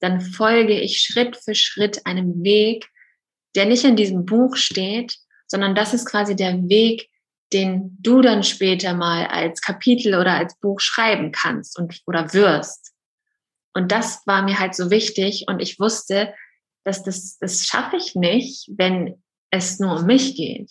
dann 0.00 0.20
folge 0.20 0.80
ich 0.80 1.00
Schritt 1.02 1.36
für 1.36 1.54
Schritt 1.54 2.06
einem 2.06 2.42
Weg, 2.42 2.88
der 3.54 3.66
nicht 3.66 3.84
in 3.84 3.96
diesem 3.96 4.24
Buch 4.24 4.56
steht, 4.56 5.16
sondern 5.46 5.74
das 5.74 5.92
ist 5.92 6.06
quasi 6.06 6.34
der 6.34 6.68
Weg, 6.68 7.10
den 7.52 7.96
du 8.00 8.22
dann 8.22 8.42
später 8.42 8.94
mal 8.94 9.26
als 9.26 9.60
Kapitel 9.60 10.14
oder 10.14 10.34
als 10.34 10.56
Buch 10.58 10.80
schreiben 10.80 11.32
kannst 11.32 11.78
und 11.78 12.00
oder 12.06 12.32
wirst. 12.32 12.92
Und 13.74 13.92
das 13.92 14.22
war 14.26 14.42
mir 14.42 14.58
halt 14.58 14.74
so 14.74 14.90
wichtig 14.90 15.44
und 15.48 15.60
ich 15.60 15.78
wusste, 15.78 16.32
dass 16.84 17.02
das, 17.02 17.38
das 17.38 17.64
schaffe 17.64 17.96
ich 17.96 18.14
nicht, 18.14 18.70
wenn 18.76 19.22
es 19.50 19.78
nur 19.78 20.00
um 20.00 20.06
mich 20.06 20.36
geht. 20.36 20.70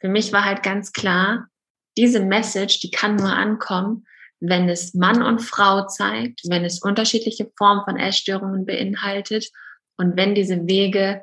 Für 0.00 0.08
mich 0.08 0.32
war 0.32 0.44
halt 0.44 0.62
ganz 0.62 0.92
klar, 0.92 1.48
diese 1.96 2.20
Message, 2.20 2.80
die 2.80 2.90
kann 2.90 3.16
nur 3.16 3.32
ankommen, 3.32 4.06
wenn 4.40 4.68
es 4.68 4.94
Mann 4.94 5.22
und 5.22 5.40
Frau 5.40 5.86
zeigt, 5.86 6.42
wenn 6.48 6.64
es 6.64 6.82
unterschiedliche 6.82 7.50
Formen 7.56 7.84
von 7.84 7.96
Essstörungen 7.96 8.66
beinhaltet 8.66 9.50
und 9.96 10.16
wenn 10.16 10.34
diese 10.34 10.66
Wege 10.66 11.22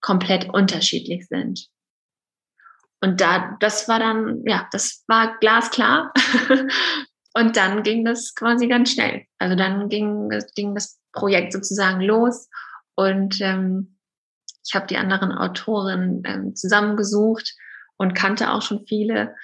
komplett 0.00 0.48
unterschiedlich 0.52 1.26
sind. 1.28 1.68
Und 3.00 3.20
da, 3.20 3.56
das 3.60 3.88
war 3.88 4.00
dann, 4.00 4.42
ja, 4.44 4.68
das 4.72 5.04
war 5.06 5.38
glasklar. 5.38 6.12
und 7.34 7.56
dann 7.56 7.82
ging 7.82 8.04
das 8.04 8.34
quasi 8.34 8.66
ganz 8.66 8.92
schnell. 8.92 9.24
Also 9.38 9.54
dann 9.54 9.88
ging, 9.88 10.28
ging 10.56 10.74
das 10.74 10.98
Projekt 11.12 11.52
sozusagen 11.52 12.00
los 12.00 12.48
und 12.98 13.40
ähm, 13.42 13.96
ich 14.66 14.74
habe 14.74 14.88
die 14.88 14.96
anderen 14.96 15.30
Autorinnen 15.30 16.22
ähm, 16.26 16.56
zusammengesucht 16.56 17.54
und 17.96 18.12
kannte 18.12 18.50
auch 18.50 18.60
schon 18.60 18.86
viele. 18.88 19.36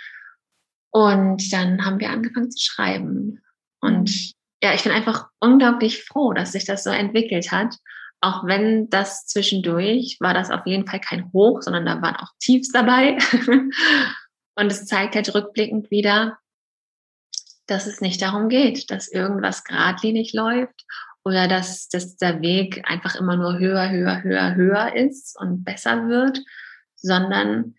Und 0.90 1.52
dann 1.52 1.84
haben 1.84 2.00
wir 2.00 2.10
angefangen 2.10 2.50
zu 2.50 2.58
schreiben. 2.60 3.44
Und 3.80 4.34
ja, 4.60 4.74
ich 4.74 4.82
bin 4.82 4.90
einfach 4.90 5.28
unglaublich 5.38 6.02
froh, 6.02 6.32
dass 6.32 6.50
sich 6.50 6.64
das 6.64 6.82
so 6.82 6.90
entwickelt 6.90 7.52
hat. 7.52 7.76
Auch 8.20 8.44
wenn 8.44 8.90
das 8.90 9.24
zwischendurch 9.26 10.16
war 10.18 10.34
das 10.34 10.50
auf 10.50 10.66
jeden 10.66 10.88
Fall 10.88 11.00
kein 11.00 11.32
Hoch, 11.32 11.62
sondern 11.62 11.86
da 11.86 12.02
waren 12.02 12.16
auch 12.16 12.32
Tiefs 12.40 12.72
dabei. 12.72 13.18
und 14.56 14.66
es 14.66 14.84
zeigt 14.86 15.14
halt 15.14 15.32
rückblickend 15.32 15.92
wieder, 15.92 16.38
dass 17.68 17.86
es 17.86 18.00
nicht 18.00 18.20
darum 18.20 18.48
geht, 18.48 18.90
dass 18.90 19.06
irgendwas 19.06 19.62
geradlinig 19.62 20.32
läuft 20.32 20.84
oder 21.24 21.48
dass, 21.48 21.88
dass 21.88 22.16
der 22.16 22.42
Weg 22.42 22.82
einfach 22.84 23.14
immer 23.16 23.36
nur 23.36 23.58
höher, 23.58 23.90
höher, 23.90 24.22
höher, 24.22 24.54
höher 24.54 24.94
ist 24.94 25.38
und 25.40 25.64
besser 25.64 26.08
wird, 26.08 26.38
sondern 26.94 27.74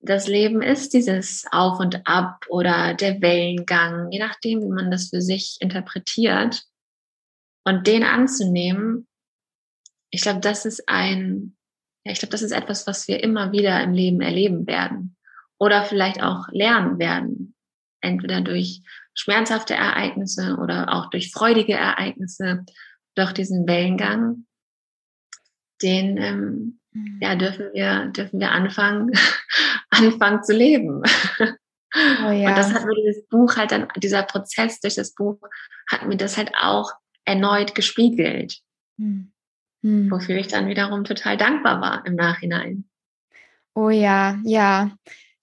das 0.00 0.28
Leben 0.28 0.62
ist 0.62 0.94
dieses 0.94 1.44
Auf 1.50 1.80
und 1.80 2.06
Ab 2.06 2.46
oder 2.48 2.94
der 2.94 3.20
Wellengang, 3.20 4.10
je 4.12 4.20
nachdem, 4.20 4.60
wie 4.62 4.68
man 4.68 4.90
das 4.90 5.08
für 5.08 5.20
sich 5.20 5.58
interpretiert. 5.60 6.62
Und 7.64 7.86
den 7.86 8.04
anzunehmen, 8.04 9.08
ich 10.10 10.22
glaube, 10.22 10.40
das 10.40 10.64
ist 10.64 10.88
ein, 10.88 11.56
ja, 12.04 12.12
ich 12.12 12.20
glaube, 12.20 12.30
das 12.30 12.42
ist 12.42 12.52
etwas, 12.52 12.86
was 12.86 13.08
wir 13.08 13.22
immer 13.22 13.52
wieder 13.52 13.82
im 13.82 13.92
Leben 13.92 14.20
erleben 14.20 14.66
werden 14.66 15.16
oder 15.58 15.84
vielleicht 15.84 16.22
auch 16.22 16.48
lernen 16.52 16.98
werden. 16.98 17.54
Entweder 18.00 18.40
durch 18.40 18.82
schmerzhafte 19.18 19.74
Ereignisse 19.74 20.56
oder 20.60 20.92
auch 20.92 21.10
durch 21.10 21.32
freudige 21.32 21.74
Ereignisse, 21.74 22.64
durch 23.16 23.32
diesen 23.32 23.66
Wellengang, 23.66 24.46
den 25.82 26.16
ähm, 26.18 26.80
mhm. 26.92 27.18
ja, 27.20 27.34
dürfen 27.34 27.70
wir, 27.74 28.06
dürfen 28.06 28.38
wir 28.38 28.52
anfangen, 28.52 29.10
anfangen 29.90 30.42
zu 30.44 30.52
leben. 30.52 31.02
Oh, 31.02 32.30
ja. 32.30 32.50
Und 32.50 32.56
das 32.56 32.72
hat 32.72 32.84
mir 32.84 32.94
dieses 32.94 33.26
Buch 33.26 33.56
halt 33.56 33.72
dann, 33.72 33.88
dieser 33.96 34.22
Prozess 34.22 34.78
durch 34.80 34.94
das 34.94 35.14
Buch 35.14 35.40
hat 35.90 36.06
mir 36.06 36.16
das 36.16 36.36
halt 36.36 36.52
auch 36.60 36.92
erneut 37.24 37.74
gespiegelt. 37.74 38.60
Mhm. 38.98 39.32
Wofür 39.82 40.36
ich 40.36 40.48
dann 40.48 40.68
wiederum 40.68 41.04
total 41.04 41.36
dankbar 41.36 41.80
war 41.80 42.06
im 42.06 42.14
Nachhinein. 42.14 42.88
Oh 43.74 43.90
ja, 43.90 44.38
ja. 44.44 44.90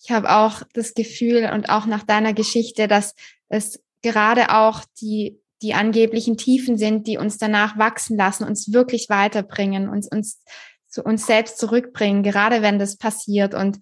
Ich 0.02 0.12
habe 0.12 0.30
auch 0.30 0.62
das 0.74 0.94
Gefühl 0.94 1.50
und 1.52 1.70
auch 1.70 1.88
nach 1.88 2.04
deiner 2.04 2.34
Geschichte, 2.34 2.88
dass 2.88 3.16
es 3.50 3.84
gerade 4.02 4.50
auch 4.52 4.82
die, 5.02 5.40
die 5.62 5.74
angeblichen 5.74 6.38
Tiefen 6.38 6.78
sind, 6.78 7.08
die 7.08 7.18
uns 7.18 7.38
danach 7.38 7.78
wachsen 7.78 8.18
lassen, 8.18 8.44
uns 8.44 8.72
wirklich 8.72 9.10
weiterbringen, 9.10 9.90
uns, 9.90 10.08
uns 10.08 10.42
zu 10.88 11.04
uns 11.04 11.26
selbst 11.26 11.58
zurückbringen, 11.58 12.24
gerade 12.24 12.62
wenn 12.62 12.80
das 12.80 12.98
passiert 12.98 13.54
und 13.54 13.80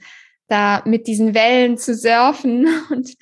da 0.47 0.81
mit 0.85 1.07
diesen 1.07 1.33
Wellen 1.33 1.77
zu 1.77 1.95
surfen 1.95 2.67
und 2.89 3.13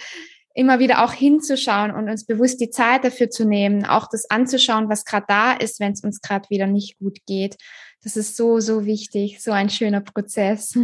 immer 0.53 0.79
wieder 0.79 1.03
auch 1.03 1.13
hinzuschauen 1.13 1.91
und 1.91 2.09
uns 2.09 2.25
bewusst 2.25 2.59
die 2.59 2.69
Zeit 2.69 3.05
dafür 3.05 3.29
zu 3.29 3.45
nehmen, 3.45 3.85
auch 3.85 4.07
das 4.11 4.29
anzuschauen, 4.29 4.89
was 4.89 5.05
gerade 5.05 5.25
da 5.27 5.53
ist, 5.53 5.79
wenn 5.79 5.93
es 5.93 6.03
uns 6.03 6.21
gerade 6.21 6.49
wieder 6.49 6.67
nicht 6.67 6.97
gut 6.99 7.19
geht. 7.25 7.55
Das 8.03 8.17
ist 8.17 8.35
so, 8.35 8.59
so 8.59 8.85
wichtig, 8.85 9.41
so 9.41 9.51
ein 9.51 9.69
schöner 9.69 10.01
Prozess. 10.01 10.77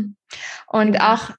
Und 0.68 1.02
auch 1.02 1.32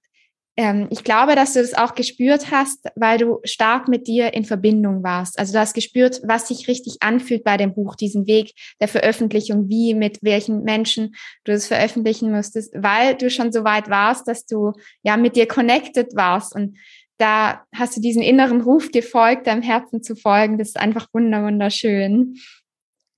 ähm, 0.59 0.88
ich 0.90 1.04
glaube, 1.04 1.36
dass 1.36 1.52
du 1.52 1.61
das 1.61 1.74
auch 1.74 1.94
gespürt 1.94 2.50
hast, 2.50 2.88
weil 2.96 3.16
du 3.16 3.38
stark 3.44 3.86
mit 3.86 4.09
dir 4.09 4.34
in 4.34 4.44
Verbindung 4.44 5.04
warst. 5.04 5.38
Also 5.38 5.52
du 5.52 5.61
hast 5.61 5.72
gespürt, 5.72 6.20
was 6.24 6.48
sich 6.48 6.66
richtig 6.66 6.96
anfühlt 6.98 7.44
bei 7.44 7.56
dem 7.56 7.74
Buch, 7.74 7.94
diesen 7.94 8.26
Weg 8.26 8.54
der 8.80 8.88
Veröffentlichung, 8.88 9.68
wie, 9.68 9.94
mit 9.94 10.18
welchen 10.20 10.64
Menschen 10.64 11.14
du 11.44 11.52
es 11.52 11.68
veröffentlichen 11.68 12.32
müsstest, 12.32 12.74
weil 12.74 13.14
du 13.14 13.30
schon 13.30 13.52
so 13.52 13.62
weit 13.62 13.88
warst, 13.88 14.26
dass 14.26 14.46
du 14.46 14.72
ja 15.04 15.16
mit 15.16 15.36
dir 15.36 15.46
connected 15.46 16.16
warst 16.16 16.56
und 16.56 16.76
da 17.18 17.64
hast 17.72 17.96
du 17.96 18.00
diesen 18.00 18.22
inneren 18.22 18.61
Ruf 18.61 18.90
gefolgt, 18.90 19.46
deinem 19.46 19.62
Herzen 19.62 20.02
zu 20.02 20.16
folgen. 20.16 20.59
Das 20.59 20.68
ist 20.68 20.78
einfach 20.78 21.06
wunderschön. 21.12 22.36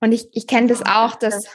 Und 0.01 0.13
ich, 0.13 0.29
ich 0.33 0.47
kenne 0.47 0.69
das 0.69 0.83
auch, 0.83 1.17
dass 1.17 1.55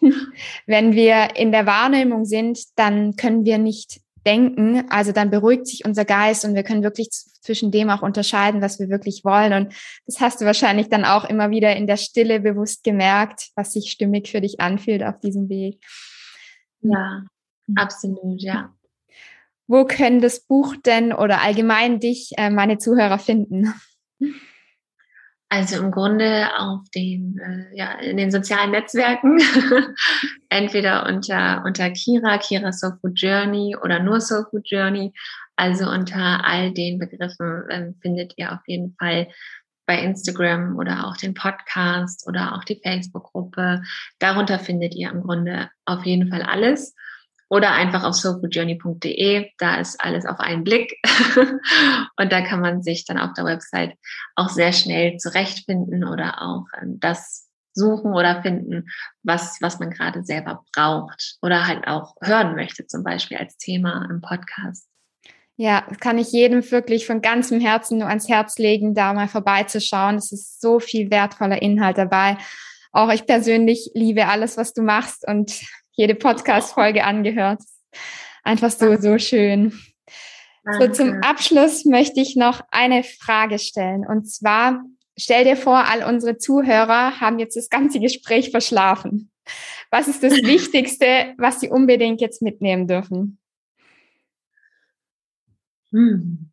wenn 0.66 0.92
wir 0.92 1.36
in 1.36 1.52
der 1.52 1.66
Wahrnehmung 1.66 2.24
sind, 2.24 2.60
dann 2.76 3.14
können 3.14 3.44
wir 3.44 3.58
nicht 3.58 4.00
denken. 4.26 4.84
Also 4.90 5.12
dann 5.12 5.30
beruhigt 5.30 5.66
sich 5.66 5.84
unser 5.84 6.04
Geist 6.04 6.44
und 6.44 6.54
wir 6.54 6.62
können 6.62 6.82
wirklich 6.82 7.10
zwischen 7.10 7.70
dem 7.70 7.90
auch 7.90 8.02
unterscheiden, 8.02 8.60
was 8.60 8.78
wir 8.78 8.88
wirklich 8.88 9.24
wollen. 9.24 9.52
Und 9.52 9.74
das 10.06 10.20
hast 10.20 10.40
du 10.40 10.44
wahrscheinlich 10.44 10.88
dann 10.88 11.04
auch 11.04 11.24
immer 11.24 11.50
wieder 11.50 11.74
in 11.76 11.86
der 11.86 11.96
Stille 11.96 12.40
bewusst 12.40 12.84
gemerkt, 12.84 13.50
was 13.54 13.72
sich 13.72 13.90
stimmig 13.90 14.28
für 14.28 14.40
dich 14.40 14.60
anfühlt 14.60 15.02
auf 15.02 15.18
diesem 15.20 15.48
Weg. 15.48 15.82
Ja, 16.82 17.24
mhm. 17.66 17.76
absolut, 17.76 18.42
ja. 18.42 18.74
Wo 19.66 19.84
können 19.84 20.20
das 20.20 20.40
Buch 20.40 20.74
denn 20.84 21.12
oder 21.12 21.42
allgemein 21.42 22.00
dich, 22.00 22.32
äh, 22.36 22.50
meine 22.50 22.78
Zuhörer, 22.78 23.18
finden? 23.18 23.72
Also 25.52 25.78
im 25.78 25.90
Grunde 25.90 26.48
auf 26.58 26.88
den, 26.94 27.36
äh, 27.40 27.76
ja, 27.76 27.94
in 27.98 28.16
den 28.16 28.30
sozialen 28.30 28.70
Netzwerken, 28.70 29.40
entweder 30.48 31.06
unter, 31.06 31.64
unter 31.66 31.90
Kira, 31.90 32.38
Kira 32.38 32.72
Soul 32.72 32.98
Food 33.00 33.18
Journey 33.20 33.76
oder 33.82 33.98
nur 33.98 34.20
Soul 34.20 34.46
Food 34.48 34.70
Journey. 34.70 35.12
Also 35.56 35.90
unter 35.90 36.46
all 36.46 36.72
den 36.72 37.00
Begriffen 37.00 37.68
äh, 37.68 37.92
findet 38.00 38.34
ihr 38.36 38.52
auf 38.52 38.60
jeden 38.66 38.94
Fall 38.94 39.26
bei 39.86 40.00
Instagram 40.00 40.76
oder 40.76 41.08
auch 41.08 41.16
den 41.16 41.34
Podcast 41.34 42.28
oder 42.28 42.54
auch 42.54 42.62
die 42.62 42.80
Facebook-Gruppe. 42.80 43.82
Darunter 44.20 44.60
findet 44.60 44.94
ihr 44.94 45.10
im 45.10 45.22
Grunde 45.22 45.68
auf 45.84 46.06
jeden 46.06 46.30
Fall 46.30 46.42
alles 46.42 46.94
oder 47.50 47.72
einfach 47.72 48.04
auf 48.04 48.14
soulfoodjourney.de. 48.14 49.50
Da 49.58 49.74
ist 49.74 50.00
alles 50.00 50.24
auf 50.24 50.38
einen 50.38 50.64
Blick. 50.64 50.96
und 52.16 52.32
da 52.32 52.40
kann 52.42 52.60
man 52.60 52.82
sich 52.82 53.04
dann 53.04 53.18
auf 53.18 53.32
der 53.34 53.44
Website 53.44 53.98
auch 54.36 54.48
sehr 54.48 54.72
schnell 54.72 55.18
zurechtfinden 55.18 56.04
oder 56.04 56.40
auch 56.40 56.64
ähm, 56.80 56.98
das 57.00 57.48
suchen 57.72 58.12
oder 58.12 58.42
finden, 58.42 58.88
was, 59.22 59.58
was 59.60 59.78
man 59.78 59.90
gerade 59.90 60.24
selber 60.24 60.64
braucht 60.74 61.36
oder 61.42 61.66
halt 61.66 61.86
auch 61.86 62.14
hören 62.22 62.54
möchte, 62.54 62.86
zum 62.86 63.04
Beispiel 63.04 63.36
als 63.36 63.56
Thema 63.58 64.06
im 64.08 64.20
Podcast. 64.20 64.86
Ja, 65.56 65.82
kann 66.00 66.18
ich 66.18 66.32
jedem 66.32 66.68
wirklich 66.70 67.06
von 67.06 67.20
ganzem 67.20 67.60
Herzen 67.60 67.98
nur 67.98 68.08
ans 68.08 68.28
Herz 68.28 68.58
legen, 68.58 68.94
da 68.94 69.12
mal 69.12 69.28
vorbeizuschauen. 69.28 70.16
Es 70.16 70.32
ist 70.32 70.60
so 70.60 70.80
viel 70.80 71.10
wertvoller 71.10 71.60
Inhalt 71.60 71.98
dabei. 71.98 72.38
Auch 72.92 73.12
ich 73.12 73.26
persönlich 73.26 73.90
liebe 73.94 74.26
alles, 74.26 74.56
was 74.56 74.72
du 74.72 74.82
machst 74.82 75.26
und 75.28 75.60
jede 76.00 76.14
Podcast-Folge 76.14 77.04
angehört. 77.04 77.60
Einfach 78.42 78.70
so, 78.70 78.96
so 78.96 79.18
schön. 79.18 79.78
So, 80.78 80.88
zum 80.88 81.22
Abschluss 81.22 81.84
möchte 81.84 82.20
ich 82.20 82.36
noch 82.36 82.62
eine 82.70 83.02
Frage 83.02 83.58
stellen. 83.58 84.06
Und 84.06 84.24
zwar, 84.24 84.82
stell 85.18 85.44
dir 85.44 85.56
vor, 85.56 85.84
all 85.84 86.02
unsere 86.02 86.38
Zuhörer 86.38 87.20
haben 87.20 87.38
jetzt 87.38 87.54
das 87.54 87.68
ganze 87.68 88.00
Gespräch 88.00 88.50
verschlafen. 88.50 89.30
Was 89.90 90.08
ist 90.08 90.22
das 90.22 90.32
Wichtigste, 90.42 91.34
was 91.36 91.60
sie 91.60 91.68
unbedingt 91.68 92.22
jetzt 92.22 92.40
mitnehmen 92.40 92.86
dürfen? 92.88 93.38
Hm. 95.92 96.50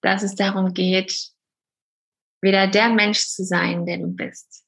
Dass 0.00 0.24
es 0.24 0.34
darum 0.34 0.74
geht, 0.74 1.30
wieder 2.40 2.66
der 2.66 2.88
Mensch 2.88 3.28
zu 3.28 3.44
sein, 3.44 3.86
der 3.86 3.98
du 3.98 4.08
bist. 4.08 4.64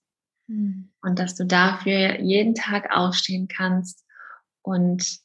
Hm. 0.49 0.91
Und 1.03 1.19
dass 1.19 1.35
du 1.35 1.45
dafür 1.45 2.21
jeden 2.21 2.55
Tag 2.55 2.95
aufstehen 2.95 3.49
kannst 3.49 4.05
und 4.63 5.21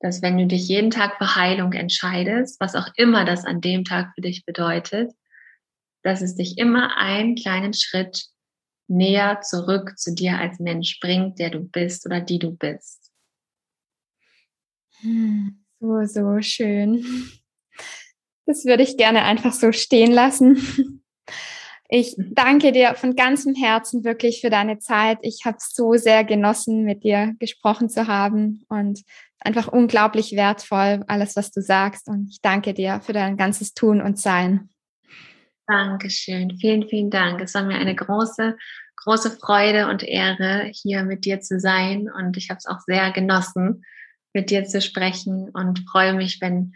dass 0.00 0.20
wenn 0.20 0.36
du 0.36 0.46
dich 0.46 0.66
jeden 0.68 0.90
Tag 0.90 1.16
für 1.18 1.36
Heilung 1.36 1.72
entscheidest, 1.72 2.60
was 2.60 2.74
auch 2.74 2.88
immer 2.96 3.24
das 3.24 3.44
an 3.44 3.60
dem 3.60 3.84
Tag 3.84 4.12
für 4.14 4.20
dich 4.20 4.44
bedeutet, 4.44 5.12
dass 6.02 6.22
es 6.22 6.34
dich 6.34 6.58
immer 6.58 6.96
einen 6.96 7.36
kleinen 7.36 7.72
Schritt 7.72 8.24
näher 8.88 9.40
zurück 9.42 9.96
zu 9.96 10.12
dir 10.14 10.38
als 10.38 10.58
Mensch 10.58 10.98
bringt, 11.00 11.38
der 11.38 11.50
du 11.50 11.60
bist 11.60 12.04
oder 12.04 12.20
die 12.20 12.40
du 12.40 12.50
bist. 12.50 13.10
Hm, 15.00 15.64
so, 15.80 16.04
so 16.04 16.40
schön. 16.40 17.04
Das 18.44 18.64
würde 18.64 18.82
ich 18.82 18.96
gerne 18.96 19.22
einfach 19.22 19.52
so 19.52 19.70
stehen 19.70 20.12
lassen. 20.12 21.02
Ich 21.94 22.16
danke 22.16 22.72
dir 22.72 22.94
von 22.94 23.16
ganzem 23.16 23.54
Herzen 23.54 24.02
wirklich 24.02 24.40
für 24.40 24.48
deine 24.48 24.78
Zeit. 24.78 25.18
Ich 25.20 25.42
habe 25.44 25.58
so 25.60 25.92
sehr 25.92 26.24
genossen, 26.24 26.84
mit 26.84 27.04
dir 27.04 27.34
gesprochen 27.38 27.90
zu 27.90 28.06
haben 28.06 28.64
und 28.70 29.02
einfach 29.40 29.68
unglaublich 29.68 30.32
wertvoll, 30.32 31.04
alles, 31.06 31.36
was 31.36 31.50
du 31.50 31.60
sagst. 31.60 32.08
Und 32.08 32.30
ich 32.30 32.40
danke 32.40 32.72
dir 32.72 33.02
für 33.02 33.12
dein 33.12 33.36
ganzes 33.36 33.74
Tun 33.74 34.00
und 34.00 34.18
Sein. 34.18 34.70
Dankeschön. 35.66 36.56
Vielen, 36.58 36.88
vielen 36.88 37.10
Dank. 37.10 37.42
Es 37.42 37.52
war 37.52 37.64
mir 37.64 37.76
eine 37.76 37.94
große, 37.94 38.56
große 38.96 39.32
Freude 39.32 39.88
und 39.88 40.02
Ehre, 40.02 40.70
hier 40.72 41.04
mit 41.04 41.26
dir 41.26 41.40
zu 41.42 41.60
sein. 41.60 42.08
Und 42.10 42.38
ich 42.38 42.48
habe 42.48 42.56
es 42.56 42.64
auch 42.64 42.80
sehr 42.86 43.10
genossen, 43.10 43.84
mit 44.32 44.48
dir 44.48 44.64
zu 44.64 44.80
sprechen 44.80 45.50
und 45.50 45.84
freue 45.90 46.14
mich, 46.14 46.40
wenn, 46.40 46.72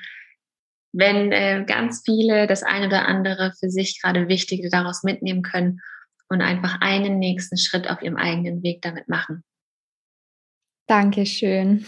wenn 0.97 1.31
äh, 1.31 1.65
ganz 1.67 2.03
viele 2.05 2.47
das 2.47 2.63
eine 2.63 2.87
oder 2.87 3.07
andere 3.07 3.53
für 3.59 3.69
sich 3.69 4.01
gerade 4.01 4.29
Wichtige 4.29 4.71
daraus 4.71 5.03
mitnehmen 5.03 5.43
können 5.43 5.81
und 6.29 6.41
einfach 6.41 6.81
einen 6.81 7.19
nächsten 7.19 7.59
Schritt 7.59 7.89
auf 7.89 8.03
ihrem 8.03 8.17
eigenen 8.17 8.63
Weg 8.63 8.81
damit 8.83 9.09
machen. 9.09 9.45
Dankeschön. 10.87 11.85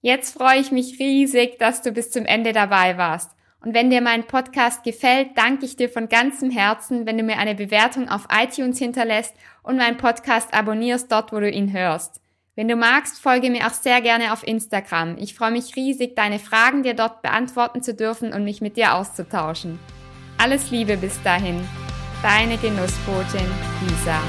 Jetzt 0.00 0.36
freue 0.36 0.60
ich 0.60 0.72
mich 0.72 0.98
riesig, 0.98 1.58
dass 1.58 1.82
du 1.82 1.92
bis 1.92 2.10
zum 2.10 2.24
Ende 2.24 2.52
dabei 2.52 2.98
warst. 2.98 3.30
Und 3.60 3.74
wenn 3.74 3.90
dir 3.90 4.00
mein 4.00 4.26
Podcast 4.26 4.84
gefällt, 4.84 5.30
danke 5.36 5.66
ich 5.66 5.76
dir 5.76 5.88
von 5.88 6.08
ganzem 6.08 6.50
Herzen, 6.50 7.06
wenn 7.06 7.18
du 7.18 7.24
mir 7.24 7.38
eine 7.38 7.54
Bewertung 7.54 8.08
auf 8.08 8.26
iTunes 8.32 8.78
hinterlässt 8.78 9.34
und 9.62 9.76
meinen 9.76 9.96
Podcast 9.96 10.54
abonnierst 10.54 11.10
dort, 11.10 11.32
wo 11.32 11.40
du 11.40 11.50
ihn 11.50 11.72
hörst. 11.72 12.20
Wenn 12.58 12.66
du 12.66 12.74
magst, 12.74 13.20
folge 13.20 13.50
mir 13.50 13.68
auch 13.68 13.72
sehr 13.72 14.00
gerne 14.00 14.32
auf 14.32 14.44
Instagram. 14.44 15.16
Ich 15.18 15.36
freue 15.36 15.52
mich 15.52 15.76
riesig, 15.76 16.16
deine 16.16 16.40
Fragen 16.40 16.82
dir 16.82 16.94
dort 16.94 17.22
beantworten 17.22 17.84
zu 17.84 17.94
dürfen 17.94 18.32
und 18.32 18.42
mich 18.42 18.60
mit 18.60 18.76
dir 18.76 18.96
auszutauschen. 18.96 19.78
Alles 20.38 20.72
Liebe 20.72 20.96
bis 20.96 21.22
dahin. 21.22 21.60
Deine 22.20 22.56
Genussbotin 22.56 23.46
Lisa. 23.86 24.20